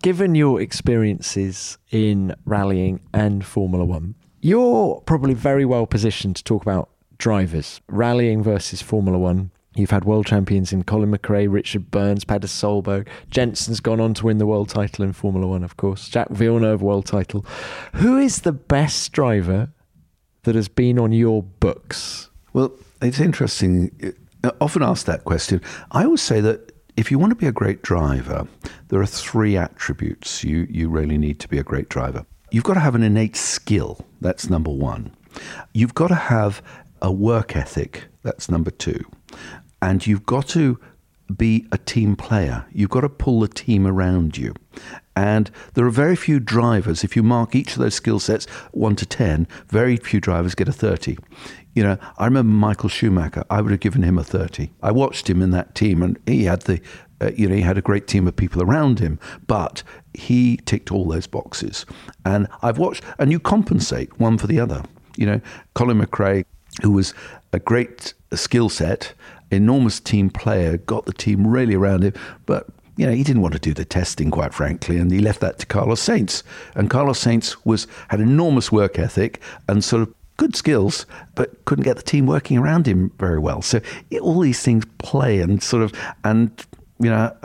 given 0.02 0.34
your 0.34 0.62
experiences 0.62 1.78
in 1.92 2.34
rallying 2.46 3.02
and 3.14 3.46
Formula 3.46 3.84
One, 3.84 4.16
you're 4.40 5.02
probably 5.02 5.34
very 5.34 5.66
well 5.66 5.86
positioned 5.86 6.38
to 6.38 6.44
talk 6.46 6.62
about 6.62 6.90
drivers, 7.18 7.82
rallying 7.90 8.42
versus 8.42 8.82
Formula 8.82 9.18
One. 9.18 9.52
You've 9.76 9.92
had 9.92 10.06
world 10.06 10.26
champions 10.26 10.72
in 10.72 10.86
Colin 10.86 11.12
McRae, 11.12 11.52
Richard 11.52 11.92
Burns, 11.92 12.24
Petter 12.24 12.48
Solberg. 12.48 13.10
Jenson's 13.30 13.82
gone 13.82 14.00
on 14.00 14.14
to 14.14 14.26
win 14.26 14.38
the 14.38 14.46
world 14.46 14.70
title 14.70 15.04
in 15.04 15.12
Formula 15.12 15.46
One, 15.46 15.66
of 15.66 15.76
course. 15.76 16.08
Jacques 16.08 16.30
Villeneuve, 16.30 16.82
world 16.82 17.08
title. 17.08 17.46
Who 17.96 18.18
is 18.18 18.42
the 18.42 18.54
best 18.54 19.12
driver 19.12 19.74
that 20.44 20.56
has 20.56 20.70
been 20.70 20.98
on 20.98 21.12
your 21.12 21.44
books? 21.44 22.30
Well, 22.54 22.72
it's 23.02 23.20
interesting 23.20 23.92
often 24.62 24.84
asked 24.84 25.06
that 25.06 25.24
question. 25.24 25.62
I 25.92 26.04
always 26.06 26.22
say 26.22 26.42
that 26.42 26.72
if 26.98 27.12
you 27.12 27.20
want 27.20 27.32
to 27.32 27.36
be 27.36 27.48
a 27.48 27.52
great 27.52 27.82
driver, 27.82 28.48
there 28.88 29.02
are 29.02 29.06
three 29.06 29.58
attributes 29.58 30.44
you, 30.44 30.68
you 30.70 30.90
really 30.90 31.18
need 31.18 31.40
to 31.42 31.48
be 31.48 31.58
a 31.58 31.64
great 31.64 31.90
driver. 31.90 32.26
You've 32.52 32.64
got 32.64 32.76
to 32.76 32.80
have 32.80 32.96
an 32.96 33.04
innate 33.04 33.36
skill. 33.36 34.06
That's 34.22 34.50
number 34.50 34.72
one. 34.72 35.16
You've 35.74 35.94
got 35.94 36.08
to 36.08 36.16
have 36.16 36.62
a 37.02 37.12
work 37.12 37.56
ethic. 37.56 38.06
That's 38.24 38.50
number 38.50 38.72
two. 38.72 39.04
And 39.82 40.06
you've 40.08 40.26
got 40.26 40.48
to 40.50 40.80
be 41.36 41.68
a 41.72 41.78
team 41.78 42.16
player. 42.16 42.66
You've 42.72 42.90
got 42.90 43.02
to 43.02 43.10
pull 43.10 43.42
the 43.42 43.48
team 43.48 43.86
around 43.86 44.38
you. 44.38 44.54
And 45.16 45.50
there 45.74 45.86
are 45.86 45.92
very 45.92 46.16
few 46.16 46.40
drivers, 46.40 47.04
if 47.04 47.16
you 47.16 47.24
mark 47.24 47.56
each 47.56 47.74
of 47.74 47.80
those 47.80 47.96
skill 47.96 48.20
sets 48.20 48.46
1 48.72 48.96
to 48.98 49.06
10, 49.06 49.48
very 49.68 49.96
few 49.98 50.20
drivers 50.20 50.56
get 50.56 50.68
a 50.68 50.74
30. 50.74 51.18
You 51.76 51.84
know, 51.84 51.98
I 52.18 52.26
remember 52.26 52.52
Michael 52.52 52.90
Schumacher. 52.90 53.44
I 53.50 53.62
would 53.62 53.72
have 53.72 53.82
given 53.82 54.02
him 54.02 54.18
a 54.18 54.24
thirty. 54.24 54.72
I 54.82 54.92
watched 54.92 55.30
him 55.30 55.42
in 55.42 55.52
that 55.52 55.76
team, 55.76 56.02
and 56.02 56.18
he 56.26 56.46
had 56.46 56.62
the, 56.62 56.82
uh, 57.22 57.32
you 57.36 57.50
know, 57.50 57.56
he 57.56 57.62
had 57.62 57.78
a 57.78 57.82
great 57.82 58.08
team 58.08 58.28
of 58.28 58.36
people 58.36 58.64
around 58.64 59.00
him. 59.00 59.20
But 59.46 59.84
he 60.14 60.58
ticked 60.66 60.92
all 60.92 61.06
those 61.06 61.28
boxes, 61.28 61.86
and 62.26 62.48
I've 62.62 62.78
watched, 62.78 63.04
and 63.20 63.32
you 63.32 63.40
compensate 63.40 64.20
one 64.20 64.38
for 64.38 64.48
the 64.48 64.60
other. 64.60 64.84
You 65.18 65.26
know, 65.26 65.42
Colin 65.76 66.02
McRae, 66.02 66.46
who 66.82 66.94
was 66.94 67.14
a 67.52 67.60
great 67.60 68.14
skill 68.34 68.70
set, 68.70 69.14
enormous 69.52 70.00
team 70.00 70.30
player, 70.30 70.78
got 70.78 71.06
the 71.06 71.14
team 71.14 71.46
really 71.46 71.76
around 71.76 72.04
him, 72.04 72.14
but 72.46 72.68
you 72.98 73.06
know, 73.06 73.12
he 73.12 73.24
didn't 73.24 73.42
want 73.42 73.54
to 73.54 73.60
do 73.60 73.74
the 73.74 73.84
testing, 73.84 74.32
quite 74.32 74.54
frankly, 74.54 74.98
and 74.98 75.12
he 75.12 75.20
left 75.20 75.42
that 75.42 75.60
to 75.60 75.66
Carlos 75.66 76.02
Sainz. 76.02 76.44
And 76.76 76.90
Carlos 76.90 77.22
Sainz 77.22 77.58
was 77.66 77.88
had 78.08 78.22
enormous 78.22 78.72
work 78.72 78.98
ethic 78.98 79.42
and 79.68 79.84
sort 79.84 80.04
of 80.04 80.14
good 80.38 80.56
skills, 80.56 81.06
but 81.36 81.64
couldn't 81.66 81.84
get 81.84 81.98
the 81.98 82.04
team 82.04 82.26
working 82.26 82.58
around 82.58 82.88
him 82.88 83.12
very 83.18 83.40
well. 83.40 83.62
So 83.62 83.80
it, 84.12 84.22
all 84.22 84.40
these 84.40 84.62
things 84.62 84.86
play 84.98 85.40
and 85.40 85.62
sort 85.62 85.84
of, 85.84 85.94
and 86.24 86.52
you 87.00 87.10
know, 87.10 87.36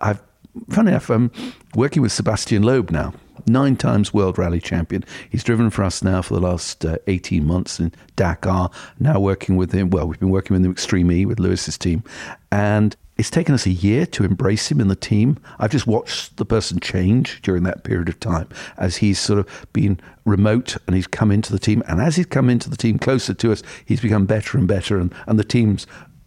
I've 0.00 0.22
funny 0.70 0.90
enough, 0.90 1.10
I'm 1.10 1.30
working 1.74 2.02
with 2.02 2.12
Sebastian 2.12 2.62
Loeb 2.62 2.90
now. 2.90 3.12
Nine 3.46 3.76
times 3.76 4.12
world 4.12 4.36
rally 4.36 4.60
champion. 4.60 5.04
He's 5.30 5.44
driven 5.44 5.70
for 5.70 5.82
us 5.82 6.02
now 6.02 6.20
for 6.22 6.34
the 6.34 6.40
last 6.40 6.84
uh, 6.84 6.98
18 7.06 7.46
months 7.46 7.80
in 7.80 7.92
Dakar. 8.16 8.70
Now 8.98 9.20
working 9.20 9.56
with 9.56 9.72
him. 9.72 9.90
Well, 9.90 10.06
we've 10.06 10.18
been 10.18 10.30
working 10.30 10.54
with 10.54 10.64
him 10.64 10.70
Extreme 10.70 11.12
E 11.12 11.24
with 11.24 11.38
Lewis's 11.38 11.78
team. 11.78 12.02
And 12.52 12.94
it's 13.18 13.30
taken 13.30 13.52
us 13.52 13.66
a 13.66 13.70
year 13.70 14.06
to 14.06 14.24
embrace 14.24 14.70
him 14.70 14.80
in 14.80 14.86
the 14.86 14.96
team. 14.96 15.38
I've 15.58 15.72
just 15.72 15.88
watched 15.88 16.36
the 16.36 16.44
person 16.44 16.78
change 16.78 17.42
during 17.42 17.64
that 17.64 17.82
period 17.82 18.08
of 18.08 18.20
time 18.20 18.48
as 18.76 18.98
he's 18.98 19.18
sort 19.18 19.40
of 19.40 19.66
been 19.72 20.00
remote 20.24 20.76
and 20.86 20.94
he's 20.94 21.08
come 21.08 21.32
into 21.32 21.52
the 21.52 21.58
team. 21.58 21.82
And 21.88 22.00
as 22.00 22.14
he's 22.14 22.26
come 22.26 22.48
into 22.48 22.70
the 22.70 22.76
team 22.76 22.96
closer 22.96 23.34
to 23.34 23.50
us, 23.52 23.64
he's 23.84 24.00
become 24.00 24.24
better 24.24 24.56
and 24.56 24.68
better. 24.68 24.98
And, 24.98 25.12
and 25.26 25.36
the 25.36 25.44
team's 25.44 25.84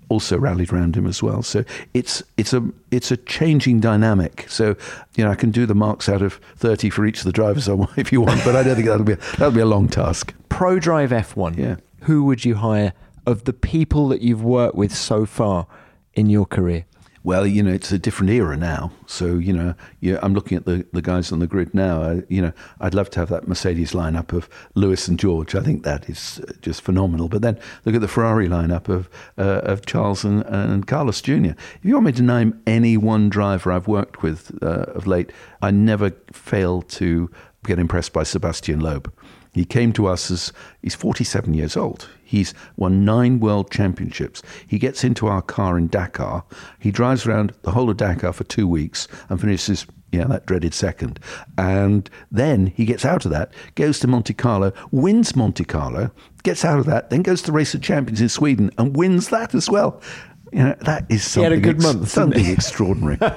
also 0.10 0.38
rallied 0.38 0.74
around 0.74 0.98
him 0.98 1.08
as 1.08 1.24
well. 1.24 1.42
So 1.42 1.64
it's 1.94 2.22
it's 2.36 2.52
a 2.54 2.70
it's 2.92 3.12
a 3.12 3.18
changing 3.18 3.80
dynamic. 3.80 4.46
So 4.50 4.76
you 5.16 5.24
know 5.24 5.32
I 5.32 5.36
can 5.36 5.52
do 5.52 5.66
the 5.66 5.74
marks 5.74 6.10
out 6.10 6.22
of 6.22 6.34
thirty 6.58 6.90
for 6.90 7.06
each 7.06 7.20
of 7.20 7.24
the 7.24 7.32
drivers 7.32 7.70
if 7.96 8.12
you 8.12 8.20
want, 8.20 8.44
but 8.44 8.58
I 8.58 8.64
don't 8.64 8.76
think 8.76 8.88
that'll 8.90 9.06
be 9.06 9.14
a, 9.14 9.16
that'll 9.38 9.52
be 9.52 9.62
a 9.62 9.66
long 9.66 9.88
task. 9.88 10.34
Pro 10.50 10.80
Drive 10.80 11.14
F 11.14 11.38
one. 11.38 11.54
Yeah. 11.54 11.78
Who 12.02 12.26
would 12.26 12.44
you 12.44 12.56
hire 12.56 12.92
of 13.26 13.46
the 13.46 13.54
people 13.54 14.10
that 14.10 14.22
you've 14.22 14.44
worked 14.44 14.76
with 14.76 14.94
so 14.94 15.26
far? 15.26 15.68
In 16.14 16.30
your 16.30 16.46
career? 16.46 16.86
Well, 17.24 17.46
you 17.46 17.62
know, 17.62 17.72
it's 17.72 17.92
a 17.92 18.00
different 18.00 18.32
era 18.32 18.58
now. 18.58 18.92
So, 19.06 19.36
you 19.38 19.54
know, 19.54 19.76
I'm 20.24 20.34
looking 20.34 20.58
at 20.58 20.66
the, 20.66 20.88
the 20.92 21.04
guys 21.04 21.32
on 21.32 21.38
the 21.38 21.46
grid 21.46 21.72
now. 21.76 22.02
I, 22.02 22.24
you 22.30 22.42
know, 22.42 22.52
I'd 22.80 22.96
love 22.96 23.12
to 23.12 23.20
have 23.20 23.30
that 23.30 23.48
Mercedes 23.48 23.92
lineup 23.92 24.34
of 24.34 24.50
Lewis 24.74 25.08
and 25.08 25.20
George. 25.20 25.54
I 25.54 25.62
think 25.62 25.84
that 25.84 26.10
is 26.10 26.42
uh, 26.48 26.54
just 26.62 26.82
phenomenal. 26.82 27.30
But 27.30 27.44
then 27.44 27.60
look 27.86 27.94
at 27.94 28.02
the 28.02 28.08
Ferrari 28.08 28.48
lineup 28.48 28.90
of 28.90 29.08
uh, 29.38 29.62
of 29.64 29.86
Charles 29.86 30.24
and, 30.24 30.42
and 30.48 30.88
Carlos 30.88 31.22
Jr. 31.22 31.52
If 31.52 31.80
you 31.84 31.94
want 31.94 32.08
me 32.08 32.12
to 32.14 32.24
name 32.24 32.60
any 32.66 32.98
one 32.98 33.30
driver 33.30 33.72
I've 33.72 33.88
worked 33.88 34.24
with 34.24 34.58
uh, 34.64 34.86
of 34.96 35.06
late, 35.06 35.32
I 35.62 35.70
never 35.70 36.10
fail 36.32 36.82
to 36.82 37.30
get 37.64 37.78
impressed 37.78 38.14
by 38.14 38.24
Sebastian 38.24 38.80
Loeb. 38.80 39.14
He 39.54 39.66
came 39.66 39.92
to 39.94 40.08
us 40.08 40.32
as 40.32 40.54
he's 40.82 40.96
47 40.96 41.54
years 41.54 41.76
old. 41.76 42.08
He's 42.24 42.54
won 42.78 43.04
nine 43.04 43.40
world 43.42 43.70
championships. 43.70 44.42
He 44.66 44.80
gets 44.80 45.04
into 45.04 45.28
our 45.28 45.42
car 45.42 45.78
in 45.78 45.90
Dakar. 45.90 46.46
He 46.80 46.92
drives 46.92 47.26
around 47.26 47.54
the 47.64 47.72
whole 47.72 47.90
of 47.90 47.98
Dakar 47.98 48.32
for 48.32 48.46
two 48.46 48.68
weeks 48.68 49.10
and 49.28 49.42
finishes, 49.42 49.86
yeah, 50.14 50.24
that 50.26 50.46
dreaded 50.46 50.74
second. 50.74 51.20
And 51.58 52.10
then 52.32 52.68
he 52.68 52.86
gets 52.86 53.04
out 53.04 53.26
of 53.26 53.32
that, 53.32 53.54
goes 53.76 54.00
to 54.00 54.08
Monte 54.08 54.34
Carlo, 54.34 54.72
wins 54.92 55.36
Monte 55.36 55.66
Carlo, 55.66 56.12
gets 56.44 56.64
out 56.64 56.80
of 56.80 56.86
that, 56.86 57.10
then 57.10 57.22
goes 57.22 57.42
to 57.42 57.48
the 57.48 57.52
Race 57.52 57.74
of 57.74 57.82
Champions 57.82 58.22
in 58.22 58.30
Sweden 58.30 58.72
and 58.78 58.96
wins 58.96 59.28
that 59.30 59.54
as 59.54 59.70
well. 59.70 60.02
You 60.52 60.64
know, 60.64 60.76
that 60.82 61.06
is 61.10 61.34
He 61.34 61.42
had 61.42 61.52
something, 61.52 61.54
a 61.54 61.62
good 61.62 61.82
month, 61.82 62.10
something 62.10 62.46
extraordinary. 62.58 63.18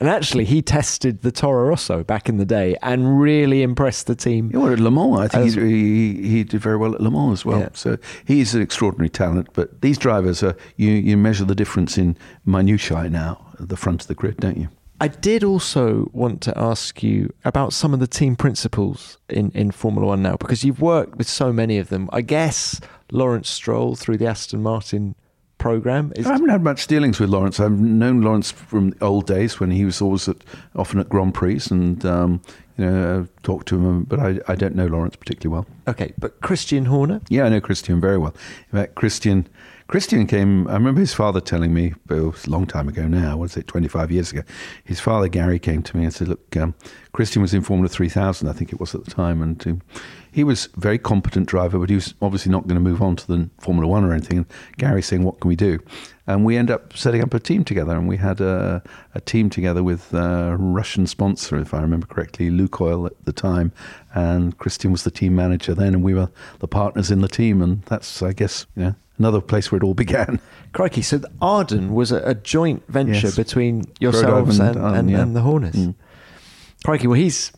And 0.00 0.08
actually, 0.08 0.44
he 0.44 0.60
tested 0.60 1.22
the 1.22 1.32
Toro 1.32 1.68
Rosso 1.68 2.04
back 2.04 2.28
in 2.28 2.36
the 2.36 2.44
day 2.44 2.76
and 2.82 3.18
really 3.18 3.62
impressed 3.62 4.06
the 4.06 4.14
team. 4.14 4.50
Yeah, 4.52 4.60
well, 4.60 4.72
at 4.72 4.78
Le 4.80 4.90
Mans, 4.90 5.18
I 5.18 5.28
think 5.28 5.46
As- 5.46 5.54
he, 5.54 6.28
he 6.28 6.44
did 6.44 6.60
very 6.60 6.76
well 6.76 6.94
at 6.94 7.00
Le 7.00 7.10
Mans 7.10 7.32
as 7.32 7.44
well. 7.44 7.60
Yeah. 7.60 7.68
So 7.72 7.96
he's 8.26 8.54
an 8.54 8.60
extraordinary 8.60 9.08
talent. 9.08 9.48
But 9.54 9.80
these 9.80 9.96
drivers 9.96 10.42
are 10.42 10.54
you, 10.76 10.90
you 10.90 11.16
measure 11.16 11.44
the 11.46 11.54
difference 11.54 11.96
in 11.96 12.18
minutiae 12.44 13.08
now 13.08 13.46
at 13.58 13.70
the 13.70 13.76
front 13.76 14.02
of 14.02 14.08
the 14.08 14.14
grid, 14.14 14.36
don't 14.38 14.58
you? 14.58 14.68
I 15.00 15.08
did 15.08 15.42
also 15.44 16.10
want 16.12 16.40
to 16.42 16.56
ask 16.58 17.02
you 17.02 17.32
about 17.44 17.72
some 17.72 17.92
of 17.94 18.00
the 18.00 18.06
team 18.06 18.34
principals 18.36 19.18
in, 19.28 19.50
in 19.52 19.70
Formula 19.70 20.06
One 20.08 20.22
now, 20.22 20.36
because 20.36 20.64
you've 20.64 20.80
worked 20.80 21.16
with 21.16 21.28
so 21.28 21.52
many 21.52 21.78
of 21.78 21.88
them. 21.88 22.08
I 22.12 22.20
guess 22.20 22.80
Lawrence 23.10 23.48
Stroll 23.48 23.94
through 23.94 24.18
the 24.18 24.26
Aston 24.26 24.62
Martin 24.62 25.14
program 25.58 26.12
is 26.16 26.26
I 26.26 26.32
haven't 26.32 26.50
had 26.50 26.62
much 26.62 26.86
dealings 26.86 27.18
with 27.18 27.30
Lawrence. 27.30 27.58
I've 27.60 27.72
known 27.78 28.20
Lawrence 28.22 28.50
from 28.50 28.94
old 29.00 29.26
days 29.26 29.58
when 29.58 29.70
he 29.70 29.84
was 29.84 30.00
always 30.00 30.28
at, 30.28 30.36
often 30.74 31.00
at 31.00 31.08
Grand 31.08 31.34
Prix 31.34 31.60
and 31.70 32.04
um, 32.04 32.42
you 32.76 32.84
know 32.84 33.20
uh, 33.22 33.26
talked 33.42 33.66
to 33.68 33.76
him, 33.76 34.04
but 34.04 34.18
I, 34.20 34.38
I 34.48 34.54
don't 34.54 34.74
know 34.74 34.86
Lawrence 34.86 35.16
particularly 35.16 35.54
well. 35.54 35.66
okay. 35.88 36.12
But 36.18 36.40
Christian 36.40 36.84
Horner, 36.86 37.20
Yeah, 37.28 37.44
I 37.44 37.48
know 37.48 37.60
Christian 37.60 38.00
very 38.00 38.18
well. 38.18 38.34
In 38.72 38.78
fact, 38.78 38.94
Christian, 38.96 39.48
Christian 39.88 40.26
came. 40.26 40.68
I 40.68 40.74
remember 40.74 41.00
his 41.00 41.14
father 41.14 41.40
telling 41.40 41.72
me, 41.72 41.94
but 42.06 42.18
it 42.18 42.22
was 42.22 42.46
a 42.46 42.50
long 42.50 42.66
time 42.66 42.88
ago 42.88 43.06
now. 43.08 43.36
Was 43.38 43.56
it 43.56 43.66
twenty 43.66 43.88
five 43.88 44.10
years 44.12 44.32
ago? 44.32 44.42
His 44.84 45.00
father 45.00 45.28
Gary 45.28 45.58
came 45.58 45.82
to 45.84 45.96
me 45.96 46.04
and 46.04 46.12
said, 46.12 46.28
"Look, 46.28 46.56
um, 46.56 46.74
Christian 47.12 47.40
was 47.40 47.54
in 47.54 47.62
Formula 47.62 47.88
Three 47.88 48.08
Thousand, 48.10 48.48
I 48.48 48.52
think 48.52 48.72
it 48.72 48.80
was 48.80 48.94
at 48.94 49.04
the 49.04 49.10
time, 49.10 49.40
and 49.42 49.66
um, 49.66 49.82
he 50.36 50.44
was 50.44 50.68
a 50.76 50.80
very 50.80 50.98
competent 50.98 51.46
driver, 51.48 51.78
but 51.78 51.88
he 51.88 51.94
was 51.94 52.12
obviously 52.20 52.52
not 52.52 52.66
going 52.68 52.76
to 52.76 52.80
move 52.90 53.00
on 53.00 53.16
to 53.16 53.26
the 53.26 53.48
Formula 53.58 53.88
One 53.88 54.04
or 54.04 54.12
anything." 54.12 54.38
And 54.38 54.46
Gary 54.76 55.02
saying, 55.02 55.22
"What 55.24 55.40
can 55.40 55.48
we 55.48 55.56
do?" 55.56 55.78
And 56.26 56.44
we 56.44 56.56
end 56.58 56.70
up 56.70 56.94
setting 56.96 57.22
up 57.22 57.32
a 57.32 57.40
team 57.40 57.64
together, 57.64 57.96
and 57.96 58.06
we 58.06 58.18
had 58.18 58.40
a, 58.40 58.82
a 59.14 59.20
team 59.20 59.48
together 59.48 59.82
with 59.82 60.12
a 60.12 60.56
Russian 60.58 61.06
sponsor, 61.06 61.56
if 61.56 61.72
I 61.72 61.80
remember 61.80 62.06
correctly, 62.06 62.50
Lukoil 62.50 63.06
at 63.06 63.24
the 63.24 63.32
time, 63.32 63.72
and 64.14 64.58
Christian 64.58 64.92
was 64.92 65.04
the 65.04 65.10
team 65.10 65.34
manager 65.34 65.72
then, 65.74 65.94
and 65.94 66.02
we 66.02 66.14
were 66.14 66.28
the 66.58 66.68
partners 66.68 67.10
in 67.10 67.20
the 67.22 67.28
team, 67.28 67.62
and 67.62 67.82
that's, 67.82 68.22
I 68.22 68.32
guess, 68.32 68.66
you 68.76 68.82
know, 68.82 68.94
another 69.18 69.40
place 69.40 69.70
where 69.70 69.78
it 69.78 69.84
all 69.84 69.94
began. 69.94 70.40
crikey. 70.72 71.00
So 71.02 71.20
Arden 71.40 71.94
was 71.94 72.12
a, 72.12 72.18
a 72.28 72.34
joint 72.34 72.82
venture 72.88 73.28
Yes. 73.28 73.36
between 73.36 73.84
yourselves 74.00 74.58
and, 74.58 74.76
and 74.76 74.96
and, 74.96 75.10
yeah. 75.10 75.22
and 75.22 75.34
the 75.34 75.40
Horners. 75.42 75.76
Mm. 75.76 75.94
Crikey. 76.84 77.06
Well, 77.06 77.18
he's 77.18 77.52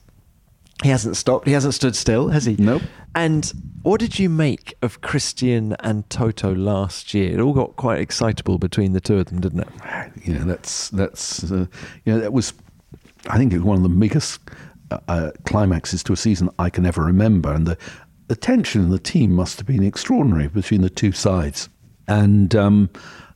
he 0.82 0.90
hasn't 0.90 1.16
stopped. 1.16 1.46
He 1.46 1.52
hasn't 1.52 1.74
stood 1.74 1.96
still, 1.96 2.28
has 2.28 2.44
he? 2.44 2.56
Nope. 2.56 2.82
And 3.14 3.52
what 3.82 4.00
did 4.00 4.18
you 4.18 4.28
make 4.28 4.74
of 4.82 5.00
Christian 5.00 5.74
and 5.80 6.08
Toto 6.08 6.54
last 6.54 7.14
year? 7.14 7.32
It 7.32 7.40
all 7.40 7.52
got 7.52 7.76
quite 7.76 8.00
excitable 8.00 8.58
between 8.58 8.92
the 8.92 9.00
two 9.00 9.18
of 9.18 9.26
them, 9.26 9.40
didn't 9.40 9.60
it? 9.60 9.68
you 10.24 10.34
know 10.34 10.44
that's 10.44 10.90
that's 10.90 11.50
uh, 11.50 11.66
you 12.04 12.12
know 12.12 12.20
that 12.20 12.32
was 12.32 12.52
I 13.26 13.38
think 13.38 13.52
it 13.52 13.56
was 13.56 13.64
one 13.64 13.76
of 13.76 13.82
the 13.82 13.88
biggest 13.88 14.40
uh, 14.90 14.98
uh, 15.08 15.30
climaxes 15.46 16.02
to 16.04 16.12
a 16.12 16.16
season 16.16 16.48
I 16.58 16.70
can 16.70 16.86
ever 16.86 17.04
remember, 17.04 17.52
and 17.52 17.66
the 17.66 17.76
the 18.28 18.36
tension 18.36 18.82
in 18.82 18.90
the 18.90 18.98
team 18.98 19.32
must 19.32 19.58
have 19.58 19.66
been 19.66 19.82
extraordinary 19.82 20.48
between 20.48 20.82
the 20.82 20.90
two 20.90 21.12
sides. 21.12 21.68
And 22.06 22.54
um, 22.54 22.90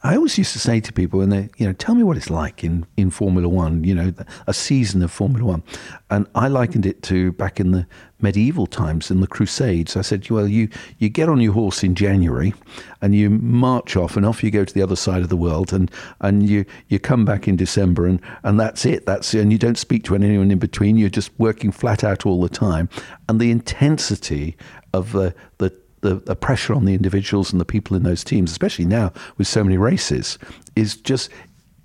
I 0.04 0.16
always 0.16 0.36
used 0.36 0.52
to 0.54 0.58
say 0.58 0.80
to 0.80 0.92
people, 0.92 1.20
when 1.20 1.28
they 1.28 1.48
you 1.58 1.66
know 1.66 1.72
tell 1.72 1.94
me 1.94 2.02
what 2.02 2.16
it's 2.16 2.30
like 2.30 2.64
in 2.64 2.86
in 2.96 3.10
Formula 3.10 3.48
One, 3.48 3.84
you 3.84 3.94
know, 3.94 4.12
a 4.46 4.54
season 4.54 5.02
of 5.02 5.12
Formula 5.12 5.44
One, 5.44 5.62
and 6.10 6.26
I 6.34 6.48
likened 6.48 6.86
it 6.86 7.02
to 7.04 7.32
back 7.32 7.60
in 7.60 7.70
the 7.70 7.86
medieval 8.20 8.66
times 8.66 9.10
in 9.10 9.20
the 9.20 9.26
Crusades. 9.26 9.96
I 9.96 10.00
said, 10.02 10.28
well, 10.28 10.48
you 10.48 10.68
you 10.98 11.08
get 11.08 11.28
on 11.28 11.40
your 11.40 11.52
horse 11.52 11.84
in 11.84 11.94
January, 11.94 12.52
and 13.00 13.14
you 13.14 13.30
march 13.30 13.96
off, 13.96 14.16
and 14.16 14.26
off 14.26 14.42
you 14.42 14.50
go 14.50 14.64
to 14.64 14.74
the 14.74 14.82
other 14.82 14.96
side 14.96 15.22
of 15.22 15.28
the 15.28 15.36
world, 15.36 15.72
and 15.72 15.88
and 16.20 16.48
you 16.48 16.64
you 16.88 16.98
come 16.98 17.24
back 17.24 17.46
in 17.46 17.54
December, 17.54 18.06
and 18.06 18.20
and 18.42 18.58
that's 18.58 18.84
it. 18.84 19.06
That's 19.06 19.34
and 19.34 19.52
you 19.52 19.58
don't 19.58 19.78
speak 19.78 20.02
to 20.04 20.16
anyone 20.16 20.50
in 20.50 20.58
between. 20.58 20.96
You're 20.96 21.10
just 21.10 21.30
working 21.38 21.70
flat 21.70 22.02
out 22.02 22.26
all 22.26 22.40
the 22.40 22.48
time, 22.48 22.88
and 23.28 23.40
the 23.40 23.52
intensity 23.52 24.56
of 24.92 25.12
the 25.12 25.32
the 25.58 25.81
the, 26.02 26.16
the 26.16 26.36
pressure 26.36 26.74
on 26.74 26.84
the 26.84 26.94
individuals 26.94 27.52
and 27.52 27.60
the 27.60 27.64
people 27.64 27.96
in 27.96 28.02
those 28.02 28.22
teams, 28.22 28.50
especially 28.50 28.84
now 28.84 29.12
with 29.38 29.48
so 29.48 29.64
many 29.64 29.78
races, 29.78 30.38
is 30.76 30.96
just. 30.96 31.30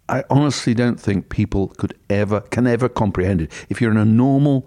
I 0.10 0.24
honestly 0.30 0.74
don't 0.74 0.98
think 0.98 1.28
people 1.28 1.68
could 1.68 1.94
ever 2.10 2.40
can 2.40 2.66
ever 2.66 2.88
comprehend 2.88 3.42
it. 3.42 3.52
If 3.68 3.82
you're 3.82 3.92
in 3.92 3.98
a 3.98 4.06
normal 4.06 4.66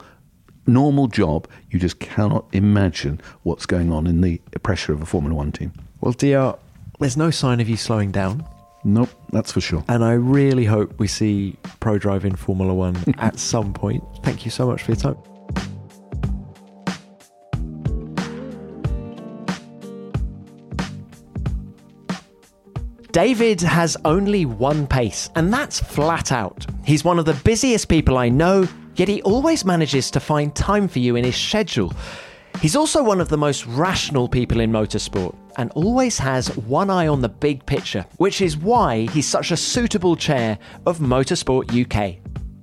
normal 0.66 1.08
job, 1.08 1.48
you 1.70 1.78
just 1.78 1.98
cannot 1.98 2.46
imagine 2.52 3.20
what's 3.42 3.66
going 3.66 3.92
on 3.92 4.06
in 4.06 4.20
the 4.20 4.38
pressure 4.62 4.92
of 4.92 5.02
a 5.02 5.06
Formula 5.06 5.34
One 5.34 5.52
team. 5.52 5.72
Well, 6.00 6.12
DR, 6.12 6.58
there's 6.98 7.16
no 7.16 7.30
sign 7.30 7.60
of 7.60 7.68
you 7.68 7.76
slowing 7.76 8.10
down. 8.10 8.46
Nope, 8.84 9.10
that's 9.30 9.52
for 9.52 9.60
sure. 9.60 9.84
And 9.88 10.04
I 10.04 10.12
really 10.12 10.64
hope 10.64 10.98
we 10.98 11.06
see 11.06 11.56
Pro 11.80 11.98
Drive 11.98 12.24
in 12.24 12.36
Formula 12.36 12.72
One 12.72 12.96
at 13.18 13.38
some 13.38 13.72
point. 13.72 14.02
Thank 14.22 14.44
you 14.44 14.50
so 14.50 14.66
much 14.66 14.82
for 14.82 14.92
your 14.92 15.00
time. 15.00 15.16
David 23.12 23.60
has 23.60 23.96
only 24.04 24.44
one 24.44 24.86
pace, 24.86 25.30
and 25.34 25.52
that's 25.52 25.80
flat 25.80 26.30
out. 26.30 26.64
He's 26.84 27.04
one 27.04 27.18
of 27.18 27.24
the 27.24 27.34
busiest 27.44 27.88
people 27.88 28.16
I 28.16 28.28
know, 28.28 28.68
yet 28.94 29.08
he 29.08 29.20
always 29.22 29.64
manages 29.64 30.12
to 30.12 30.20
find 30.20 30.54
time 30.54 30.86
for 30.86 31.00
you 31.00 31.16
in 31.16 31.24
his 31.24 31.36
schedule. 31.36 31.92
He's 32.60 32.76
also 32.76 33.02
one 33.02 33.20
of 33.20 33.28
the 33.28 33.36
most 33.36 33.66
rational 33.66 34.28
people 34.28 34.60
in 34.60 34.70
motorsport 34.70 35.34
and 35.56 35.72
always 35.72 36.18
has 36.18 36.56
one 36.56 36.88
eye 36.88 37.08
on 37.08 37.20
the 37.20 37.28
big 37.28 37.66
picture, 37.66 38.06
which 38.18 38.40
is 38.40 38.56
why 38.56 39.06
he's 39.06 39.26
such 39.26 39.50
a 39.50 39.56
suitable 39.56 40.14
chair 40.14 40.58
of 40.86 40.98
Motorsport 40.98 41.70
UK. 41.70 42.18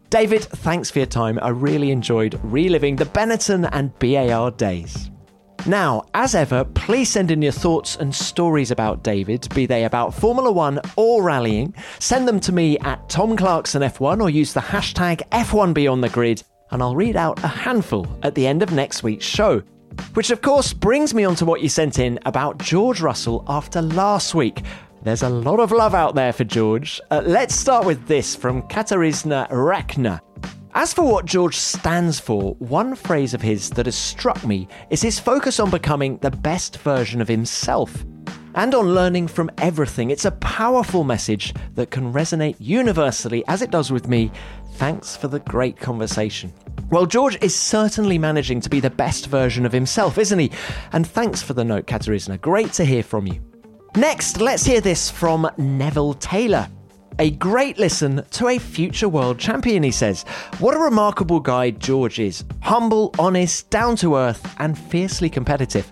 David, 0.10 0.44
thanks 0.44 0.90
for 0.90 1.00
your 1.00 1.08
time. 1.08 1.38
I 1.42 1.50
really 1.50 1.92
enjoyed 1.92 2.40
reliving 2.44 2.96
the 2.96 3.06
Benetton 3.06 3.68
and 3.74 3.98
BAR 4.00 4.52
days. 4.52 5.10
Now, 5.66 6.06
as 6.14 6.36
ever, 6.36 6.64
please 6.64 7.10
send 7.10 7.32
in 7.32 7.42
your 7.42 7.52
thoughts 7.52 7.98
and 7.98 8.14
stories 8.14 8.72
about 8.72 9.04
David, 9.04 9.48
be 9.54 9.66
they 9.66 9.84
about 9.84 10.14
Formula 10.14 10.52
One 10.52 10.80
or 10.96 11.24
rallying. 11.24 11.74
Send 12.00 12.28
them 12.28 12.40
to 12.42 12.54
me 12.54 12.78
at 12.80 13.10
Tom 13.10 13.36
Clarkson 13.36 13.82
F1 13.82 14.22
or 14.22 14.30
use 14.30 14.54
the 14.54 14.62
hashtag 14.62 15.28
F1BeyondTheGrid, 15.30 16.44
and 16.72 16.82
I'll 16.82 16.96
read 16.96 17.18
out 17.18 17.44
a 17.44 17.48
handful 17.48 18.08
at 18.24 18.36
the 18.36 18.48
end 18.48 18.64
of 18.64 18.72
next 18.72 19.04
week's 19.04 19.26
show. 19.26 19.62
Which, 20.14 20.30
of 20.30 20.42
course, 20.42 20.74
brings 20.74 21.14
me 21.14 21.26
on 21.26 21.36
to 21.36 21.46
what 21.46 21.62
you 21.62 21.70
sent 21.70 22.00
in 22.00 22.20
about 22.26 22.60
George 22.60 23.02
Russell 23.02 23.44
after 23.48 23.82
last 23.82 24.36
week. 24.36 24.64
There's 25.04 25.24
a 25.24 25.30
lot 25.30 25.60
of 25.60 25.72
love 25.72 25.96
out 25.96 26.16
there 26.16 26.34
for 26.34 26.44
George. 26.44 27.02
Uh, 27.12 27.22
let's 27.26 27.56
start 27.56 27.86
with 27.86 28.08
this 28.08 28.36
from 28.36 28.62
Katarzyna 28.64 29.50
Rakna. 29.50 30.20
As 30.80 30.94
for 30.94 31.02
what 31.02 31.26
George 31.26 31.58
stands 31.58 32.20
for, 32.20 32.54
one 32.60 32.94
phrase 32.94 33.34
of 33.34 33.42
his 33.42 33.72
that 33.72 33.88
has 33.88 33.96
struck 33.96 34.46
me 34.46 34.68
is 34.92 35.02
his 35.02 35.18
focus 35.18 35.60
on 35.60 35.72
becoming 35.72 36.20
the 36.20 36.30
best 36.30 36.78
version 36.78 37.20
of 37.20 37.28
himself 37.28 38.06
and 38.54 38.76
on 38.76 38.94
learning 38.94 39.28
from 39.28 39.50
everything. 39.58 40.12
It's 40.12 40.26
a 40.26 40.32
powerful 40.34 41.04
message 41.04 41.52
that 41.74 41.90
can 41.90 42.14
resonate 42.14 42.58
universally, 42.60 43.44
as 43.48 43.64
it 43.64 43.72
does 43.72 43.92
with 43.92 44.08
me. 44.08 44.32
Thanks 44.74 45.18
for 45.18 45.28
the 45.28 45.40
great 45.40 45.78
conversation. 45.78 46.54
Well, 46.92 47.08
George 47.08 47.42
is 47.42 47.56
certainly 47.56 48.20
managing 48.20 48.62
to 48.62 48.70
be 48.70 48.80
the 48.80 48.92
best 48.92 49.26
version 49.26 49.66
of 49.66 49.72
himself, 49.72 50.20
isn't 50.20 50.38
he? 50.38 50.52
And 50.92 51.08
thanks 51.08 51.42
for 51.42 51.54
the 51.54 51.66
note, 51.66 51.88
Katarzyna. 51.88 52.40
Great 52.40 52.72
to 52.74 52.86
hear 52.86 53.02
from 53.02 53.26
you. 53.26 53.42
Next, 53.96 54.40
let's 54.40 54.64
hear 54.64 54.80
this 54.80 55.10
from 55.10 55.50
Neville 55.58 56.14
Taylor. 56.14 56.70
A 57.20 57.32
great 57.32 57.80
listen 57.80 58.24
to 58.32 58.48
a 58.48 58.60
future 58.60 59.10
world 59.10 59.40
champion, 59.40 59.82
he 59.82 59.90
says. 59.90 60.22
What 60.60 60.76
a 60.76 60.80
remarkable 60.80 61.40
guy 61.40 61.72
George 61.72 62.20
is. 62.20 62.44
Humble, 62.62 63.12
honest, 63.18 63.72
down 63.72 63.96
to 63.98 64.18
earth, 64.18 64.54
and 64.60 64.78
fiercely 64.78 65.28
competitive. 65.28 65.92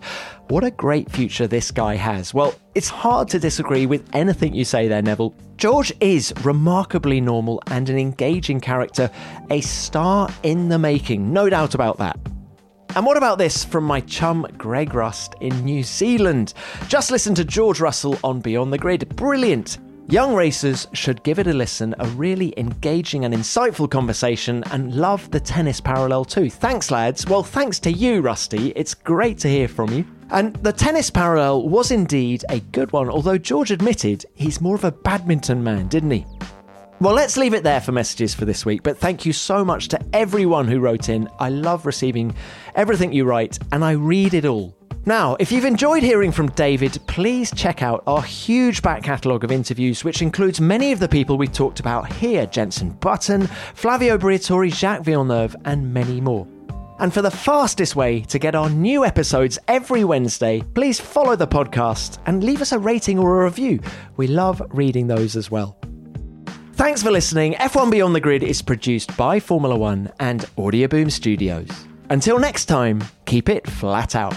What 0.49 0.63
a 0.63 0.69
great 0.69 1.09
future 1.09 1.47
this 1.47 1.71
guy 1.71 1.95
has. 1.95 2.31
Well, 2.31 2.53
it's 2.75 2.89
hard 2.89 3.27
to 3.29 3.39
disagree 3.39 3.87
with 3.87 4.07
anything 4.13 4.53
you 4.53 4.65
say 4.65 4.87
there, 4.87 5.01
Neville. 5.01 5.33
George 5.57 5.91
is 5.99 6.31
remarkably 6.43 7.19
normal 7.19 7.59
and 7.67 7.89
an 7.89 7.97
engaging 7.97 8.59
character, 8.59 9.09
a 9.49 9.61
star 9.61 10.29
in 10.43 10.69
the 10.69 10.77
making, 10.77 11.33
no 11.33 11.49
doubt 11.49 11.73
about 11.73 11.97
that. 11.97 12.19
And 12.95 13.03
what 13.03 13.17
about 13.17 13.39
this 13.39 13.65
from 13.65 13.83
my 13.83 14.01
chum 14.01 14.45
Greg 14.59 14.93
Rust 14.93 15.33
in 15.41 15.65
New 15.65 15.81
Zealand? 15.81 16.53
Just 16.87 17.09
listen 17.09 17.33
to 17.33 17.43
George 17.43 17.79
Russell 17.79 18.19
on 18.23 18.41
Beyond 18.41 18.71
the 18.71 18.77
Grid. 18.77 19.09
Brilliant. 19.15 19.79
Young 20.07 20.35
racers 20.35 20.87
should 20.93 21.23
give 21.23 21.39
it 21.39 21.47
a 21.47 21.53
listen, 21.53 21.95
a 21.97 22.07
really 22.09 22.53
engaging 22.57 23.25
and 23.25 23.33
insightful 23.33 23.89
conversation, 23.89 24.63
and 24.71 24.93
love 24.93 25.31
the 25.31 25.39
tennis 25.39 25.81
parallel 25.81 26.23
too. 26.25 26.47
Thanks, 26.47 26.91
lads. 26.91 27.25
Well, 27.25 27.41
thanks 27.41 27.79
to 27.79 27.91
you, 27.91 28.21
Rusty. 28.21 28.71
It's 28.75 28.93
great 28.93 29.39
to 29.39 29.47
hear 29.47 29.67
from 29.67 29.91
you. 29.91 30.05
And 30.29 30.55
the 30.57 30.71
tennis 30.71 31.09
parallel 31.09 31.67
was 31.67 31.89
indeed 31.89 32.45
a 32.49 32.59
good 32.59 32.91
one, 32.93 33.09
although 33.09 33.39
George 33.39 33.71
admitted 33.71 34.25
he's 34.35 34.61
more 34.61 34.75
of 34.75 34.83
a 34.83 34.91
badminton 34.91 35.63
man, 35.63 35.87
didn't 35.87 36.11
he? 36.11 36.23
Well, 36.99 37.15
let's 37.15 37.35
leave 37.35 37.55
it 37.55 37.63
there 37.63 37.81
for 37.81 37.91
messages 37.91 38.35
for 38.35 38.45
this 38.45 38.63
week, 38.63 38.83
but 38.83 38.99
thank 38.99 39.25
you 39.25 39.33
so 39.33 39.65
much 39.65 39.87
to 39.87 39.99
everyone 40.13 40.67
who 40.67 40.79
wrote 40.79 41.09
in. 41.09 41.27
I 41.39 41.49
love 41.49 41.87
receiving 41.87 42.35
everything 42.75 43.11
you 43.11 43.25
write, 43.25 43.57
and 43.71 43.83
I 43.83 43.93
read 43.93 44.35
it 44.35 44.45
all. 44.45 44.77
Now, 45.07 45.35
if 45.39 45.51
you've 45.51 45.65
enjoyed 45.65 46.01
hearing 46.01 46.31
from 46.31 46.49
David, 46.49 46.97
please 47.05 47.51
check 47.51 47.83
out 47.83 48.01
our 48.07 48.23
huge 48.23 48.81
back 48.81 49.03
catalogue 49.03 49.43
of 49.43 49.51
interviews, 49.51 50.03
which 50.03 50.23
includes 50.23 50.59
many 50.59 50.91
of 50.91 50.99
the 50.99 51.07
people 51.07 51.37
we've 51.37 51.53
talked 51.53 51.79
about 51.79 52.11
here 52.11 52.47
Jenson 52.47 52.89
Button, 52.89 53.45
Flavio 53.75 54.17
Briatore, 54.17 54.73
Jacques 54.73 55.03
Villeneuve, 55.03 55.55
and 55.65 55.93
many 55.93 56.19
more. 56.19 56.47
And 56.97 57.13
for 57.13 57.21
the 57.21 57.29
fastest 57.29 57.95
way 57.95 58.21
to 58.21 58.39
get 58.39 58.55
our 58.55 58.69
new 58.69 59.05
episodes 59.05 59.59
every 59.67 60.03
Wednesday, 60.03 60.63
please 60.73 60.99
follow 60.99 61.35
the 61.35 61.45
podcast 61.45 62.17
and 62.25 62.43
leave 62.43 62.63
us 62.63 62.71
a 62.71 62.79
rating 62.79 63.19
or 63.19 63.41
a 63.41 63.45
review. 63.45 63.81
We 64.17 64.25
love 64.25 64.59
reading 64.69 65.05
those 65.05 65.35
as 65.35 65.51
well. 65.51 65.77
Thanks 66.73 67.03
for 67.03 67.11
listening. 67.11 67.53
F1 67.53 67.91
Beyond 67.91 68.15
the 68.15 68.21
Grid 68.21 68.41
is 68.41 68.63
produced 68.63 69.15
by 69.15 69.39
Formula 69.39 69.77
One 69.77 70.11
and 70.19 70.41
Audioboom 70.57 71.11
Studios. 71.11 71.69
Until 72.09 72.39
next 72.39 72.65
time, 72.65 73.03
keep 73.25 73.49
it 73.49 73.69
flat 73.69 74.15
out. 74.15 74.35